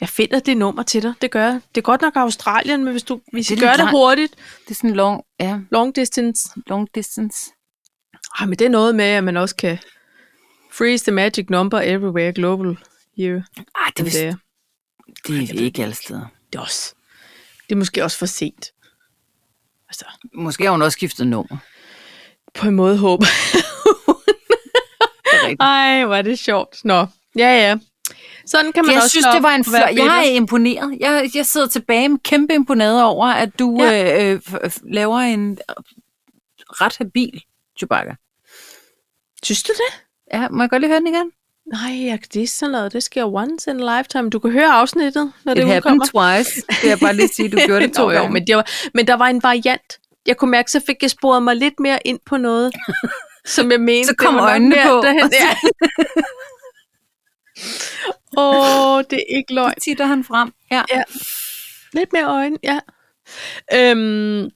Jeg 0.00 0.08
finder 0.08 0.40
det 0.40 0.56
nummer 0.56 0.82
til 0.82 1.02
dig, 1.02 1.14
det 1.22 1.30
gør 1.30 1.44
jeg. 1.44 1.60
Det 1.74 1.80
er 1.80 1.82
godt 1.82 2.00
nok 2.00 2.16
Australien, 2.16 2.84
men 2.84 2.92
hvis 2.92 3.02
du 3.02 3.20
hvis 3.32 3.46
Det 3.46 3.56
I 3.56 3.60
gør 3.60 3.72
det 3.72 3.90
hurtigt, 3.90 4.34
Det 4.64 4.70
er 4.70 4.74
sådan 4.74 4.96
long, 4.96 5.22
ja, 5.40 5.58
long 5.70 5.96
distance, 5.96 6.48
long 6.66 6.88
distance. 6.94 7.50
ah, 8.38 8.48
men 8.48 8.58
det 8.58 8.64
er 8.64 8.68
noget 8.70 8.94
med, 8.94 9.04
at 9.04 9.24
man 9.24 9.36
også 9.36 9.56
kan 9.56 9.78
freeze 10.72 11.04
the 11.04 11.12
magic 11.12 11.46
number 11.50 11.80
everywhere 11.80 12.32
global 12.32 12.76
here. 13.16 13.44
Ej, 13.56 13.90
det, 13.96 14.00
er 14.00 14.04
vist, 14.04 14.16
Det 14.18 14.26
er, 14.28 14.34
det 15.46 15.60
er 15.60 15.64
ikke 15.64 15.82
alle 15.82 15.94
steder. 15.94 16.26
det 16.52 16.58
er 16.58 16.62
også. 16.62 16.94
Det 17.68 17.74
er 17.74 17.78
måske 17.78 18.04
også 18.04 18.18
for 18.18 18.26
sent. 18.26 18.72
Altså, 19.88 20.04
Måske 20.34 20.64
har 20.64 20.70
hun 20.70 20.82
også 20.82 20.96
skiftet 20.96 21.26
nummer. 21.26 21.56
på 22.54 22.68
en 22.68 22.74
måde 22.74 22.98
håber. 22.98 23.26
Er 23.26 23.30
rigtigt. 25.42 25.60
Ej, 25.62 26.04
hvor 26.04 26.14
er 26.14 26.22
det 26.22 26.38
sjovt. 26.38 26.76
Nå, 26.84 27.06
ja, 27.38 27.68
ja. 27.68 27.76
Sådan 28.46 28.72
kan 28.72 28.84
man 28.84 28.92
Jeg 28.94 29.02
også 29.02 29.10
synes, 29.10 29.26
det 29.34 29.42
var 29.42 29.54
en 29.54 29.64
flot... 29.64 29.80
Jeg 29.96 30.18
er 30.26 30.30
imponeret. 30.30 30.96
Jeg, 31.00 31.30
jeg 31.34 31.46
sidder 31.46 31.66
tilbage 31.68 32.08
med 32.08 32.18
kæmpe 32.18 32.54
imponeret 32.54 33.02
over, 33.02 33.26
at 33.26 33.58
du 33.58 33.76
ja. 33.82 34.32
øh, 34.32 34.40
øh, 34.64 34.70
laver 34.92 35.18
en 35.18 35.58
ret 36.68 36.96
habil 36.98 37.42
Chewbacca. 37.78 38.14
Synes 39.42 39.62
du 39.62 39.72
det? 39.72 40.04
Ja, 40.32 40.48
må 40.48 40.62
jeg 40.62 40.70
godt 40.70 40.82
lige 40.82 40.88
høre 40.90 40.98
den 41.00 41.06
igen? 41.06 41.30
Nej, 41.72 42.18
det 42.34 42.42
er 42.42 42.46
sådan 42.46 42.72
noget, 42.72 42.92
det 42.92 43.02
sker 43.02 43.24
once 43.34 43.70
in 43.70 43.80
a 43.80 43.98
lifetime. 43.98 44.30
Du 44.30 44.38
kan 44.38 44.50
høre 44.50 44.68
afsnittet, 44.72 45.32
når 45.44 45.54
det 45.54 45.62
It 45.62 45.68
happened 45.68 46.00
udkommer. 46.02 46.34
twice. 46.36 46.62
Det 46.82 46.92
er 46.92 46.96
bare 46.96 47.14
lige 47.16 47.28
sige, 47.28 47.48
du 47.48 47.58
gjorde 47.66 47.86
det 47.86 47.94
to 47.94 48.02
Nå, 48.02 48.10
jo, 48.10 48.16
gange. 48.18 48.32
men, 48.32 48.46
det 48.46 48.56
var, 48.56 48.70
men 48.94 49.06
der 49.06 49.14
var 49.14 49.26
en 49.26 49.42
variant. 49.42 49.98
Jeg 50.26 50.36
kunne 50.36 50.50
mærke, 50.50 50.70
så 50.70 50.80
fik 50.86 50.96
jeg 51.02 51.10
sporet 51.10 51.42
mig 51.42 51.56
lidt 51.56 51.80
mere 51.80 51.98
ind 52.04 52.18
på 52.26 52.36
noget, 52.36 52.72
som 53.54 53.70
jeg 53.70 53.80
mente. 53.80 54.08
Så 54.08 54.14
kom 54.18 54.34
det 54.34 54.42
øjnene 54.42 54.76
på. 54.86 55.00
Derhen, 55.02 55.32
ja. 55.42 55.56
Åh, 58.36 58.96
oh, 58.96 59.02
det 59.10 59.18
er 59.18 59.36
ikke 59.36 59.54
løgn. 59.54 59.74
Så 59.78 59.84
titter 59.84 60.06
han 60.06 60.24
frem. 60.24 60.52
Ja. 60.70 60.82
Ja. 60.92 61.02
Lidt 61.92 62.12
mere 62.12 62.24
øjne, 62.24 62.56
ja. 62.62 62.80
Øhm, 63.74 64.50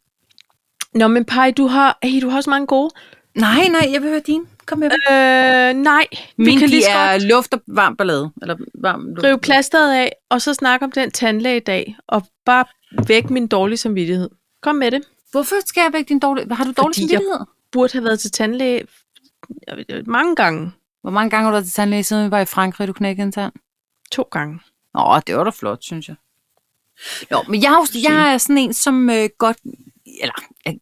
Nå, 0.95 1.09
men 1.09 1.25
Paj, 1.25 1.51
du 1.51 1.67
har, 1.67 1.99
hey, 2.03 2.21
du 2.23 2.29
har 2.29 2.37
også 2.37 2.51
mange 2.51 2.67
gode. 2.67 2.91
Nej, 3.35 3.69
nej, 3.69 3.89
jeg 3.93 4.03
vil 4.03 4.11
høre 4.11 4.21
din. 4.27 4.43
Kom 4.67 4.79
med. 4.79 4.87
Øh, 5.11 5.75
nej, 5.83 6.07
vi 6.37 6.45
Min, 6.45 6.59
kan 6.59 6.69
lige 6.69 6.89
er 6.89 7.13
godt 7.13 7.23
luft 7.23 7.55
og 7.55 7.61
varm 7.67 7.97
ballade. 7.97 8.31
Eller 8.43 8.57
varm 8.83 9.07
luft. 9.07 9.25
rive 9.25 9.39
plasteret 9.39 9.95
af, 9.95 10.13
og 10.31 10.43
så 10.43 10.55
snakke 10.55 10.85
om 10.85 10.93
den 10.93 11.11
tandlæge 11.11 11.57
i 11.57 11.61
dag, 11.61 11.97
og 12.09 12.23
bare 12.47 12.65
væk 13.07 13.31
min 13.31 13.47
dårlige 13.47 13.77
samvittighed. 13.79 14.31
Kom 14.63 14.75
med 14.77 14.91
det. 14.91 15.03
Hvorfor 15.31 15.55
skal 15.67 15.81
jeg 15.81 15.93
væk 15.93 16.09
din 16.09 16.19
dårlige... 16.19 16.55
Har 16.55 16.65
du 16.65 16.73
dårlig 16.77 16.95
Fordi 16.95 17.03
jeg- 17.03 17.09
samvittighed? 17.11 17.47
Burde 17.73 17.93
have 17.93 18.05
været 18.05 18.21
til 18.21 18.31
tandlæge 18.31 18.83
jeg 19.89 20.03
mange 20.07 20.37
gange. 20.37 20.71
Hvor 21.03 21.11
mange 21.11 21.31
gange 21.31 21.45
har 21.45 21.51
du 21.51 21.55
været 21.55 21.65
til 21.65 21.73
tandlæge, 21.75 22.05
siden 22.05 22.27
vi 22.27 22.31
var 22.31 22.41
i 22.41 22.45
Frankrig, 22.45 22.89
du 22.89 22.93
knækkede 22.93 23.25
en 23.27 23.33
tand? 23.33 23.53
To 24.13 24.23
gange. 24.23 24.61
Åh, 24.95 25.21
det 25.27 25.37
var 25.37 25.45
da 25.45 25.51
flot, 25.51 25.83
synes 25.85 26.09
jeg. 26.09 26.17
Nå, 27.31 27.43
men 27.49 27.63
jeg, 27.63 27.73
er 27.73 27.77
jo- 27.95 28.01
jeg 28.13 28.33
er 28.35 28.39
sådan 28.39 28.59
en, 28.59 28.73
som 28.75 29.11
øh, 29.11 29.29
godt... 29.39 29.57
Eller, 30.21 30.35
jeg, 30.65 30.79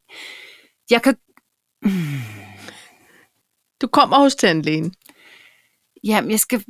jeg 0.90 1.02
kan... 1.02 1.16
Du 3.80 3.86
kommer 3.86 4.16
hos 4.18 4.34
tandlægen. 4.34 4.94
Jamen, 6.04 6.30
jeg 6.30 6.40
skal, 6.40 6.64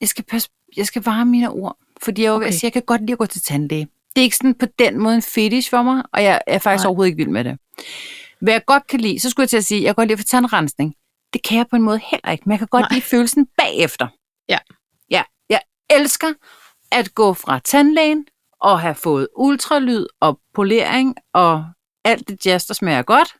jeg 0.00 0.08
skal, 0.08 0.24
passe, 0.24 0.50
jeg 0.76 0.86
skal 0.86 1.02
varme 1.04 1.30
mine 1.30 1.50
ord. 1.50 1.76
Fordi 2.02 2.22
jeg, 2.22 2.32
okay. 2.32 2.46
Altså, 2.46 2.60
jeg 2.66 2.72
kan 2.72 2.82
godt 2.82 3.00
lide 3.00 3.12
at 3.12 3.18
gå 3.18 3.26
til 3.26 3.42
tandlæge. 3.42 3.88
Det 4.16 4.20
er 4.20 4.24
ikke 4.24 4.36
sådan 4.36 4.54
på 4.54 4.66
den 4.78 4.98
måde 4.98 5.14
en 5.14 5.22
fetish 5.22 5.70
for 5.70 5.82
mig, 5.82 6.02
og 6.12 6.22
jeg 6.22 6.40
er 6.46 6.58
faktisk 6.58 6.84
Nej. 6.84 6.88
overhovedet 6.88 7.08
ikke 7.10 7.16
vild 7.16 7.28
med 7.28 7.44
det. 7.44 7.58
Hvad 8.40 8.52
jeg 8.54 8.64
godt 8.66 8.86
kan 8.86 9.00
lide, 9.00 9.20
så 9.20 9.30
skulle 9.30 9.44
jeg 9.44 9.50
til 9.50 9.56
at 9.56 9.64
sige, 9.64 9.78
at 9.78 9.82
jeg 9.84 9.88
kan 9.88 9.94
godt 9.94 10.08
lide 10.08 10.12
at 10.12 10.18
få 10.18 10.24
tandrensning. 10.24 10.94
Det 11.32 11.42
kan 11.42 11.58
jeg 11.58 11.66
på 11.70 11.76
en 11.76 11.82
måde 11.82 12.00
heller 12.10 12.30
ikke, 12.32 12.42
men 12.46 12.50
jeg 12.50 12.58
kan 12.58 12.68
godt 12.68 12.82
Nej. 12.82 12.88
lide 12.92 13.02
følelsen 13.02 13.46
bagefter. 13.58 14.08
Ja. 14.48 14.58
Ja, 15.92 16.00
elsker 16.00 16.32
at 16.92 17.14
gå 17.14 17.34
fra 17.34 17.58
tandlægen 17.58 18.26
og 18.60 18.80
have 18.80 18.94
fået 18.94 19.28
ultralyd 19.36 20.06
og 20.20 20.40
polering 20.54 21.16
og 21.32 21.64
alt 22.04 22.28
det 22.28 22.46
jazz, 22.46 22.66
der 22.66 22.74
smager 22.74 23.02
godt. 23.02 23.34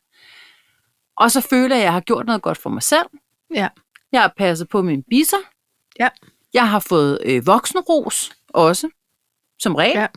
Og 1.17 1.31
så 1.31 1.41
føler 1.41 1.75
jeg, 1.75 1.81
at 1.81 1.85
jeg 1.85 1.93
har 1.93 1.99
gjort 1.99 2.25
noget 2.25 2.41
godt 2.41 2.57
for 2.57 2.69
mig 2.69 2.83
selv. 2.83 3.05
Ja. 3.53 3.67
Jeg 4.11 4.21
har 4.21 4.33
passet 4.37 4.69
på 4.69 4.81
mine 4.81 5.03
bisser. 5.09 5.37
Ja. 5.99 6.09
Jeg 6.53 6.69
har 6.69 6.79
fået 6.79 7.19
øh, 7.25 7.47
voksenros 7.47 8.31
også, 8.49 8.89
som 9.59 9.75
regel. 9.75 9.97
Ja. 9.99 10.07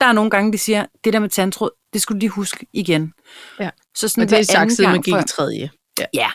Der 0.00 0.06
er 0.06 0.12
nogle 0.12 0.30
gange, 0.30 0.52
de 0.52 0.58
siger, 0.58 0.86
det 1.04 1.12
der 1.12 1.18
med 1.18 1.28
tandtråd, 1.28 1.70
det 1.92 2.02
skulle 2.02 2.16
du 2.16 2.20
lige 2.20 2.30
huske 2.30 2.66
igen. 2.72 3.12
Ja. 3.60 3.70
Så 3.94 4.08
sådan 4.08 4.24
Og 4.24 4.30
det 4.30 4.38
er 4.38 4.42
sagt, 4.42 4.72
siden 4.72 4.90
man 4.90 5.02
gik 5.02 5.14
i 5.14 5.28
tredje. 5.28 5.70
Ja. 6.14 6.30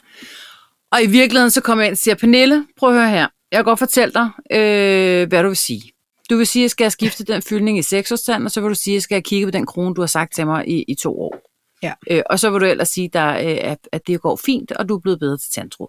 Og 0.91 1.03
i 1.03 1.07
virkeligheden, 1.07 1.51
så 1.51 1.61
kommer 1.61 1.83
jeg 1.83 1.87
ind 1.87 1.93
og 1.93 1.97
siger, 1.97 2.15
Pernille, 2.15 2.67
prøv 2.77 2.89
at 2.89 2.95
høre 2.95 3.09
her. 3.09 3.27
Jeg 3.51 3.57
kan 3.57 3.65
godt 3.65 3.79
fortælle 3.79 4.13
dig, 4.13 4.29
øh, 4.51 5.27
hvad 5.27 5.43
du 5.43 5.47
vil 5.47 5.57
sige. 5.57 5.91
Du 6.29 6.37
vil 6.37 6.47
sige, 6.47 6.61
at 6.61 6.63
jeg 6.63 6.71
skal 6.71 6.83
have 6.83 6.91
skiftet 6.91 7.27
den 7.27 7.41
fyldning 7.41 7.77
i 7.77 7.81
seksårstand, 7.81 8.45
og 8.45 8.51
så 8.51 8.61
vil 8.61 8.69
du 8.69 8.75
sige, 8.75 8.93
at 8.93 8.95
jeg 8.95 9.01
skal 9.01 9.15
have 9.15 9.21
kigget 9.21 9.47
på 9.47 9.51
den 9.51 9.65
krone, 9.65 9.95
du 9.95 10.01
har 10.01 10.07
sagt 10.07 10.33
til 10.33 10.45
mig 10.45 10.67
i, 10.67 10.83
i 10.87 10.95
to 10.95 11.21
år. 11.21 11.41
Ja. 11.83 11.93
Øh, 12.09 12.21
og 12.29 12.39
så 12.39 12.49
vil 12.49 12.61
du 12.61 12.65
ellers 12.65 12.89
sige, 12.89 13.09
der, 13.13 13.27
øh, 13.27 13.71
at, 13.71 13.89
at 13.91 14.07
det 14.07 14.21
går 14.21 14.35
fint, 14.45 14.71
og 14.71 14.89
du 14.89 14.95
er 14.95 14.99
blevet 14.99 15.19
bedre 15.19 15.37
til 15.37 15.51
tandtråd. 15.51 15.87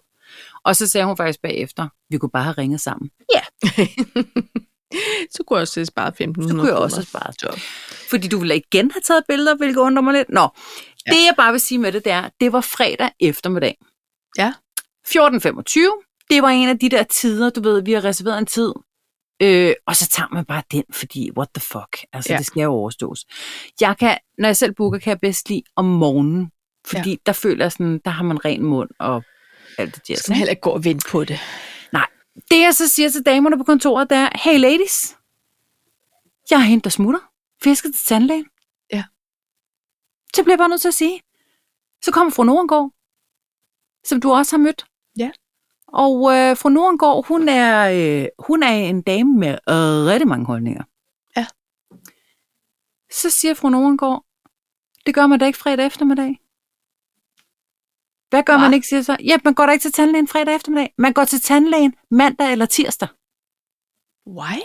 Og 0.64 0.76
så 0.76 0.86
sagde 0.88 1.06
hun 1.06 1.16
faktisk 1.16 1.42
bagefter, 1.42 1.88
vi 2.10 2.18
kunne 2.18 2.30
bare 2.30 2.42
have 2.42 2.54
ringet 2.58 2.80
sammen. 2.80 3.10
Ja, 3.34 3.40
Så 5.34 5.42
kunne 5.46 5.56
jeg 5.56 5.62
også 5.62 5.84
spare 5.84 6.08
1500 6.08 6.52
så 6.52 6.60
kunne 6.60 6.68
jeg 6.68 6.76
også 6.76 6.96
have 6.96 7.06
sparet. 7.06 7.34
Så. 7.40 7.60
Fordi 8.10 8.28
du 8.28 8.38
ville 8.38 8.56
igen 8.56 8.90
have 8.90 9.00
taget 9.00 9.24
billeder, 9.28 9.56
hvilket 9.56 9.80
undrer 9.80 10.02
mig 10.02 10.14
lidt. 10.14 10.28
Nå, 10.28 10.40
ja. 11.06 11.10
det 11.10 11.24
jeg 11.26 11.34
bare 11.36 11.52
vil 11.52 11.60
sige 11.60 11.78
med 11.78 11.92
det, 11.92 12.04
det 12.04 12.12
er, 12.12 12.28
det 12.40 12.52
var 12.52 12.60
fredag 12.60 13.10
eftermiddag. 13.20 13.76
Ja. 14.38 14.52
14.25. 15.08 16.11
Det 16.30 16.42
var 16.42 16.48
en 16.48 16.68
af 16.68 16.78
de 16.78 16.88
der 16.88 17.02
tider, 17.02 17.50
du 17.50 17.62
ved, 17.62 17.82
vi 17.82 17.92
har 17.92 18.04
reserveret 18.04 18.38
en 18.38 18.46
tid. 18.46 18.72
Øh, 19.42 19.74
og 19.86 19.96
så 19.96 20.08
tager 20.08 20.28
man 20.32 20.44
bare 20.44 20.62
den, 20.72 20.84
fordi 20.92 21.30
what 21.36 21.48
the 21.54 21.60
fuck, 21.60 22.04
altså 22.12 22.32
Ja. 22.32 22.38
det 22.38 22.46
skal 22.46 22.60
jo 22.62 22.70
overstås. 22.72 23.24
Jeg 23.80 23.96
kan, 23.98 24.18
når 24.38 24.48
jeg 24.48 24.56
selv 24.56 24.72
booker, 24.74 24.98
kan 24.98 25.10
jeg 25.10 25.20
bedst 25.20 25.48
lide 25.48 25.62
om 25.76 25.84
morgenen, 25.84 26.52
fordi 26.86 27.10
ja. 27.10 27.16
der 27.26 27.32
føler 27.32 27.64
jeg 27.64 27.72
sådan, 27.72 28.00
der 28.04 28.10
har 28.10 28.24
man 28.24 28.44
ren 28.44 28.62
mund 28.64 28.90
og 28.98 29.22
alt 29.78 29.94
det 29.94 30.02
Så 30.06 30.12
jazz. 30.12 30.20
skal 30.22 30.30
man 30.32 30.38
heller 30.38 30.50
ikke 30.50 30.60
gå 30.60 30.70
og 30.70 30.84
vente 30.84 31.06
på 31.10 31.24
det. 31.24 31.38
Nej. 31.92 32.06
Det 32.50 32.60
jeg 32.60 32.74
så 32.74 32.88
siger 32.88 33.10
til 33.10 33.22
damerne 33.26 33.58
på 33.58 33.64
kontoret, 33.64 34.10
det 34.10 34.18
er, 34.18 34.28
hey 34.34 34.58
ladies, 34.58 35.16
jeg 36.50 36.58
har 36.60 36.66
hentet 36.66 36.92
smutter, 36.92 37.20
for 37.62 37.68
jeg 37.70 37.76
skal 37.76 37.92
til 37.92 38.04
tandlægen. 38.06 38.46
Ja. 38.92 39.04
Så 40.36 40.42
bliver 40.42 40.52
jeg 40.52 40.58
bare 40.58 40.68
nødt 40.68 40.80
til 40.80 40.88
at 40.88 40.94
sige. 40.94 41.20
Så 42.04 42.10
kommer 42.10 42.30
fru 42.32 42.44
Norengård, 42.44 42.90
som 44.04 44.20
du 44.20 44.32
også 44.32 44.56
har 44.56 44.62
mødt. 44.62 44.84
Og 45.92 46.14
øh, 46.34 46.56
fru 46.56 46.68
Norengård, 46.68 47.26
hun 47.26 47.48
er, 47.48 47.74
øh, 48.22 48.28
hun 48.46 48.62
er 48.62 48.68
en 48.68 49.02
dame 49.02 49.32
med 49.38 49.50
øh, 49.52 50.06
rigtig 50.12 50.28
mange 50.28 50.46
holdninger. 50.46 50.84
Ja. 51.36 51.46
Så 53.12 53.30
siger 53.30 53.54
fru 53.54 53.68
Norengård, 53.68 54.24
det 55.06 55.14
gør 55.14 55.26
man 55.26 55.38
da 55.38 55.46
ikke 55.46 55.58
fredag 55.58 55.86
eftermiddag. 55.86 56.38
Hvad 58.30 58.42
gør 58.42 58.52
Hva? 58.56 58.60
man 58.64 58.74
ikke, 58.74 58.86
siger 58.86 59.02
så? 59.02 59.16
Ja, 59.24 59.36
man 59.44 59.54
går 59.54 59.66
da 59.66 59.72
ikke 59.72 59.82
til 59.82 59.92
tandlægen 59.92 60.28
fredag 60.28 60.54
eftermiddag. 60.54 60.94
Man 60.98 61.12
går 61.12 61.24
til 61.24 61.40
tandlægen 61.40 61.94
mandag 62.10 62.52
eller 62.52 62.66
tirsdag. 62.66 63.08
Why? 64.26 64.58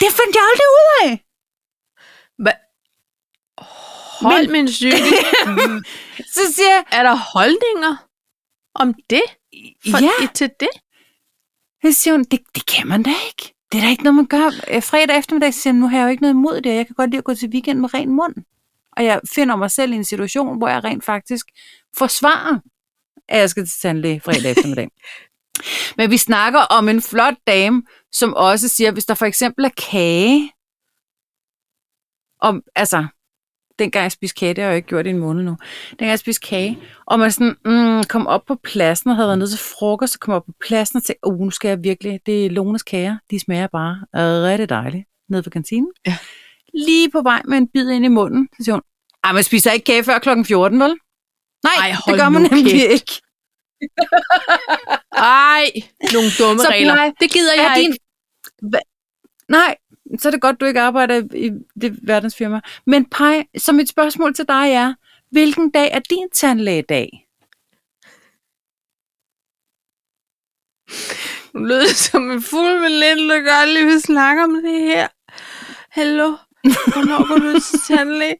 Det 0.00 0.08
fandt 0.18 0.34
jeg 0.36 0.44
aldrig 0.50 0.68
ud 0.78 0.86
af. 1.04 1.24
Hva? 2.42 2.52
Hold 4.28 4.46
Men- 4.46 4.52
min 4.52 4.68
cykel. 4.68 4.98
Så 6.36 6.52
siger 6.54 6.68
jeg, 6.76 6.84
er 6.92 7.02
der 7.02 7.16
holdninger 7.34 8.05
om 8.80 8.94
det? 9.10 9.22
For, 9.90 10.02
ja, 10.02 10.28
Til 10.34 10.50
det? 10.60 10.68
så 11.84 11.92
siger 11.92 12.14
hun, 12.14 12.24
det, 12.24 12.40
det 12.54 12.66
kan 12.66 12.86
man 12.86 13.02
da 13.02 13.10
ikke. 13.26 13.54
Det 13.72 13.78
er 13.78 13.82
da 13.82 13.90
ikke 13.90 14.02
noget, 14.02 14.14
man 14.14 14.26
gør. 14.26 14.50
Øh, 14.70 14.82
Fredag 14.82 15.18
eftermiddag 15.18 15.54
siger 15.54 15.72
hun, 15.72 15.80
nu 15.80 15.88
har 15.88 15.98
jeg 15.98 16.04
jo 16.04 16.10
ikke 16.10 16.22
noget 16.22 16.34
imod 16.34 16.60
det. 16.60 16.74
Jeg 16.74 16.86
kan 16.86 16.94
godt 16.94 17.10
lide 17.10 17.18
at 17.18 17.24
gå 17.24 17.34
til 17.34 17.48
weekend 17.48 17.80
med 17.80 17.94
ren 17.94 18.10
mund. 18.10 18.34
Og 18.96 19.04
jeg 19.04 19.20
finder 19.34 19.56
mig 19.56 19.70
selv 19.70 19.92
i 19.92 19.96
en 19.96 20.04
situation, 20.04 20.58
hvor 20.58 20.68
jeg 20.68 20.84
rent 20.84 21.04
faktisk 21.04 21.46
forsvarer, 21.96 22.58
at 23.28 23.38
jeg 23.38 23.50
skal 23.50 23.66
til 23.66 23.80
tandlæge 23.80 24.20
fredag 24.20 24.50
eftermiddag. 24.50 24.88
Men 25.96 26.10
vi 26.10 26.18
snakker 26.18 26.60
om 26.60 26.88
en 26.88 27.02
flot 27.02 27.34
dame, 27.46 27.82
som 28.12 28.34
også 28.34 28.68
siger, 28.68 28.90
hvis 28.90 29.04
der 29.04 29.14
for 29.14 29.26
eksempel 29.26 29.64
er 29.64 29.90
kage, 29.90 30.52
om, 32.40 32.62
altså, 32.74 33.06
dengang 33.78 34.02
jeg 34.02 34.12
spiste 34.12 34.38
kage, 34.40 34.54
det 34.54 34.62
har 34.64 34.68
jeg 34.70 34.76
ikke 34.76 34.88
gjort 34.88 35.06
i 35.06 35.10
en 35.10 35.18
måned 35.18 35.44
nu, 35.44 35.56
dengang 35.90 36.10
jeg 36.10 36.18
spiste 36.18 36.46
kage, 36.48 36.78
og 37.06 37.18
man 37.18 37.32
sådan, 37.32 37.56
mm, 37.64 38.04
kom 38.04 38.26
op 38.26 38.42
på 38.46 38.54
pladsen, 38.54 39.10
og 39.10 39.16
havde 39.16 39.28
været 39.28 39.38
nede 39.38 39.50
til 39.50 39.58
frokost, 39.58 40.14
og 40.16 40.20
kom 40.20 40.34
op 40.34 40.44
på 40.46 40.52
pladsen 40.66 40.96
og 40.96 41.02
tænkte, 41.04 41.24
oh, 41.26 41.38
nu 41.38 41.50
skal 41.50 41.68
jeg 41.68 41.78
virkelig, 41.82 42.20
det 42.26 42.46
er 42.46 42.50
Lones 42.50 42.82
kager, 42.82 43.16
de 43.30 43.40
smager 43.40 43.66
bare 43.66 43.96
rigtig 44.14 44.68
dejligt, 44.68 45.04
nede 45.28 45.42
på 45.42 45.50
kantinen. 45.50 45.88
Ja. 46.06 46.16
Lige 46.74 47.10
på 47.10 47.22
vej 47.22 47.42
med 47.48 47.58
en 47.58 47.68
bid 47.68 47.90
ind 47.90 48.04
i 48.04 48.08
munden, 48.08 48.48
så 48.58 48.64
siger 48.64 48.74
hun, 48.74 48.82
ej, 49.24 49.32
man 49.32 49.44
spiser 49.44 49.70
ikke 49.72 49.84
kage 49.84 50.04
før 50.04 50.18
klokken 50.18 50.44
14, 50.44 50.80
vel? 50.80 50.94
Nej, 51.64 51.72
Ej, 51.90 51.96
det 52.06 52.20
gør 52.20 52.28
man 52.28 52.42
nemlig 52.42 52.72
kæft. 52.72 52.92
ikke. 52.92 53.12
Ej, 55.16 55.64
nogle 56.14 56.30
dumme 56.38 56.60
Så 56.62 56.68
regler. 56.70 56.92
plejer- 56.94 57.12
Det 57.20 57.30
gider 57.30 57.52
Er 57.58 57.62
jeg 57.62 57.72
din... 57.76 57.90
ikke. 57.92 58.04
Hva- 58.62 58.92
Nej, 59.48 59.76
så 60.18 60.28
er 60.28 60.30
det 60.30 60.40
godt, 60.40 60.60
du 60.60 60.64
ikke 60.64 60.80
arbejder 60.80 61.22
i 61.34 61.50
det 61.80 61.98
verdensfirma. 62.02 62.60
Men 62.86 63.04
Pej, 63.04 63.44
så 63.56 63.72
mit 63.72 63.88
spørgsmål 63.88 64.34
til 64.34 64.44
dig 64.48 64.70
er, 64.72 64.94
hvilken 65.30 65.70
dag 65.70 65.90
er 65.92 65.98
din 65.98 66.30
tandlægedag? 66.34 67.26
Nu 71.54 71.64
lød 71.64 71.80
det 71.80 71.96
som 71.96 72.30
en 72.30 72.42
fuld 72.42 72.80
med 72.80 72.90
lidt, 72.90 73.30
der 73.30 73.40
gør 73.40 73.72
lige 73.72 73.84
vil 73.84 74.00
snakke 74.00 74.42
om 74.42 74.62
det 74.64 74.80
her. 74.80 75.08
Hallo? 75.90 76.36
Hvornår 76.62 77.28
går 77.28 77.38
du 77.38 77.60
til 77.60 77.80
tandlæge? 77.80 78.36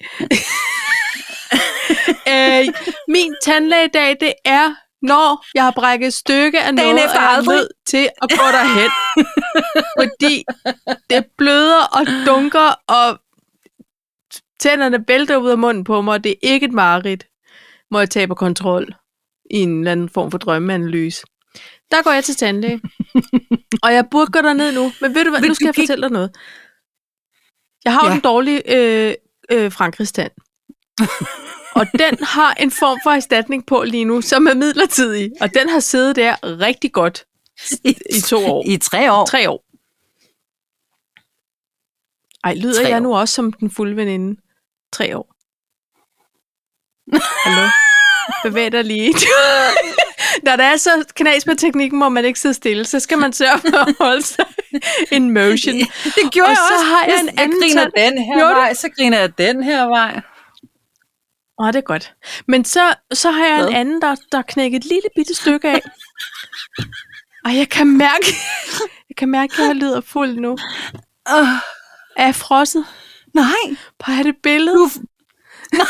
øh, 2.32 2.74
min 3.08 3.34
tandlægedag, 3.44 4.16
det 4.20 4.32
er, 4.44 4.74
når 5.06 5.44
jeg 5.54 5.64
har 5.64 5.70
brækket 5.70 6.06
et 6.06 6.14
stykke 6.14 6.60
af 6.60 6.72
Dagen 6.76 6.94
noget, 6.94 7.04
efter 7.04 7.18
og 7.18 7.22
jeg 7.22 7.32
er 7.32 7.36
aldrig. 7.36 7.56
nødt 7.56 7.68
til 7.86 8.08
at 8.22 8.30
gå 8.30 8.46
derhen. 8.52 8.90
Fordi 10.00 10.44
det 11.10 11.26
bløder 11.38 11.82
og 11.84 12.06
dunker, 12.26 12.80
og 12.88 13.18
tænderne 14.60 15.04
vælter 15.08 15.36
ud 15.36 15.50
af 15.50 15.58
munden 15.58 15.84
på 15.84 16.00
mig, 16.00 16.12
og 16.14 16.24
det 16.24 16.30
er 16.30 16.36
ikke 16.42 16.66
et 16.66 16.72
mareridt, 16.72 17.26
hvor 17.90 17.98
jeg 17.98 18.10
taber 18.10 18.34
kontrol 18.34 18.94
i 19.50 19.56
en 19.56 19.78
eller 19.78 19.92
anden 19.92 20.08
form 20.08 20.30
for 20.30 20.38
drømmeanalyse. 20.38 21.22
Der 21.90 22.02
går 22.02 22.10
jeg 22.10 22.24
til 22.24 22.36
tandlæge. 22.36 22.80
og 23.84 23.92
jeg 23.94 24.04
burde 24.10 24.32
gå 24.32 24.38
derned 24.42 24.72
nu. 24.74 24.92
Men 25.00 25.14
ved 25.14 25.24
du 25.24 25.30
hvad, 25.30 25.40
nu 25.40 25.54
skal 25.54 25.66
jeg 25.66 25.74
fortælle 25.74 26.02
dig 26.02 26.10
noget. 26.10 26.36
Jeg 27.84 27.92
har 27.92 28.00
jo 28.04 28.06
Ja. 28.08 28.12
den 28.12 28.20
dårlige 28.20 28.76
øh, 28.76 29.14
øh, 29.50 29.72
frankrigstand. 29.72 30.30
og 31.80 31.86
den 31.98 32.24
har 32.24 32.54
en 32.54 32.70
form 32.70 32.98
for 33.04 33.10
erstatning 33.10 33.66
på 33.66 33.82
lige 33.82 34.04
nu, 34.04 34.20
som 34.20 34.46
er 34.46 34.54
midlertidig. 34.54 35.30
Og 35.40 35.54
den 35.54 35.68
har 35.68 35.80
siddet 35.80 36.16
der 36.16 36.36
rigtig 36.42 36.92
godt 36.92 37.24
i 37.84 38.20
to 38.20 38.36
år. 38.46 38.64
I 38.66 38.76
tre 38.76 39.12
år. 39.12 39.26
Tre 39.26 39.50
år. 39.50 39.62
Ej, 42.44 42.54
lyder 42.54 42.82
Tre 42.82 42.88
jeg 42.88 42.96
år. 42.96 43.00
nu 43.00 43.16
også 43.16 43.34
som 43.34 43.52
den 43.52 43.70
fulde 43.70 43.96
veninde? 43.96 44.40
Tre 44.92 45.16
år. 45.16 45.32
Hallo? 47.48 47.68
Bevæg 48.44 48.72
dig 48.72 48.84
lige. 48.84 49.14
Når 50.46 50.56
der 50.56 50.64
er 50.64 50.76
så 50.76 51.04
knas 51.14 51.46
med 51.46 51.56
teknikken, 51.56 51.98
hvor 52.00 52.08
man 52.08 52.24
ikke 52.24 52.40
sidder 52.40 52.54
stille, 52.54 52.84
så 52.84 53.00
skal 53.00 53.18
man 53.18 53.32
sørge 53.32 53.58
for 53.58 53.88
at 53.88 53.94
holde 54.00 54.22
sig 54.22 54.44
in 55.12 55.30
motion. 55.30 55.74
Det 56.16 56.32
gjorde 56.32 56.46
Og 56.46 56.50
jeg 56.50 56.56
så 56.56 56.74
også. 56.74 56.86
har 56.86 57.04
jeg 57.04 57.20
en 57.20 57.26
jeg 57.26 57.34
anden 57.38 57.60
griner 57.62 57.84
den 57.84 58.18
her 58.24 58.48
du? 58.48 58.54
vej, 58.54 58.74
så 58.74 58.88
griner 58.96 59.18
jeg 59.18 59.38
den 59.38 59.62
her 59.62 59.84
vej. 59.86 60.20
Åh, 61.58 61.66
det 61.66 61.76
er 61.76 61.80
godt. 61.80 62.14
Men 62.48 62.64
så, 62.64 62.94
så 63.12 63.30
har 63.30 63.46
jeg 63.46 63.58
en 63.58 63.64
Hvad? 63.64 63.74
anden, 63.74 64.02
der, 64.02 64.14
der 64.32 64.38
er 64.38 64.42
knækket 64.42 64.76
et 64.78 64.84
lille 64.84 65.08
bitte 65.16 65.34
stykke 65.34 65.68
af. 65.68 65.80
Og 67.44 67.56
jeg 67.56 67.68
kan 67.68 67.86
mærke, 67.96 68.26
jeg 69.08 69.16
kan 69.16 69.28
mærke, 69.28 69.52
at 69.62 69.66
jeg 69.68 69.76
lyder 69.76 70.00
fuld 70.00 70.36
nu. 70.40 70.52
Uh, 70.52 71.48
Er 72.16 72.24
jeg 72.24 72.34
frosset? 72.34 72.86
nej. 73.34 73.76
På 73.98 74.10
er 74.10 74.22
det 74.22 74.34
billede? 74.42 74.76
Du, 74.76 74.88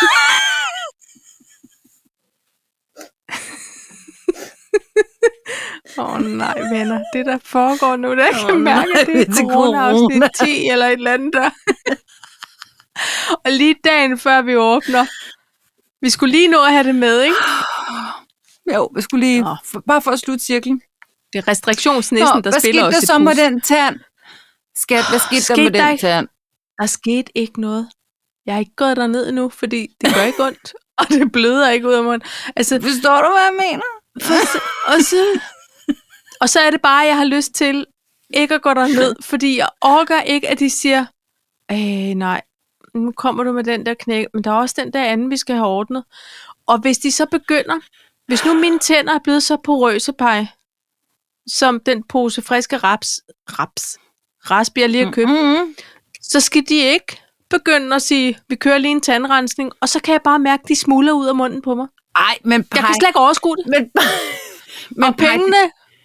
Åh 5.99 6.15
oh, 6.15 6.21
nej, 6.23 6.61
venner. 6.61 7.05
Det, 7.13 7.27
der 7.27 7.39
foregår 7.45 7.97
nu, 7.97 8.17
der 8.17 8.29
Åh, 8.29 8.47
kan 8.51 8.61
mærke, 8.61 8.93
nej, 8.93 9.01
at 9.01 9.07
det 9.07 9.29
er 9.29 9.33
corona-afsnit 9.51 10.23
corona. 10.23 10.29
10 10.45 10.69
eller 10.69 10.87
et 10.87 10.93
eller 10.93 11.13
andet 11.15 11.33
der. 11.33 11.51
og 13.45 13.51
lige 13.53 13.75
dagen 13.85 14.19
før 14.19 14.43
vi 14.43 14.57
åbner. 14.57 15.07
Vi 16.03 16.11
skulle 16.11 16.33
lige 16.33 16.49
nå 16.49 16.63
at 16.65 16.73
have 16.73 16.85
det 16.85 16.95
med, 16.95 17.23
ikke? 17.23 17.37
jo, 18.75 18.91
jeg 18.95 19.03
skulle 19.03 19.27
lige, 19.27 19.41
Nå. 19.43 19.57
for, 19.65 19.83
bare 19.87 20.03
for 20.03 20.11
at 20.11 20.19
slutte 20.21 20.45
cirklen. 20.45 20.83
Det 21.33 21.39
er 21.39 21.49
restriktionsnissen, 21.49 22.45
der 22.45 22.51
hvad 22.51 22.61
spiller 22.61 22.83
skete 22.83 22.87
os 22.89 22.95
der 22.95 23.03
i 23.03 23.07
så 23.07 23.19
med 23.19 23.35
den 23.35 23.61
tand? 23.61 24.01
Skat, 24.77 25.05
hvad 25.11 25.19
skete, 25.19 25.43
Skete 25.43 25.57
der 25.57 25.71
med 25.71 25.81
der 25.81 25.89
den 25.89 25.99
tand? 25.99 26.29
Der 26.81 26.87
skete 26.87 27.33
ikke 27.35 27.61
noget. 27.61 27.89
Jeg 28.47 28.55
er 28.55 28.59
ikke 28.59 28.75
gået 28.77 28.97
derned 28.97 29.29
endnu, 29.29 29.49
fordi 29.49 29.89
det 30.01 30.15
gør 30.15 30.23
ikke 30.23 30.45
ondt. 30.45 30.75
Og 30.99 31.09
det 31.09 31.33
bløder 31.33 31.71
ikke 31.71 31.89
ud 31.89 31.93
af 31.93 32.05
munden. 32.05 32.29
Altså, 32.57 32.81
Forstår 32.81 33.23
du, 33.23 33.29
hvad 33.31 33.43
jeg 33.43 33.53
mener? 33.53 33.83
og 34.87 35.01
så, 35.03 35.41
og 36.41 36.49
så 36.49 36.61
er 36.61 36.71
det 36.71 36.83
bare, 36.83 37.03
at 37.03 37.09
jeg 37.09 37.17
har 37.17 37.25
lyst 37.25 37.53
til 37.53 37.87
ikke 38.35 38.55
at 38.55 38.63
gå 38.63 38.75
derned, 38.75 39.15
fordi 39.23 39.59
jeg 39.59 39.69
orker 39.81 40.21
ikke, 40.23 40.49
at 40.49 40.59
de 40.59 40.71
siger, 40.71 41.07
øh, 41.73 42.15
nej, 42.15 42.43
nu 42.99 43.13
kommer 43.13 43.45
du 43.45 43.53
med 43.53 43.65
den 43.65 43.87
der 43.87 43.95
knæk, 43.95 44.27
men 44.35 44.45
der 44.45 44.51
er 44.51 44.55
også 44.55 44.75
den 44.79 44.93
der 44.93 45.05
anden, 45.05 45.31
vi 45.31 45.37
skal 45.37 45.55
have 45.57 45.67
ordnet. 45.69 46.05
Og 46.67 46.79
hvis 46.79 46.99
de 46.99 47.13
så 47.13 47.27
begynder, 47.31 47.77
hvis 48.27 48.45
nu 48.45 48.55
mine 48.55 48.79
tænder 48.79 49.15
er 49.15 49.19
blevet 49.25 49.43
så 49.43 49.57
porøse, 49.65 50.13
pej, 50.13 50.47
som 51.47 51.81
den 51.81 52.03
pose 52.03 52.43
friske 52.43 52.77
raps, 52.77 53.21
raps, 53.59 53.99
rasp, 54.51 54.79
jeg 54.79 54.89
lige 54.89 55.05
har 55.05 55.13
købt, 55.13 55.31
Mm-hmm. 55.31 55.75
så 56.23 56.41
skal 56.41 56.63
de 56.69 56.75
ikke 56.75 57.21
begynde 57.51 57.97
at 57.97 58.03
sige, 58.03 58.39
vi 58.49 58.55
kører 58.57 58.79
lige 58.79 58.93
en 58.93 59.01
tandrensning, 59.01 59.73
og 59.81 59.89
så 59.89 60.01
kan 60.03 60.13
jeg 60.13 60.21
bare 60.25 60.39
mærke, 60.39 60.63
de 60.69 60.77
smuldrer 60.77 61.13
ud 61.15 61.27
af 61.27 61.35
munden 61.35 61.63
på 61.63 61.75
mig. 61.75 61.87
Ej, 62.17 62.39
men 62.45 62.53
Jeg 62.53 62.65
Paj, 62.71 62.81
kan 62.81 62.95
slet 63.01 63.09
ikke 63.09 63.19
overskue 63.21 63.57
det. 63.57 63.67
men, 63.67 63.91
men, 64.97 65.05
Og 65.05 65.17
pengene 65.17 65.57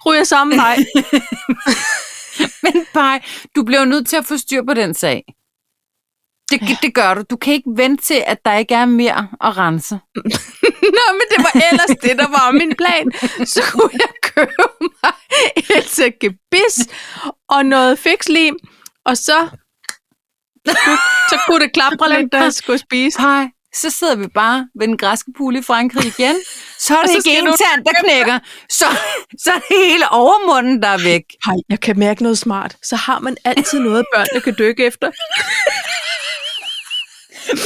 ryger 0.06 0.24
sammen 0.24 0.58
vej. 0.58 0.78
Men 2.64 2.86
Paj, 2.94 3.22
du 3.56 3.64
bliver 3.64 3.86
nødt 3.86 4.08
til 4.08 4.16
at 4.18 4.26
få 4.26 4.38
styr 4.38 4.64
på 4.68 4.74
den 4.74 4.94
sag. 4.94 5.24
Det, 6.52 6.70
ja. 6.70 6.78
det 6.82 6.94
gør 6.94 7.14
du. 7.14 7.24
Du 7.30 7.36
kan 7.36 7.54
ikke 7.54 7.70
vente 7.76 8.04
til, 8.04 8.24
at 8.28 8.38
der 8.46 8.54
ikke 8.54 8.76
er 8.76 8.86
mere 8.86 9.28
at 9.42 9.58
rense. 9.58 9.96
Nå, 10.98 11.06
men 11.18 11.26
det 11.32 11.38
var 11.38 11.62
ellers 11.72 11.98
det, 12.04 12.18
der 12.18 12.28
var 12.28 12.52
min 12.52 12.76
plan. 12.76 13.12
Så 13.46 13.62
kunne 13.72 13.90
jeg 13.94 14.10
købe 14.24 14.52
mig 15.04 15.14
et 16.08 16.20
gebis 16.20 16.76
og 17.50 17.66
noget 17.66 18.00
fikslim, 18.00 18.58
og 19.06 19.18
så, 19.18 19.50
så 21.30 21.40
kunne 21.48 21.60
det 21.60 21.74
klapre 21.74 22.10
lidt, 22.10 22.32
da 22.32 22.38
jeg 22.38 22.54
skulle 22.54 22.80
spise. 22.80 23.18
Pej, 23.20 23.48
så 23.74 23.90
sidder 23.90 24.16
vi 24.16 24.28
bare 24.28 24.68
ved 24.80 24.88
den 24.88 24.98
græske 24.98 25.32
pool 25.38 25.56
i 25.56 25.62
Frankrig 25.62 26.06
igen. 26.06 26.36
Så 26.80 26.98
er 26.98 27.02
det 27.02 27.16
ikke 27.16 27.40
en 27.40 27.46
tand, 27.46 27.86
der 27.86 27.92
knækker. 28.04 28.40
Så, 28.70 28.86
så 29.44 29.52
er 29.52 29.60
det 29.60 29.64
hele 29.70 30.10
overmunden, 30.10 30.84
der 30.84 30.88
er 30.88 31.04
væk. 31.04 31.24
Hej, 31.46 31.56
jeg 31.70 31.80
kan 31.80 32.00
mærke 32.00 32.24
noget 32.24 32.38
smart. 32.38 32.78
Så 32.84 32.96
har 32.96 33.20
man 33.20 33.38
altid 33.46 33.80
noget, 33.80 34.06
børnene 34.14 34.42
kan 34.42 34.56
dykke 34.60 34.86
efter. 34.86 35.12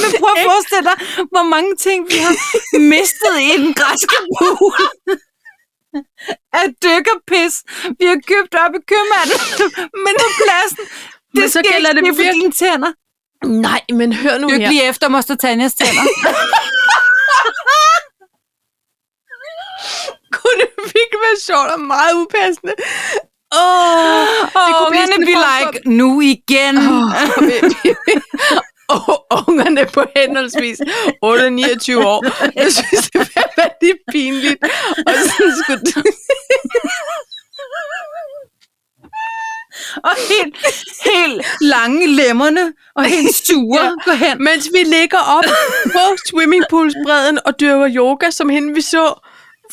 Men 0.01 0.09
prøv 0.21 0.31
at 0.37 0.43
forestille 0.51 0.85
dig, 0.91 0.97
hvor 1.33 1.43
mange 1.55 1.71
ting 1.75 1.99
vi 2.11 2.17
har 2.25 2.33
mistet 2.95 3.35
i 3.51 3.51
den 3.63 3.73
græske 3.79 4.15
pool. 4.39 4.81
Af 6.59 6.65
dykkerpis. 6.85 7.53
Vi 7.99 8.05
har 8.11 8.19
købt 8.31 8.53
op 8.63 8.73
i 8.79 8.81
købmanden. 8.91 9.39
Men 10.05 10.13
på 10.23 10.27
pladsen. 10.41 10.83
Det 11.33 11.41
Men 11.41 11.49
så 11.49 11.59
skal 11.59 11.71
gælder 11.73 11.89
ikke 11.89 12.01
det 12.09 12.17
virkelig- 12.17 12.41
dine 12.41 12.51
tænder. 12.51 12.91
Nej, 13.45 13.81
men 13.93 14.13
hør 14.13 14.37
nu 14.37 14.49
Dyk 14.49 14.59
her. 14.59 14.69
lige 14.69 14.83
efter 14.89 15.07
Moster 15.09 15.35
Tanjas 15.35 15.73
tænder. 15.73 16.01
Kunne 20.35 20.57
det 20.61 20.69
virkelig 20.77 21.19
være 21.25 21.39
sjovt 21.41 21.69
og 21.75 21.79
meget 21.79 22.13
upassende? 22.13 22.73
Åh, 23.53 23.59
oh, 23.61 24.27
Og 24.55 24.67
kunne 24.77 25.17
blive 25.17 25.37
like, 25.47 25.89
nu 25.89 26.21
igen. 26.21 26.75
og 28.87 29.25
ungerne 29.47 29.85
på 29.93 30.03
henholdsvis 30.15 30.79
8 31.21 31.41
og 31.41 31.53
29 31.53 32.05
år. 32.07 32.25
Jeg 32.55 32.71
synes, 32.73 33.09
det 33.09 33.19
var 33.35 33.63
rigtig 33.65 33.93
pinligt. 34.11 34.57
Og 35.07 35.13
så 35.13 35.63
skulle 35.63 36.03
Og 40.03 40.11
helt, 40.29 40.55
helt 41.05 41.45
lange 41.61 42.07
lemmerne, 42.07 42.73
og 42.95 43.03
helt 43.05 43.35
sure 43.35 43.83
Ja. 43.83 43.89
går 44.05 44.13
hen. 44.13 44.43
Mens 44.43 44.69
vi 44.73 44.83
ligger 44.83 45.17
op 45.17 45.43
på 45.93 45.99
swimmingpoolsbredden 46.27 47.39
og 47.45 47.59
dyrker 47.59 47.89
yoga, 47.95 48.31
som 48.31 48.49
hende 48.49 48.73
vi 48.73 48.81
så 48.81 49.05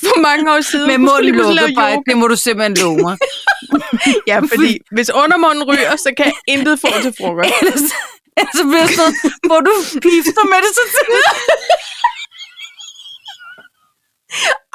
for 0.01 0.21
mange 0.21 0.53
år 0.53 0.61
siden. 0.61 0.87
Med 0.87 0.99
munden 0.99 1.35
lukket, 1.35 1.77
bare, 1.77 2.03
det 2.09 2.17
må 2.17 2.27
du 2.29 2.37
simpelthen 2.37 2.75
love 2.77 2.99
mig. 2.99 3.17
Ja, 4.31 4.39
fordi 4.39 4.79
hvis 4.91 5.11
undermunden 5.11 5.65
ryger, 5.65 5.97
så 5.97 6.11
kan 6.17 6.33
intet 6.49 6.81
få 6.81 6.87
til 7.03 7.15
frokost. 7.21 7.51
ellers, 7.63 7.81
ellers 8.39 8.61
bliver 8.71 8.87
det 8.87 8.97
sådan, 8.97 9.33
hvor 9.49 9.61
du 9.69 9.73
pifter 10.07 10.45
med 10.53 10.59
det 10.65 10.73
så 10.79 10.85
tidligt. 10.95 11.29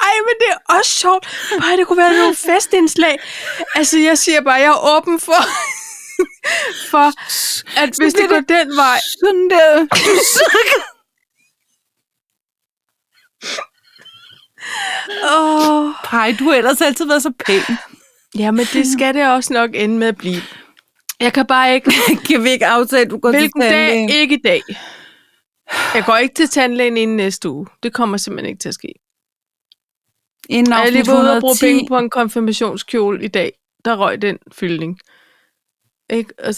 Ej, 0.06 0.14
men 0.26 0.34
det 0.40 0.48
er 0.54 0.74
også 0.76 0.90
sjovt. 0.90 1.24
Bare 1.60 1.76
det 1.76 1.86
kunne 1.86 1.98
være 1.98 2.12
nogle 2.18 2.36
festindslag. 2.36 3.18
Altså, 3.74 3.98
jeg 3.98 4.18
siger 4.18 4.40
bare, 4.40 4.54
jeg 4.54 4.64
er 4.76 4.96
åben 4.96 5.20
for, 5.20 5.42
for 6.90 7.06
at 7.82 7.90
hvis 7.98 8.14
det 8.14 8.28
går 8.28 8.40
den 8.40 8.76
vej. 8.76 9.00
Sådan 9.20 9.50
der. 9.50 9.86
Åh, 15.36 15.94
Pej, 16.04 16.34
du 16.38 16.44
har 16.44 16.54
ellers 16.56 16.80
altid 16.80 17.06
været 17.06 17.22
så 17.22 17.32
pæn. 17.46 17.60
ja, 18.38 18.50
men 18.50 18.66
det 18.72 18.86
skal 18.92 19.14
det 19.14 19.26
også 19.32 19.52
nok 19.52 19.70
ende 19.74 19.98
med 19.98 20.06
at 20.08 20.16
blive. 20.16 20.42
Jeg 21.20 21.32
kan 21.32 21.46
bare 21.46 21.74
ikke... 21.74 21.92
Kan 22.28 22.44
vi 22.44 22.50
ikke 22.50 22.66
aftale, 22.66 23.02
at 23.02 23.10
du 23.10 23.18
går 23.18 23.30
Hvilken 23.30 23.60
til 23.60 23.70
dag? 23.70 23.78
tandlægen? 23.78 24.08
Ikke 24.08 24.34
i 24.34 24.40
dag. 24.44 24.62
Jeg 25.94 26.04
går 26.06 26.16
ikke 26.16 26.34
til 26.34 26.48
tandlægen 26.48 26.96
inden 26.96 27.16
næste 27.16 27.50
uge. 27.50 27.66
Det 27.82 27.92
kommer 27.92 28.16
simpelthen 28.16 28.48
ikke 28.50 28.60
til 28.60 28.68
at 28.68 28.74
ske. 28.74 28.94
Inden 30.48 30.72
jeg 30.72 30.86
er 30.86 30.90
lige 30.90 31.12
ude 31.12 31.36
og 31.36 31.40
bruge 31.40 31.52
110. 31.52 31.66
penge 31.66 31.88
på 31.88 31.98
en 31.98 32.10
konfirmationskjole 32.10 33.24
i 33.24 33.28
dag. 33.28 33.52
Der 33.84 33.96
røg 33.96 34.22
den 34.22 34.38
fyldning. 34.52 34.98
Ikke? 36.10 36.32
Og 36.38 36.54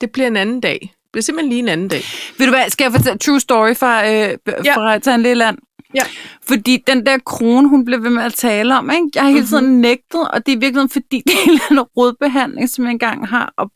det 0.00 0.12
bliver 0.12 0.26
en 0.26 0.36
anden 0.36 0.60
dag. 0.60 0.78
Det 0.80 1.12
bliver 1.12 1.22
simpelthen 1.22 1.48
lige 1.48 1.58
en 1.58 1.68
anden 1.68 1.88
dag. 1.88 2.02
Ved 2.38 2.46
du 2.46 2.52
hvad, 2.52 2.70
skal 2.70 2.84
jeg 2.84 2.92
fortælle 2.92 3.18
true 3.18 3.40
story 3.40 3.74
fra, 3.74 4.06
øh, 4.06 4.38
ja. 4.64 4.76
fra 4.76 4.98
Tandlægeland? 4.98 5.58
Ja. 5.94 6.02
Fordi 6.42 6.84
den 6.86 7.06
der 7.06 7.18
krone, 7.18 7.68
hun 7.68 7.84
blev 7.84 8.02
ved 8.02 8.10
med 8.10 8.22
at 8.22 8.34
tale 8.34 8.78
om, 8.78 8.90
ikke? 8.90 9.08
jeg 9.14 9.22
har 9.22 9.30
hele 9.30 9.46
tiden 9.46 9.64
mm-hmm. 9.64 9.80
nægtet, 9.80 10.30
og 10.30 10.46
det 10.46 10.52
er 10.52 10.56
i 10.56 10.60
virkeligheden 10.60 10.88
fordi, 10.88 11.22
det 11.26 11.34
er 11.34 11.52
en 11.52 11.60
eller 11.70 11.82
rodbehandling, 11.82 12.68
som 12.70 12.84
jeg 12.84 12.90
engang 12.92 13.28
har 13.28 13.52
og 13.56 13.70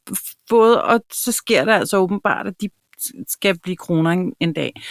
fået, 0.49 0.83
og 0.83 1.01
så 1.13 1.33
sker 1.33 1.65
det 1.65 1.73
altså 1.73 1.97
åbenbart, 1.97 2.47
at 2.47 2.55
de 2.61 2.69
skal 3.29 3.59
blive 3.59 3.77
kroner 3.77 4.11
en, 4.11 4.33
en 4.41 4.53
dag. 4.53 4.83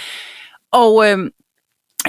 Og 0.71 1.09
øh, 1.11 1.29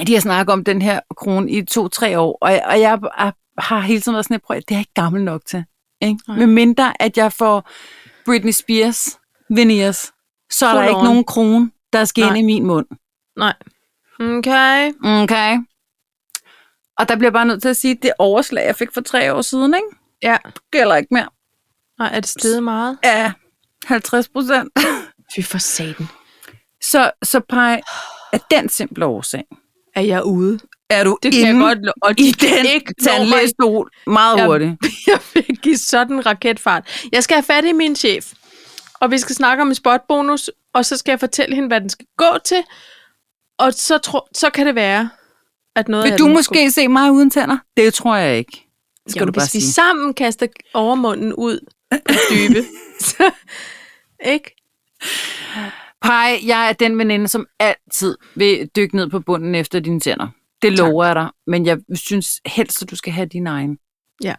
de 0.07 0.13
har 0.13 0.19
snakket 0.19 0.53
om 0.53 0.63
den 0.63 0.81
her 0.81 0.99
krone 1.17 1.51
i 1.51 1.65
to-tre 1.65 2.19
år, 2.19 2.37
og 2.41 2.51
jeg, 2.51 2.63
og 2.69 2.79
jeg 2.79 2.99
har- 3.15 3.35
har 3.57 3.79
hele 3.79 4.01
tiden 4.01 4.13
været 4.13 4.25
sådan, 4.25 4.35
at 4.49 4.49
det 4.49 4.71
er 4.71 4.75
jeg 4.75 4.79
ikke 4.79 4.93
gammel 4.93 5.23
nok 5.23 5.45
til. 5.45 5.63
Ikke? 6.01 6.19
Nej. 6.27 6.37
Med 6.37 6.47
mindre, 6.47 7.01
at 7.01 7.17
jeg 7.17 7.33
får 7.33 7.69
Britney 8.25 8.51
Spears 8.51 9.19
veneers, 9.49 10.11
så 10.51 10.65
er 10.65 10.71
Full 10.71 10.81
der 10.81 10.87
ikke 10.87 10.97
on. 10.99 11.05
nogen 11.05 11.23
krone, 11.23 11.71
der 11.93 12.05
skal 12.05 12.21
Nej. 12.21 12.29
ind 12.35 12.37
i 12.37 12.53
min 12.53 12.65
mund. 12.65 12.85
Nej. 13.37 13.53
Okay. 14.23 14.91
Okay. 15.05 15.57
Og 16.97 17.09
der 17.09 17.15
bliver 17.15 17.27
jeg 17.27 17.33
bare 17.33 17.45
nødt 17.45 17.61
til 17.61 17.69
at 17.69 17.77
sige, 17.77 17.91
at 17.91 17.97
det 18.03 18.11
overslag, 18.19 18.65
jeg 18.65 18.75
fik 18.75 18.93
for 18.93 19.01
tre 19.01 19.33
år 19.33 19.41
siden, 19.41 19.73
ikke? 19.73 19.87
Ja. 20.23 20.37
gælder 20.71 20.95
ikke 20.95 21.07
mere. 21.13 21.27
Nej, 21.99 22.09
er 22.13 22.19
det 22.19 22.29
steget 22.29 22.63
meget? 22.63 22.97
Ja, 23.03 23.31
50 23.85 24.29
procent. 24.29 24.69
Fy 25.35 25.41
for 25.41 25.57
satan. 25.57 26.07
Så, 26.81 27.11
så 27.23 27.39
pej, 27.49 27.81
af 28.33 28.39
den 28.51 28.69
simple 28.69 29.05
årsag, 29.05 29.43
Er 29.95 30.01
jeg 30.01 30.23
ude? 30.25 30.59
er 30.89 31.03
du 31.03 31.17
Det 31.23 31.33
kan 31.33 31.47
jeg 31.47 31.55
godt 31.55 31.79
lo- 31.85 31.91
og 32.01 32.11
i 32.19 32.31
den 32.31 32.65
ikke 32.65 32.93
tandlægestol 33.03 33.89
meget 34.07 34.45
hurtigt. 34.45 34.71
Jeg 35.07 35.19
vil 35.33 35.57
give 35.57 35.77
sådan 35.77 36.15
en 36.15 36.25
raketfart. 36.25 37.07
Jeg 37.11 37.23
skal 37.23 37.35
have 37.35 37.43
fat 37.43 37.65
i 37.65 37.71
min 37.71 37.95
chef, 37.95 38.31
og 38.93 39.11
vi 39.11 39.17
skal 39.17 39.35
snakke 39.35 39.61
om 39.61 39.67
en 39.67 39.75
spotbonus, 39.75 40.49
og 40.73 40.85
så 40.85 40.97
skal 40.97 41.11
jeg 41.11 41.19
fortælle 41.19 41.55
hende, 41.55 41.67
hvad 41.67 41.81
den 41.81 41.89
skal 41.89 42.05
gå 42.17 42.37
til, 42.45 42.63
og 43.57 43.73
så, 43.73 43.97
tro, 43.97 44.19
så 44.35 44.49
kan 44.49 44.67
det 44.67 44.75
være, 44.75 45.09
at 45.75 45.87
noget 45.87 46.11
Vil 46.11 46.19
du 46.19 46.27
måske 46.27 46.71
se 46.71 46.87
mig 46.87 47.11
uden 47.11 47.29
tænder? 47.29 47.57
Det 47.77 47.93
tror 47.93 48.15
jeg 48.15 48.37
ikke. 48.37 48.67
Skal 49.07 49.19
Jamen, 49.19 49.33
du 49.33 49.39
bare 49.39 49.45
hvis 49.45 49.53
vi 49.53 49.59
sige. 49.59 49.71
sammen 49.71 50.13
kaster 50.13 50.47
overmunden 50.73 51.33
ud 51.33 51.59
på 51.91 52.13
dybe, 52.31 52.67
så, 52.99 53.31
ikke? 54.33 54.55
Pej, 56.01 56.39
jeg 56.45 56.69
er 56.69 56.73
den 56.73 56.97
veninde, 56.97 57.27
som 57.27 57.47
altid 57.59 58.17
vil 58.35 58.69
dykke 58.75 58.95
ned 58.95 59.09
på 59.09 59.19
bunden 59.19 59.55
efter 59.55 59.79
dine 59.79 59.99
tænder. 59.99 60.27
Det 60.61 60.77
Tak. 60.77 60.87
lover 60.87 61.05
jeg 61.05 61.15
dig. 61.15 61.29
Men 61.47 61.65
jeg 61.65 61.77
synes 61.95 62.41
helst, 62.45 62.81
at 62.81 62.89
du 62.89 62.95
skal 62.95 63.13
have 63.13 63.25
din 63.27 63.47
egen. 63.47 63.77
Ja. 64.23 64.35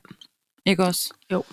Ikke 0.67 0.85
også? 0.85 1.15
Jo, 1.33 1.45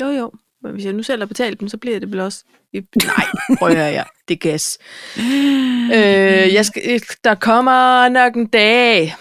jo. 0.00 0.32
Men 0.62 0.72
hvis 0.72 0.84
jeg 0.84 0.92
nu 0.92 1.02
selv 1.02 1.20
har 1.20 1.26
betalt 1.26 1.60
dem, 1.60 1.68
så 1.68 1.76
bliver 1.76 2.00
det 2.00 2.10
vel 2.10 2.20
også... 2.20 2.44
Nej, 2.72 3.24
prøv 3.58 3.68
at 3.68 3.76
høre, 3.76 3.86
ja. 3.86 4.02
Det 4.28 4.34
er 4.34 4.38
gas. 4.38 4.78
Øh, 5.94 6.54
jeg 6.54 6.66
skal, 6.66 7.02
der 7.24 7.34
kommer 7.34 8.08
nok 8.08 8.34
en 8.34 8.46
dag, 8.46 9.14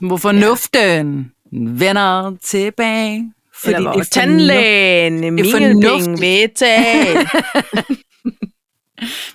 Hvor 0.00 0.16
fornuften 0.16 1.32
vender 1.52 2.36
tilbage. 2.42 3.32
Fordi 3.54 3.74
Eller 3.74 3.90
hvor 3.90 3.92
det 3.92 4.00
er 4.00 4.04
tandlægen 4.20 5.20
Mingelbing 5.20 6.20
vil 6.20 6.50
tage. 6.56 7.16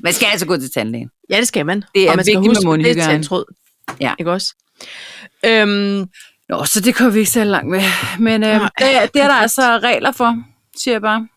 Man 0.04 0.14
skal 0.14 0.26
altså 0.32 0.46
gå 0.46 0.58
til 0.58 0.72
tandlægen. 0.72 1.10
ja, 1.30 1.38
det 1.38 1.48
skal 1.48 1.66
man. 1.66 1.84
Det 1.96 2.06
er 2.06 2.10
og 2.10 2.16
man 2.16 2.26
skal 2.26 2.42
vigtigt 2.42 2.66
med 2.66 2.72
huske, 2.72 2.90
det 2.90 2.98
er 2.98 3.06
tandtråd. 3.06 3.46
Ja. 4.02 4.14
Ikke 4.20 4.32
også? 4.32 4.56
Øhm, 5.46 6.06
Nå, 6.50 6.66
så 6.66 6.82
det 6.82 6.96
kommer 6.96 7.14
vi 7.14 7.20
ikke 7.20 7.32
så 7.32 7.44
langt 7.44 7.70
med. 7.70 7.82
Men 8.20 8.44
øh, 8.44 8.62
det, 8.62 8.70
det 9.14 9.22
er 9.22 9.28
der 9.28 9.34
altså 9.34 9.62
regler 9.62 10.12
for, 10.12 10.44
siger 10.78 10.94
jeg 10.96 11.02
bare. 11.02 11.28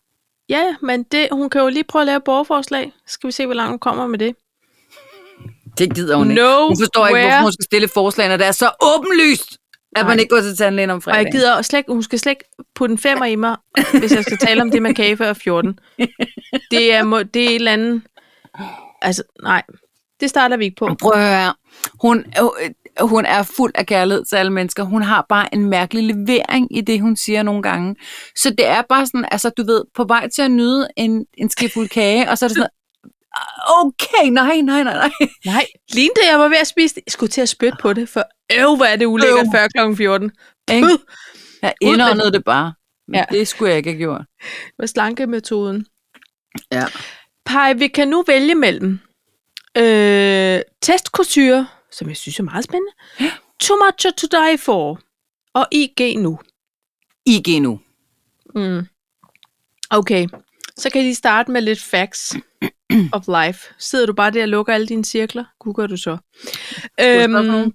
ja, 0.49 0.75
men 0.81 1.03
det, 1.03 1.27
hun 1.31 1.49
kan 1.49 1.61
jo 1.61 1.67
lige 1.67 1.83
prøve 1.83 2.01
at 2.01 2.05
lave 2.07 2.21
borgerforslag. 2.25 2.91
Skal 3.07 3.27
vi 3.27 3.31
se, 3.31 3.45
hvor 3.45 3.55
langt 3.55 3.69
hun 3.69 3.79
kommer 3.79 4.07
med 4.07 4.19
det. 4.19 4.35
Det 5.77 5.95
gider 5.95 6.15
hun 6.15 6.31
ikke. 6.31 6.41
No 6.41 6.67
Hun 6.67 6.77
forstår 6.79 7.07
ikke, 7.07 7.15
where. 7.15 7.27
hvorfor 7.29 7.41
hun 7.43 7.51
skal 7.53 7.63
stille 7.65 7.87
forslag, 7.87 8.27
når 8.29 8.37
det 8.37 8.45
er 8.47 8.51
så 8.51 8.71
åbenlyst, 8.81 9.51
at 9.95 10.01
Nej. 10.03 10.07
man 10.07 10.19
ikke 10.19 10.29
går 10.35 10.41
til 10.41 10.57
tandlægen 10.57 10.89
om 10.89 10.95
Og 10.97 11.03
jeg 11.07 11.13
fredagen. 11.15 11.31
gider 11.31 11.61
slet, 11.61 11.79
ikke- 11.79 11.91
hun 11.93 12.03
skal 12.03 12.19
slet 12.19 12.31
ikke 12.31 12.43
putte 12.75 12.91
en 12.91 12.97
femmer 12.97 13.25
i 13.25 13.35
mig, 13.35 13.55
hvis 13.99 14.11
jeg 14.11 14.23
skal 14.23 14.37
tale 14.37 14.61
om 14.61 14.71
det 14.71 14.81
med 14.81 14.93
kage 14.95 15.17
før 15.17 15.33
14. 15.33 15.79
Det 16.71 16.93
er, 16.93 17.03
må, 17.03 17.23
det 17.23 17.43
er 17.45 17.49
et 17.49 17.55
eller 17.55 17.71
andet... 17.71 18.01
Altså, 19.01 19.23
nej. 19.43 19.63
Det 20.19 20.29
starter 20.29 20.57
vi 20.57 20.65
ikke 20.65 20.75
på. 20.79 20.89
Prøv 21.01 21.11
at 21.11 21.19
høre. 21.29 21.53
Hun, 22.01 22.17
øh, 22.41 22.69
hun 23.01 23.25
er 23.25 23.43
fuld 23.43 23.71
af 23.75 23.85
kærlighed 23.85 24.25
til 24.25 24.35
alle 24.35 24.51
mennesker. 24.53 24.83
Hun 24.83 25.01
har 25.01 25.25
bare 25.29 25.53
en 25.53 25.69
mærkelig 25.69 26.03
levering 26.15 26.77
i 26.77 26.81
det, 26.81 27.01
hun 27.01 27.15
siger 27.15 27.43
nogle 27.43 27.63
gange. 27.63 27.95
Så 28.35 28.49
det 28.49 28.65
er 28.67 28.81
bare 28.89 29.05
sådan, 29.05 29.25
altså 29.31 29.49
du 29.49 29.65
ved, 29.65 29.83
på 29.95 30.03
vej 30.03 30.29
til 30.29 30.41
at 30.41 30.51
nyde 30.51 30.87
en, 30.97 31.25
en 31.37 31.49
skefuld 31.49 31.89
kage, 31.89 32.29
og 32.29 32.37
så 32.37 32.45
er 32.45 32.47
det 32.47 32.57
sådan, 32.57 32.69
okay, 33.67 34.29
nej, 34.29 34.61
nej, 34.61 34.83
nej, 34.83 34.93
nej. 34.93 35.11
Nej, 35.45 35.65
lige 35.93 36.09
da 36.15 36.29
jeg 36.31 36.39
var 36.39 36.47
ved 36.47 36.57
at 36.57 36.67
spise 36.67 36.95
det, 36.95 37.01
jeg 37.05 37.11
skulle 37.11 37.29
til 37.29 37.41
at 37.41 37.49
spytte 37.49 37.77
på 37.81 37.93
det, 37.93 38.09
for 38.09 38.23
øv, 38.59 38.75
hvor 38.75 38.85
er 38.85 38.95
det 38.95 39.05
ulækkert 39.05 39.45
Øv. 39.45 39.51
før 39.53 39.67
kl. 39.67 39.95
14. 39.95 40.31
Ikke? 40.71 40.87
Puh, 40.87 40.99
Jeg 41.61 41.73
indåndede 41.81 42.31
det 42.31 42.43
bare. 42.43 42.73
Men 43.07 43.15
ja. 43.15 43.25
det 43.37 43.47
skulle 43.47 43.69
jeg 43.69 43.77
ikke 43.77 43.89
have 43.89 43.97
gjort. 43.97 44.21
Det 44.41 44.73
var 44.79 44.85
slankemetoden. 44.85 45.85
Ja. 46.71 46.85
Pej, 47.45 47.73
vi 47.73 47.87
kan 47.87 48.07
nu 48.07 48.23
vælge 48.27 48.55
mellem 48.55 48.99
øh, 49.77 50.61
testkultur, 50.81 51.65
som 51.91 52.07
jeg 52.07 52.17
synes 52.17 52.39
er 52.39 52.43
meget 52.43 52.63
spændende, 52.63 52.93
Too 53.59 53.77
Much 53.77 54.07
to 54.17 54.27
Die 54.31 54.57
For, 54.57 54.99
og 55.53 55.67
IG 55.71 56.17
nu. 56.17 56.39
IG 57.25 57.59
nu. 57.61 57.79
Mm. 58.55 58.87
Okay, 59.89 60.27
så 60.77 60.89
kan 60.89 61.05
I 61.05 61.13
starte 61.13 61.51
med 61.51 61.61
lidt 61.61 61.81
facts 61.81 62.35
of 63.13 63.23
life. 63.27 63.73
Sidder 63.77 64.05
du 64.05 64.13
bare 64.13 64.31
der 64.31 64.41
og 64.41 64.49
lukker 64.49 64.73
alle 64.73 64.87
dine 64.87 65.05
cirkler? 65.05 65.45
Gør 65.73 65.87
du 65.87 65.97
så? 65.97 66.17
nogen? 67.41 67.73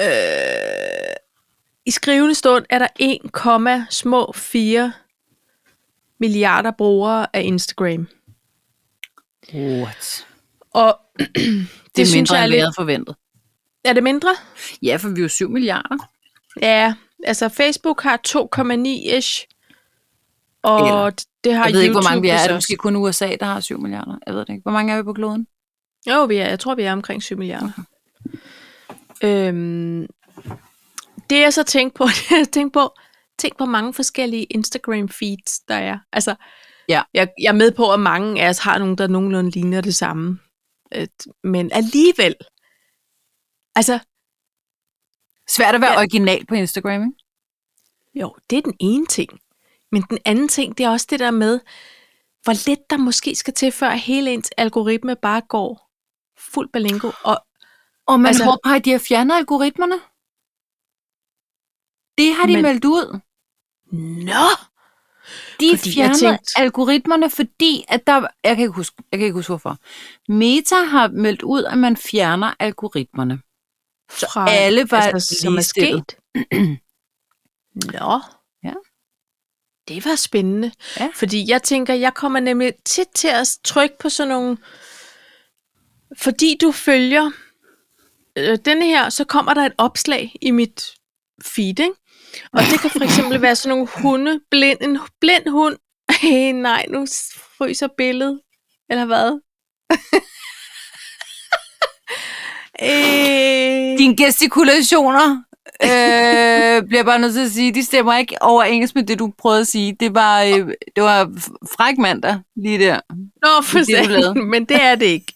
øh, 0.00 1.16
I 1.86 1.90
skrivende 1.90 2.34
stund 2.34 2.66
er 2.70 2.78
der 2.78 2.88
1,4 4.92 5.02
milliarder 6.18 6.70
brugere 6.70 7.26
af 7.36 7.42
Instagram. 7.42 8.08
What? 9.54 10.26
Og 10.70 11.00
det, 11.18 11.68
Det 11.96 12.02
er 12.02 12.16
mindre, 12.16 12.36
jeg 12.36 12.44
end 12.44 12.52
vi 12.52 12.58
havde 12.58 12.72
forventet. 12.76 13.16
Er 13.84 13.92
det 13.92 14.02
mindre? 14.02 14.28
Ja, 14.82 14.96
for 14.96 15.08
vi 15.08 15.20
er 15.20 15.22
jo 15.22 15.28
7 15.28 15.50
milliarder. 15.50 16.08
Ja, 16.62 16.94
altså 17.24 17.48
Facebook 17.48 18.02
har 18.02 18.20
2,9-ish. 18.28 19.46
Og 20.62 20.78
Eller, 20.88 21.10
det 21.44 21.54
har 21.54 21.64
Jeg 21.64 21.74
ved 21.74 21.80
ikke, 21.80 21.92
hvor 21.92 22.02
mange 22.02 22.22
vi 22.22 22.28
er. 22.28 22.34
Er 22.34 22.46
det 22.46 22.54
måske 22.54 22.76
kun 22.76 22.96
USA, 22.96 23.36
der 23.40 23.46
har 23.46 23.60
7 23.60 23.80
milliarder? 23.80 24.18
Jeg 24.26 24.34
ved 24.34 24.40
det 24.40 24.50
ikke. 24.50 24.62
Hvor 24.62 24.72
mange 24.72 24.92
er 24.92 24.96
vi 24.96 25.02
på 25.02 25.12
kloden? 25.12 25.46
Jo, 26.10 26.24
vi 26.24 26.36
er, 26.36 26.48
jeg 26.48 26.60
tror, 26.60 26.74
vi 26.74 26.82
er 26.82 26.92
omkring 26.92 27.22
7 27.22 27.38
milliarder. 27.38 27.70
Øhm, 29.24 30.06
det 31.30 31.40
jeg 31.40 31.52
så 31.52 31.62
tænkte 31.62 31.98
på, 31.98 32.04
det 32.30 32.30
jeg 32.30 32.48
tænkte 32.52 32.72
på, 32.72 32.94
tænk 33.38 33.58
på 33.58 33.64
mange 33.64 33.94
forskellige 33.94 34.44
Instagram 34.44 35.08
feeds, 35.08 35.60
der 35.60 35.74
er. 35.74 35.98
Altså, 36.12 36.34
Ja. 36.88 37.02
Jeg, 37.14 37.28
jeg 37.42 37.48
er 37.48 37.52
med 37.52 37.72
på, 37.72 37.92
at 37.92 38.00
mange 38.00 38.42
af 38.42 38.48
os 38.48 38.58
har 38.58 38.78
nogen, 38.78 38.98
der 38.98 39.06
nogenlunde 39.06 39.50
ligner 39.50 39.80
det 39.80 39.94
samme. 39.94 40.38
Et, 40.94 41.26
men 41.44 41.72
alligevel, 41.72 42.34
altså, 43.74 43.98
Svært 45.48 45.74
at 45.74 45.80
være 45.80 45.92
Ja. 45.92 45.98
original 45.98 46.46
på 46.46 46.54
Instagram, 46.54 47.02
ikke? 47.02 47.18
jo, 48.14 48.36
det 48.50 48.58
er 48.58 48.62
den 48.62 48.76
ene 48.80 49.06
ting. 49.06 49.40
Men 49.92 50.02
den 50.10 50.18
anden 50.24 50.48
ting, 50.48 50.78
det 50.78 50.84
er 50.86 50.90
også 50.90 51.06
det 51.10 51.20
der 51.20 51.30
med, 51.30 51.60
hvor 52.42 52.68
lidt 52.68 52.90
der 52.90 52.96
måske 52.96 53.34
skal 53.34 53.54
til, 53.54 53.72
før 53.72 53.90
hele 53.90 54.32
ens 54.32 54.50
algoritme 54.56 55.16
bare 55.16 55.40
går 55.40 55.90
fuld 56.38 56.68
balingo. 56.72 57.10
Og 57.24 57.46
Og 58.06 58.20
man 58.20 58.26
Altså- 58.28 58.44
håber, 58.44 58.70
at 58.76 58.84
de 58.84 58.90
har 58.90 58.98
fjernet 58.98 59.34
algoritmerne. 59.34 59.94
Det 62.18 62.34
har 62.34 62.46
de 62.46 62.52
Men- 62.52 62.62
Men... 62.62 62.70
meldt 62.72 62.84
ud. 62.84 63.20
nå, 64.24 64.46
De 65.60 65.76
Fordi 65.78 65.92
fjerner 65.94 66.14
tænkte- 66.14 66.52
algoritmerne, 66.56 67.30
fordi 67.30 67.84
at 67.88 68.06
der... 68.06 68.26
Jeg 68.44 68.56
kan, 68.56 68.58
ikke 68.62 68.72
huske, 68.76 68.96
jeg 69.12 69.18
kan 69.18 69.24
ikke 69.26 69.34
huske, 69.34 69.50
hvorfor. 69.50 69.76
Meta 70.28 70.74
har 70.74 71.08
meldt 71.08 71.42
ud, 71.42 71.64
at 71.64 71.78
man 71.78 71.96
fjerner 71.96 72.54
algoritmerne. 72.58 73.38
fra, 74.10 74.50
alle 74.50 74.90
var 74.90 75.00
altså, 75.00 75.34
som 75.40 75.56
er 75.56 75.60
sket. 75.60 76.16
Nå. 78.00 78.20
Ja. 78.64 78.72
Det 79.88 80.04
var 80.04 80.14
spændende. 80.16 80.72
Ja. 81.00 81.08
Fordi 81.14 81.50
jeg 81.50 81.62
tænker, 81.62 81.94
jeg 81.94 82.14
kommer 82.14 82.40
nemlig 82.40 82.72
tit 82.84 83.08
til 83.14 83.28
at 83.28 83.58
trykke 83.64 83.98
på 83.98 84.08
sådan 84.08 84.28
nogle... 84.28 84.56
Fordi 86.18 86.56
du 86.60 86.72
følger 86.72 87.30
øh, 88.36 88.58
denne 88.64 88.84
her, 88.86 89.08
så 89.08 89.24
kommer 89.24 89.54
der 89.54 89.66
et 89.66 89.72
opslag 89.78 90.34
i 90.40 90.50
mit 90.50 90.90
feed, 91.42 91.80
ikke? 91.80 91.94
Og 92.52 92.60
det 92.70 92.80
kan 92.80 92.90
for 92.90 93.04
eksempel 93.04 93.42
være 93.42 93.56
sådan 93.56 93.76
nogle 93.78 93.88
hunde, 93.96 94.40
blind, 94.50 94.78
en 94.80 94.98
blind 95.20 95.48
hund. 95.48 95.76
Hey, 96.22 96.52
nej, 96.52 96.86
nu 96.88 97.06
fryser 97.58 97.88
billedet. 97.98 98.40
Eller 98.90 99.04
hvad? 99.04 99.40
øh, 102.82 103.98
Dine 103.98 104.16
gestikulationer, 104.16 105.42
øh, 105.82 106.82
bliver 106.88 107.02
bare 107.04 107.18
nødt 107.18 107.34
til 107.34 107.44
at 107.44 107.50
sige, 107.50 107.74
de 107.74 107.84
stemmer 107.84 108.18
ikke 108.18 108.42
overens 108.42 108.94
med 108.94 109.02
det, 109.02 109.18
du 109.18 109.32
prøvede 109.38 109.60
at 109.60 109.66
sige. 109.66 109.96
Det 110.00 110.14
var, 110.14 110.42
øh, 110.42 110.68
det 110.96 111.02
var 111.04 111.24
fræk 111.76 111.98
mandag 111.98 112.40
lige 112.56 112.78
der. 112.78 113.00
Nå, 113.42 113.62
for 113.62 113.78
det, 113.78 114.46
men 114.46 114.64
det 114.64 114.82
er 114.82 114.94
det 114.94 115.06
ikke. 115.06 115.34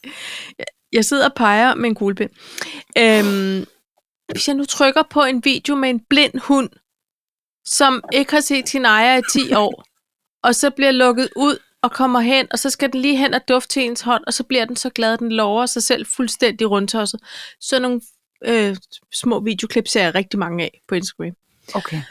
Jeg- 0.59 0.66
Jeg 0.92 1.05
sidder 1.05 1.24
og 1.28 1.34
peger 1.36 1.74
med 1.74 1.88
en 1.88 1.94
kuglepind. 1.94 2.30
Øhm, 2.99 3.64
hvis 4.32 4.49
jeg 4.49 4.57
nu 4.57 4.64
trykker 4.64 5.03
på 5.11 5.24
en 5.24 5.44
video 5.44 5.76
med 5.76 5.90
en 5.90 6.01
blind 6.11 6.40
hund, 6.40 6.68
som 7.66 8.04
ikke 8.12 8.32
har 8.32 8.40
set 8.40 8.68
sin 8.68 8.84
ejer 8.84 9.18
i 9.18 9.22
10 9.32 9.54
år, 9.54 9.84
og 10.42 10.54
så 10.54 10.70
bliver 10.70 10.92
lukket 10.92 11.28
ud 11.36 11.58
og 11.82 11.92
kommer 11.92 12.20
hen, 12.20 12.46
og 12.50 12.58
så 12.58 12.70
skal 12.70 12.92
den 12.92 13.00
lige 13.00 13.16
hen 13.16 13.34
og 13.34 13.40
dufte 13.48 13.68
til 13.68 13.82
ens 13.82 14.00
hånd, 14.00 14.24
og 14.26 14.34
så 14.34 14.44
bliver 14.44 14.64
den 14.64 14.76
så 14.76 14.90
glad, 14.90 15.12
at 15.12 15.18
den 15.18 15.32
lover 15.32 15.66
sig 15.66 15.82
selv 15.82 16.06
fuldstændig 16.06 16.70
rundtosset. 16.70 17.20
Så 17.60 17.78
nogle 17.78 18.00
øh, 18.44 18.76
små 19.14 19.40
videoklip 19.40 19.88
ser 19.88 20.02
jeg 20.02 20.14
rigtig 20.14 20.38
mange 20.38 20.64
af 20.64 20.80
på 20.88 20.94
Instagram. 20.94 21.32
Okay. 21.74 22.02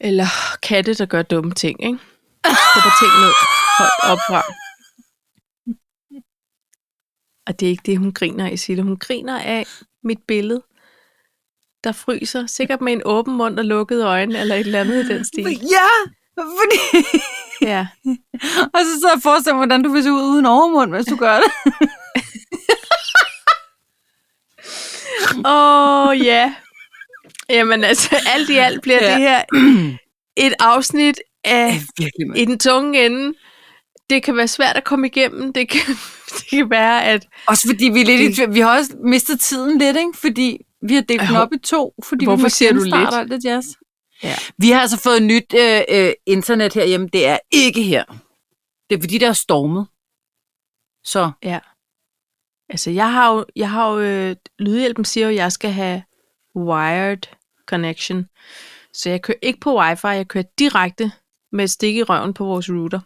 Eller 0.00 0.26
katte, 0.62 0.94
der 0.94 1.06
gør 1.06 1.22
dumme 1.22 1.54
ting, 1.54 1.84
ikke? 1.84 1.98
Skubber 2.44 2.92
ting 3.00 3.12
ned 3.20 3.32
højt 3.78 4.12
op 4.12 4.18
fra. 4.28 4.42
Og 7.46 7.60
det 7.60 7.66
er 7.66 7.70
ikke 7.70 7.82
det, 7.86 7.98
hun 7.98 8.12
griner 8.12 8.50
af, 8.50 8.58
Sille. 8.58 8.82
Hun 8.82 8.96
griner 8.96 9.40
af 9.40 9.66
mit 10.02 10.18
billede, 10.28 10.62
der 11.86 11.92
fryser. 11.92 12.46
Sikkert 12.46 12.80
med 12.80 12.92
en 12.92 13.02
åben 13.04 13.36
mund 13.36 13.58
og 13.58 13.64
lukkede 13.64 14.04
øjne, 14.04 14.38
eller 14.38 14.54
et 14.54 14.60
eller 14.60 14.80
andet 14.80 15.04
i 15.04 15.08
den 15.08 15.24
stil. 15.24 15.44
Ja, 15.76 15.88
fordi... 16.36 17.16
Ja. 17.62 17.86
og 18.74 18.80
så 18.84 18.92
sidder 18.94 19.08
jeg 19.08 19.16
og 19.16 19.22
forestiller 19.22 19.54
mig, 19.54 19.66
hvordan 19.66 19.82
du 19.82 19.92
vil 19.92 20.02
se 20.02 20.12
ud 20.12 20.22
uden 20.22 20.46
overmund, 20.46 20.94
hvis 20.94 21.06
du 21.06 21.16
gør 21.16 21.36
det. 21.36 21.50
Åh, 25.46 26.08
oh, 26.08 26.24
ja. 26.24 26.54
Jamen 27.50 27.84
altså, 27.84 28.16
alt 28.26 28.50
i 28.50 28.56
alt 28.56 28.82
bliver 28.82 29.04
ja. 29.04 29.08
Ja. 29.08 29.14
det 29.14 29.22
her 29.22 29.42
et 30.36 30.54
afsnit 30.60 31.20
af 31.44 31.80
virkelig, 31.98 32.42
i 32.42 32.44
den 32.44 32.58
tunge 32.58 33.06
ende. 33.06 33.34
Det 34.10 34.22
kan 34.22 34.36
være 34.36 34.48
svært 34.48 34.76
at 34.76 34.84
komme 34.84 35.06
igennem. 35.06 35.52
Det 35.52 35.68
kan, 35.68 35.80
det 36.36 36.46
kan 36.50 36.70
være, 36.70 37.04
at 37.04 37.26
Også 37.46 37.68
fordi 37.68 37.84
vi 37.88 38.00
er 38.00 38.04
lidt 38.04 38.20
i 38.20 38.34
tvivl. 38.34 38.54
Vi 38.54 38.60
har 38.60 38.78
også 38.78 38.96
mistet 39.04 39.40
tiden 39.40 39.78
lidt, 39.78 39.96
ikke? 39.96 40.12
Fordi 40.14 40.58
vi 40.88 40.94
har 40.94 41.02
delt 41.02 41.20
den 41.28 41.36
op 41.36 41.52
i 41.52 41.58
to, 41.58 41.94
fordi 42.04 42.24
Hvorfor 42.24 42.44
vi 42.44 42.50
siger 42.50 42.72
du 42.72 42.82
lidt? 42.82 42.94
alt 42.94 43.30
det 43.30 43.44
jazz. 43.44 43.66
Ja. 44.22 44.34
Vi 44.58 44.70
har 44.70 44.80
altså 44.80 45.00
fået 45.00 45.22
nyt 45.22 45.54
øh, 45.54 45.82
øh, 45.88 46.12
internet 46.26 46.74
herhjemme. 46.74 47.08
Det 47.12 47.26
er 47.26 47.38
ikke 47.50 47.82
her. 47.82 48.04
Det 48.90 48.96
er 48.96 49.02
fordi, 49.02 49.18
der 49.18 49.28
er 49.28 49.32
stormet. 49.32 49.86
Så 51.04 51.30
Ja. 51.42 51.58
Altså, 52.68 52.90
jeg 52.90 53.12
har 53.12 53.32
jo, 53.34 53.44
jeg 53.56 53.70
har 53.70 53.90
jo 53.92 54.00
øh, 54.00 54.36
Lydhjælpen 54.58 55.04
siger 55.04 55.26
jo, 55.26 55.30
at 55.30 55.36
jeg 55.36 55.52
skal 55.52 55.70
have 55.70 56.02
wired 56.56 57.22
connection. 57.66 58.26
Så 58.92 59.10
jeg 59.10 59.22
kører 59.22 59.38
ikke 59.42 59.60
på 59.60 59.78
wifi, 59.78 60.06
jeg 60.06 60.28
kører 60.28 60.44
direkte 60.58 61.12
med 61.52 61.64
et 61.64 61.70
stik 61.70 61.96
i 61.96 62.02
røven 62.02 62.34
på 62.34 62.44
vores 62.44 62.70
router. 62.70 63.00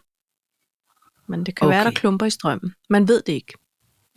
Men 1.31 1.45
det 1.45 1.55
kan 1.55 1.67
okay. 1.67 1.75
være, 1.75 1.85
der 1.85 1.91
klumper 1.91 2.25
i 2.25 2.29
strømmen. 2.29 2.73
Man 2.89 3.07
ved 3.07 3.21
det 3.21 3.33
ikke. 3.33 3.53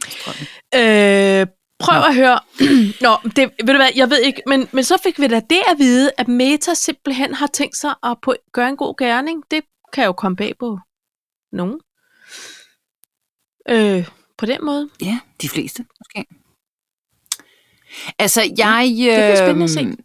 Strømmen. 0.09 0.47
Øh, 0.75 1.47
prøv 1.79 1.99
Nå. 2.01 2.05
at 2.05 2.15
høre. 2.15 2.41
Nå, 3.07 3.31
det, 3.37 3.51
ved 3.65 3.75
du 3.75 3.77
hvad, 3.77 3.91
jeg 3.95 4.11
ved 4.11 4.19
ikke, 4.19 4.43
men, 4.47 4.69
men 4.73 4.85
så 4.85 4.99
fik 5.03 5.21
vi 5.21 5.27
da 5.27 5.41
det 5.41 5.63
at 5.69 5.79
vide, 5.79 6.11
at 6.19 6.29
Meta 6.29 6.75
simpelthen 6.75 7.35
har 7.35 7.47
tænkt 7.47 7.77
sig 7.77 7.95
at 8.03 8.17
på, 8.23 8.35
gøre 8.53 8.69
en 8.69 8.77
god 8.77 8.95
gerning. 8.99 9.45
Det 9.51 9.65
kan 9.93 10.05
jo 10.05 10.13
komme 10.13 10.37
bag 10.37 10.59
på 10.59 10.79
nogen. 11.53 11.81
Øh, 13.69 14.09
på 14.39 14.47
den 14.47 14.65
måde. 14.65 14.91
ja, 15.03 15.19
de 15.43 15.49
fleste 15.49 15.87
måske. 16.01 16.25
Altså, 18.19 18.41
jeg... 18.59 18.89
Øh, 18.91 19.07
det 19.07 19.15
bliver 19.15 19.37
spændende 19.37 19.65
at 19.65 19.71
se. 19.71 19.97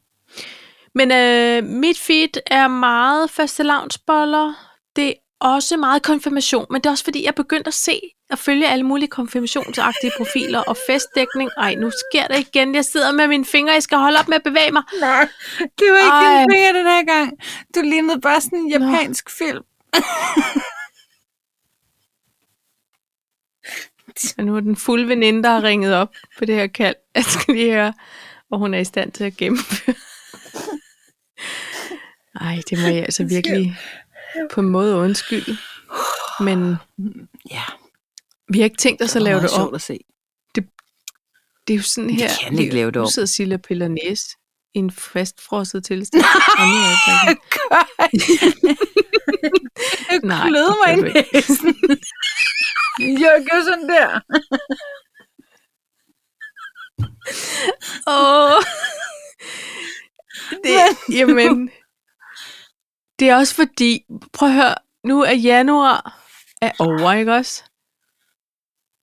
Men 0.95 1.11
øh, 1.11 1.63
mit 1.63 1.99
feed 1.99 2.41
er 2.47 2.67
meget 2.67 3.29
fastelavnsboller. 3.29 4.53
Det 4.95 5.07
er 5.07 5.13
også 5.39 5.77
meget 5.77 6.03
konfirmation, 6.03 6.65
men 6.69 6.81
det 6.81 6.85
er 6.85 6.91
også 6.91 7.03
fordi, 7.03 7.21
jeg 7.21 7.27
er 7.27 7.43
begyndt 7.43 7.67
at 7.67 7.73
se 7.73 8.01
og 8.29 8.39
følge 8.39 8.67
alle 8.67 8.85
mulige 8.85 9.09
konfirmationsagtige 9.09 10.11
profiler 10.17 10.59
og 10.59 10.77
festdækning. 10.87 11.49
Ej, 11.57 11.75
nu 11.75 11.91
sker 11.91 12.27
det 12.27 12.39
igen. 12.39 12.75
Jeg 12.75 12.85
sidder 12.85 13.11
med 13.11 13.27
mine 13.27 13.45
fingre, 13.45 13.73
jeg 13.73 13.83
skal 13.83 13.97
holde 13.97 14.19
op 14.19 14.27
med 14.27 14.35
at 14.35 14.43
bevæge 14.43 14.71
mig. 14.71 14.83
Nej, 14.99 15.27
det 15.59 15.87
var 15.91 15.97
ikke 15.97 16.27
Ej. 16.27 16.39
dine 16.39 16.53
fingre 16.53 16.73
den 16.79 16.85
her 16.85 17.05
gang. 17.05 17.31
Du 17.75 17.81
lignede 17.81 18.21
bare 18.21 18.41
sådan 18.41 18.59
en 18.59 18.69
japansk 18.69 19.29
film. 19.37 19.63
Og 24.37 24.43
nu 24.43 24.55
er 24.55 24.59
den 24.59 24.75
fulde 24.75 25.07
veninde, 25.07 25.43
der 25.43 25.49
har 25.49 25.63
ringet 25.63 25.95
op 25.95 26.13
på 26.37 26.45
det 26.45 26.55
her 26.55 26.67
kald. 26.67 26.95
Jeg 27.15 27.23
skal 27.23 27.55
lige 27.55 27.71
høre, 27.71 27.93
hvor 28.47 28.57
hun 28.57 28.73
er 28.73 28.79
i 28.79 28.83
stand 28.85 29.11
til 29.11 29.23
at 29.23 29.37
gennemføre. 29.37 29.95
Ej, 32.41 32.59
det 32.69 32.79
må 32.81 32.87
jeg 32.87 33.03
altså 33.03 33.23
virkelig 33.23 33.77
på 34.51 34.61
en 34.61 34.69
måde 34.69 34.95
undskylde. 34.95 35.57
Men 36.39 36.75
Ja, 37.51 37.63
vi 38.53 38.59
har 38.59 38.63
ikke 38.65 38.77
tænkt 38.77 39.01
os 39.01 39.15
at 39.15 39.21
lave 39.21 39.41
det 39.41 39.49
om. 39.51 39.73
at 39.73 39.81
se. 39.81 39.99
Det 41.67 41.73
er 41.73 41.77
jo 41.77 41.83
sådan 41.83 42.09
Vi 42.09 42.13
her. 42.13 42.29
kan 42.43 42.59
ikke 42.59 42.73
lave 42.73 42.91
det 42.91 42.97
om. 42.97 43.03
Nu 43.03 43.09
sidder 43.11 43.25
Silla 43.25 43.57
piller 43.57 43.87
næse 43.87 44.25
i 44.73 44.79
en 44.79 44.91
fastfrosset 44.91 45.85
tilstand. 45.85 46.23
Nu 46.59 46.75
er 46.75 46.89
jeg 46.89 47.37
Nej, 50.23 50.45
det 50.45 50.75
mig 50.85 50.93
i 50.97 51.01
gør 51.01 51.23
næsen. 51.33 51.75
Jeg 53.23 53.45
gør 53.51 53.63
sådan 53.63 53.89
der. 53.89 54.19
Åh. 58.07 58.61
Det, 60.63 61.15
jamen, 61.17 61.69
det 63.19 63.29
er 63.29 63.35
også 63.35 63.55
fordi, 63.55 64.05
prøv 64.33 64.49
at 64.49 64.55
høre, 64.55 64.75
nu 65.03 65.21
er 65.21 65.31
januar 65.33 66.19
er 66.61 66.71
over, 66.79 67.13
ikke 67.13 67.33
også? 67.33 67.63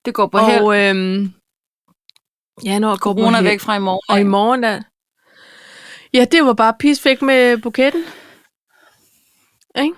Det 0.07 0.15
går 0.15 0.27
på 0.27 0.37
held. 0.37 0.61
Og 0.61 0.77
øhm, 0.79 1.33
januar 2.63 2.97
går 2.97 3.13
på 3.13 3.19
Corona 3.19 3.37
er 3.37 3.43
væk 3.43 3.59
fra 3.59 3.75
i 3.75 3.79
morgen. 3.79 4.01
Og 4.09 4.19
i 4.19 4.23
morgen 4.23 4.63
der... 4.63 4.81
Ja, 6.13 6.25
det 6.31 6.45
var 6.45 6.53
bare 6.53 6.73
pisfæk 6.79 7.21
med 7.21 7.57
buketten. 7.57 8.03
Ikke? 9.83 9.95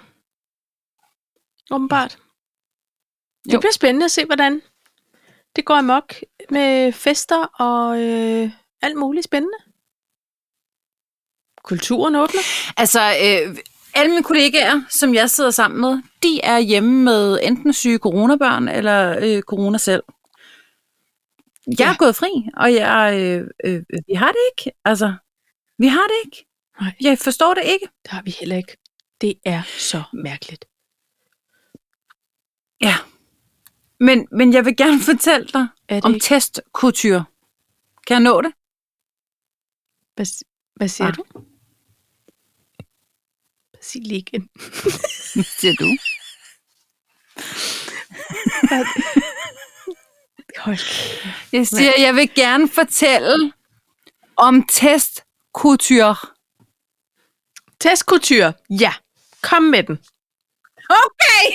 Åbenbart. 1.72 2.18
Det 3.46 3.54
Jo. 3.54 3.60
bliver 3.60 3.72
spændende 3.72 4.06
at 4.06 4.12
se, 4.12 4.26
hvordan 4.26 4.62
det 5.56 5.66
går 5.66 5.74
amok 5.76 6.14
med 6.50 6.94
fester 6.94 7.44
og 7.44 8.02
øh, 8.02 8.52
alt 8.82 8.98
muligt 8.98 9.26
spændende. 9.26 9.58
Kulturen 11.64 12.16
åbner. 12.16 12.42
Altså, 12.78 13.02
øh, 13.02 13.58
alle 14.00 14.10
mine 14.12 14.24
kollegaer, 14.24 14.82
som 14.90 15.14
jeg 15.14 15.30
sidder 15.30 15.52
sammen 15.52 15.82
med, 15.82 16.02
de 16.24 16.42
er 16.44 16.60
hjemme 16.60 17.04
med 17.04 17.40
enten 17.44 17.74
syge 17.74 17.98
coronabørn 17.98 18.68
eller 18.68 19.18
øh, 19.22 19.42
corona 19.42 19.78
selv. 19.78 20.04
Jeg 21.80 21.86
er 21.86 21.90
Ja. 21.90 21.96
gået 22.00 22.16
fri, 22.16 22.30
og 22.58 22.74
jeg, 22.74 23.20
øh, 23.22 23.48
øh, 23.66 23.84
vi 24.08 24.14
har 24.14 24.28
det 24.32 24.40
ikke. 24.52 24.78
Altså, 24.86 25.14
vi 25.78 25.88
har 25.88 26.04
det 26.08 26.16
ikke. 26.26 26.46
Nej. 26.82 26.94
Jeg 27.02 27.18
forstår 27.18 27.54
det 27.54 27.64
ikke. 27.66 27.88
Det 28.04 28.12
har 28.12 28.22
vi 28.22 28.36
heller 28.40 28.56
ikke. 28.58 28.78
Det 29.22 29.34
er 29.46 29.62
så 29.78 30.04
mærkeligt. 30.14 30.66
Ja. 32.82 32.96
Men, 34.00 34.28
men 34.32 34.54
jeg 34.54 34.66
vil 34.66 34.78
gerne 34.78 35.00
fortælle 35.00 35.48
dig 35.54 35.68
Er 35.90 36.02
om 36.04 36.14
ikke? 36.14 36.24
testkultur. 36.24 37.30
Kan 38.08 38.14
jeg 38.14 38.24
nå 38.24 38.42
det? 38.42 38.52
Hvad, 40.16 40.26
hvad 40.76 40.88
siger 40.88 41.08
Ah. 41.08 41.16
du? 41.16 41.24
Hvad 43.94 45.44
siger 45.60 45.74
du? 45.80 45.86
Hold. 50.66 50.80
Jeg 51.52 51.68
siger, 51.68 51.94
jeg 52.00 52.16
vil 52.16 52.34
gerne 52.36 52.70
fortælle 52.70 53.54
om 54.36 54.64
testkultur. 54.68 56.30
Testkultur. 57.80 58.54
Ja, 58.70 58.94
kom 59.42 59.64
med 59.64 59.84
den. 59.84 60.00
Okay! 60.90 61.54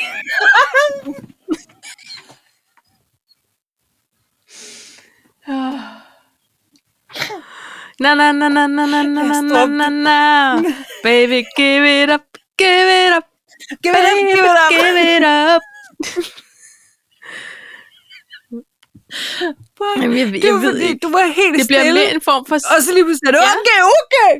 Na 5.46 6.00
na 8.00 8.14
na 8.14 8.32
na 8.32 8.48
na 8.48 8.66
na 8.66 8.86
na 8.86 9.02
na 9.02 9.40
na 9.40 9.66
na 9.66 9.88
na. 9.88 10.62
Baby, 11.02 11.44
give 11.56 11.84
it 12.02 12.10
up, 12.10 12.24
give 12.58 12.88
it 13.06 13.12
up, 13.18 13.24
Give 13.82 13.94
it 13.94 14.04
up, 14.04 14.16
give 14.18 14.44
it 14.44 14.50
up. 14.50 14.70
give 14.70 14.96
it 15.16 15.24
up. 15.24 15.62
Jamen, 20.02 20.18
jeg, 20.18 20.32
jeg, 20.34 20.42
det 20.42 20.52
var 20.52 20.58
ved 20.60 20.72
fordi, 20.72 20.98
du 21.02 21.10
var 21.10 21.26
helt 21.26 21.58
Det 21.58 21.66
bliver 21.66 21.80
stille. 21.82 22.14
en 22.14 22.20
form 22.20 22.46
for... 22.46 22.54
Og 22.54 22.82
så 22.82 22.92
lige 22.94 23.04
pludselig, 23.04 23.32
Ja. 23.34 23.40
okay, 23.58 23.80
okay. 24.00 24.32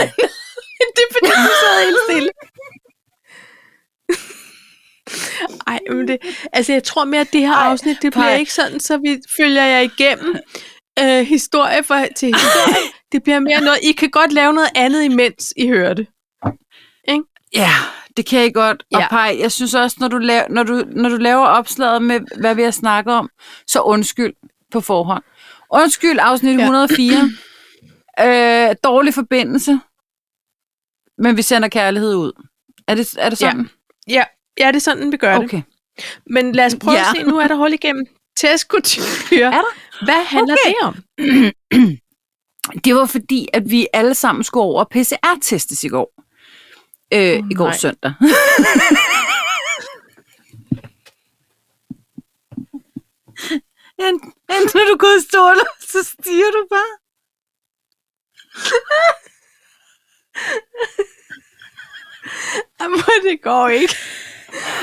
det 0.96 1.02
er 1.06 1.10
fordi, 1.16 1.30
du 1.46 1.52
sad 1.62 1.84
helt 1.84 1.98
stille. 2.08 2.30
Ej, 5.66 5.78
men 5.90 6.08
det, 6.08 6.18
altså 6.52 6.72
jeg 6.72 6.84
tror 6.84 7.04
mere, 7.04 7.20
at 7.20 7.32
det 7.32 7.40
her 7.40 7.54
Ej, 7.54 7.70
afsnit, 7.70 7.96
det 8.02 8.12
bliver 8.12 8.34
ikke 8.34 8.52
sådan, 8.52 8.80
så 8.80 8.96
vi 8.96 9.18
følger 9.36 9.64
jer 9.64 9.80
igennem 9.80 10.36
øh, 10.98 11.26
historie 11.26 11.82
for, 11.82 12.06
til 12.16 12.26
historie. 12.34 12.76
Det 13.12 13.22
bliver 13.22 13.38
mere 13.40 13.60
noget, 13.60 13.78
I 13.82 13.92
kan 13.92 14.10
godt 14.10 14.32
lave 14.32 14.52
noget 14.52 14.68
andet, 14.74 15.04
imens 15.04 15.52
I 15.56 15.68
hører 15.68 15.94
det. 15.94 16.06
Ja, 17.54 17.70
det 18.16 18.26
kan 18.26 18.40
jeg 18.40 18.54
godt. 18.54 18.82
Og 18.94 19.00
Ja. 19.00 19.08
Paj, 19.08 19.36
jeg 19.40 19.52
synes 19.52 19.74
også, 19.74 19.96
når 20.00 20.08
du, 20.08 20.18
laver, 20.18 20.44
når, 20.50 20.62
du, 20.62 20.84
når 20.90 21.08
du 21.08 21.16
laver 21.16 21.46
opslaget 21.46 22.02
med, 22.02 22.20
hvad 22.40 22.54
vi 22.54 22.62
har 22.62 22.70
snakket 22.70 23.14
om, 23.14 23.30
så 23.66 23.80
undskyld 23.80 24.32
på 24.72 24.80
forhånd. 24.80 25.22
Undskyld, 25.72 26.18
afsnit 26.20 26.56
Ja. 26.58 26.62
104. 26.62 27.30
øh, 28.70 28.74
dårlig 28.84 29.14
forbindelse, 29.14 29.80
men 31.18 31.36
vi 31.36 31.42
sender 31.42 31.68
kærlighed 31.68 32.14
ud. 32.14 32.32
Er 32.88 32.94
det, 32.94 33.14
er 33.18 33.28
det 33.28 33.38
sådan? 33.38 33.70
Ja, 34.08 34.24
ja 34.60 34.66
det 34.68 34.76
er 34.76 34.80
sådan, 34.80 35.12
vi 35.12 35.16
gør 35.16 35.34
det. 35.34 35.44
Okay. 35.44 35.62
Men 36.26 36.52
lad 36.52 36.66
os 36.66 36.76
prøve 36.80 36.96
Ja. 36.96 37.00
at 37.00 37.06
se, 37.16 37.22
nu 37.22 37.38
er 37.38 37.48
der 37.48 37.54
hul 37.56 37.72
igennem. 37.72 38.06
Testkultur. 38.36 39.02
Er 39.32 39.50
der? 39.50 39.74
Hvad 40.04 40.24
handler 40.24 40.54
Okay. 40.54 40.70
det 40.70 40.76
om? 40.82 40.94
Det 42.84 42.94
var 42.94 43.06
fordi, 43.06 43.48
at 43.52 43.70
vi 43.70 43.86
alle 43.92 44.14
sammen 44.14 44.44
skulle 44.44 44.64
over 44.64 44.84
PCR-testes 44.84 45.84
i 45.84 45.88
går. 45.88 46.12
Øh, 47.14 47.38
Åh, 47.38 47.44
I 47.50 47.54
går 47.54 47.64
nej. 47.64 47.76
søndag. 47.76 48.12
Enten, 53.98 54.80
er 54.80 54.86
du 54.92 54.96
gået 54.98 55.22
i 55.22 55.26
stålet, 55.28 55.66
så 55.92 56.02
stiger 56.04 56.50
du 56.50 56.66
bare. 56.70 56.96
Jamen, 62.80 62.98
det 63.22 63.42
går 63.42 63.68
ikke. 63.68 63.96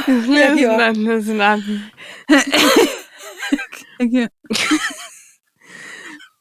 Jeg 0.08 0.54
giver 0.58 0.74
op. 0.74 0.80
Okay. 4.00 4.28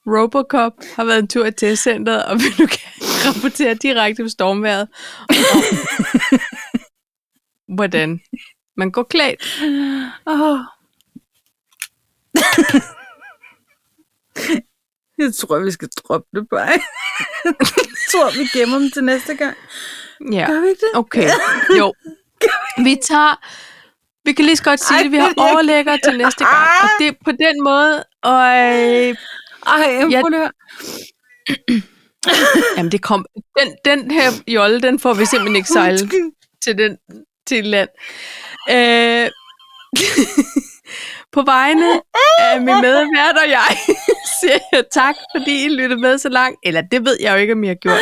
Robocop 0.06 0.72
har 0.96 1.04
været 1.04 1.18
en 1.18 1.28
tur 1.28 1.46
i 1.46 1.52
testcenteret, 1.52 2.24
og 2.24 2.36
vil 2.40 2.52
nu 2.58 2.66
gerne 2.66 3.06
rapportere 3.26 3.74
direkte 3.74 4.22
på 4.22 4.28
stormværet. 4.28 4.88
Hvordan 7.76 8.20
man 8.76 8.90
går 8.90 9.02
klædt. 9.02 9.62
Oh. 10.26 10.58
Jeg 15.18 15.34
tror, 15.34 15.58
vi 15.58 15.70
skal 15.70 15.88
droppe 15.88 16.28
det 16.34 16.48
bare. 16.50 16.78
Jeg 17.44 17.54
tror, 18.10 18.38
vi 18.38 18.58
gemmer 18.58 18.78
dem 18.78 18.90
til 18.90 19.04
næste 19.04 19.34
gang. 19.34 19.56
Ja, 20.32 20.46
Gør 20.46 20.60
vi 20.60 20.68
ikke 20.68 20.80
det? 20.80 20.98
okay. 20.98 21.28
Jo. 21.78 21.94
Vi 22.84 22.96
tager... 23.02 23.46
Vi 24.24 24.32
kan 24.32 24.44
lige 24.44 24.56
så 24.56 24.64
godt 24.64 24.80
sige 24.80 24.96
Ej, 24.96 25.02
det. 25.02 25.12
Vi 25.12 25.16
har 25.16 25.28
er 25.28 25.34
overlægger 25.52 25.96
til 26.04 26.18
næste 26.18 26.44
gang. 26.44 26.68
Og 26.82 26.88
det 26.98 27.08
er 27.08 27.12
på 27.24 27.32
den 27.32 27.64
måde... 27.64 28.04
Og, 28.22 28.42
øh, 28.58 29.16
Ej, 29.66 30.10
jeg 30.10 30.20
prøv 30.20 30.28
lige 30.28 30.50
jamen, 32.76 32.92
det 32.92 33.02
kom... 33.02 33.26
Den, 33.60 33.76
den 33.84 34.10
her 34.10 34.30
jolle, 34.48 34.80
den 34.80 34.98
får 34.98 35.14
vi 35.14 35.24
simpelthen 35.24 35.56
ikke 35.56 35.68
sejlet 35.68 36.10
til, 36.64 36.78
den, 36.78 36.96
til 37.46 37.64
land. 37.64 37.88
Øh, 38.70 39.30
på 41.36 41.42
vegne 41.42 42.00
af 42.38 42.60
min 42.60 42.80
medvært 42.80 43.36
og 43.44 43.50
jeg 43.50 43.76
siger 44.40 44.58
jeg 44.72 44.84
tak, 44.92 45.14
fordi 45.36 45.64
I 45.64 45.68
lyttede 45.68 46.00
med 46.00 46.18
så 46.18 46.28
langt. 46.28 46.58
Eller 46.64 46.80
det 46.80 47.04
ved 47.04 47.16
jeg 47.20 47.32
jo 47.32 47.36
ikke, 47.36 47.52
om 47.52 47.64
I 47.64 47.68
har 47.68 47.74
gjort. 47.74 48.00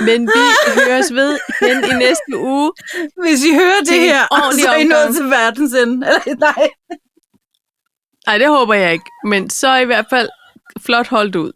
Men 0.00 0.26
vi 0.26 0.42
høres 0.88 1.14
ved 1.14 1.38
igen 1.62 1.84
i 1.84 1.94
næste 1.94 2.36
uge. 2.36 2.72
Hvis 3.22 3.44
I 3.44 3.54
hører 3.54 3.80
det 3.80 4.00
her, 4.00 4.26
så 4.52 4.68
er 4.68 4.76
I 4.76 4.84
nået 4.84 5.16
til 5.16 5.24
verdens 5.24 5.72
ende. 5.72 6.06
Eller, 6.06 6.36
nej. 6.48 6.68
Nej, 8.26 8.38
det 8.38 8.48
håber 8.48 8.74
jeg 8.74 8.92
ikke. 8.92 9.10
Men 9.24 9.50
så 9.50 9.76
i 9.76 9.84
hvert 9.84 10.06
fald 10.10 10.28
flot 10.80 11.08
holdt 11.08 11.36
ud. 11.36 11.52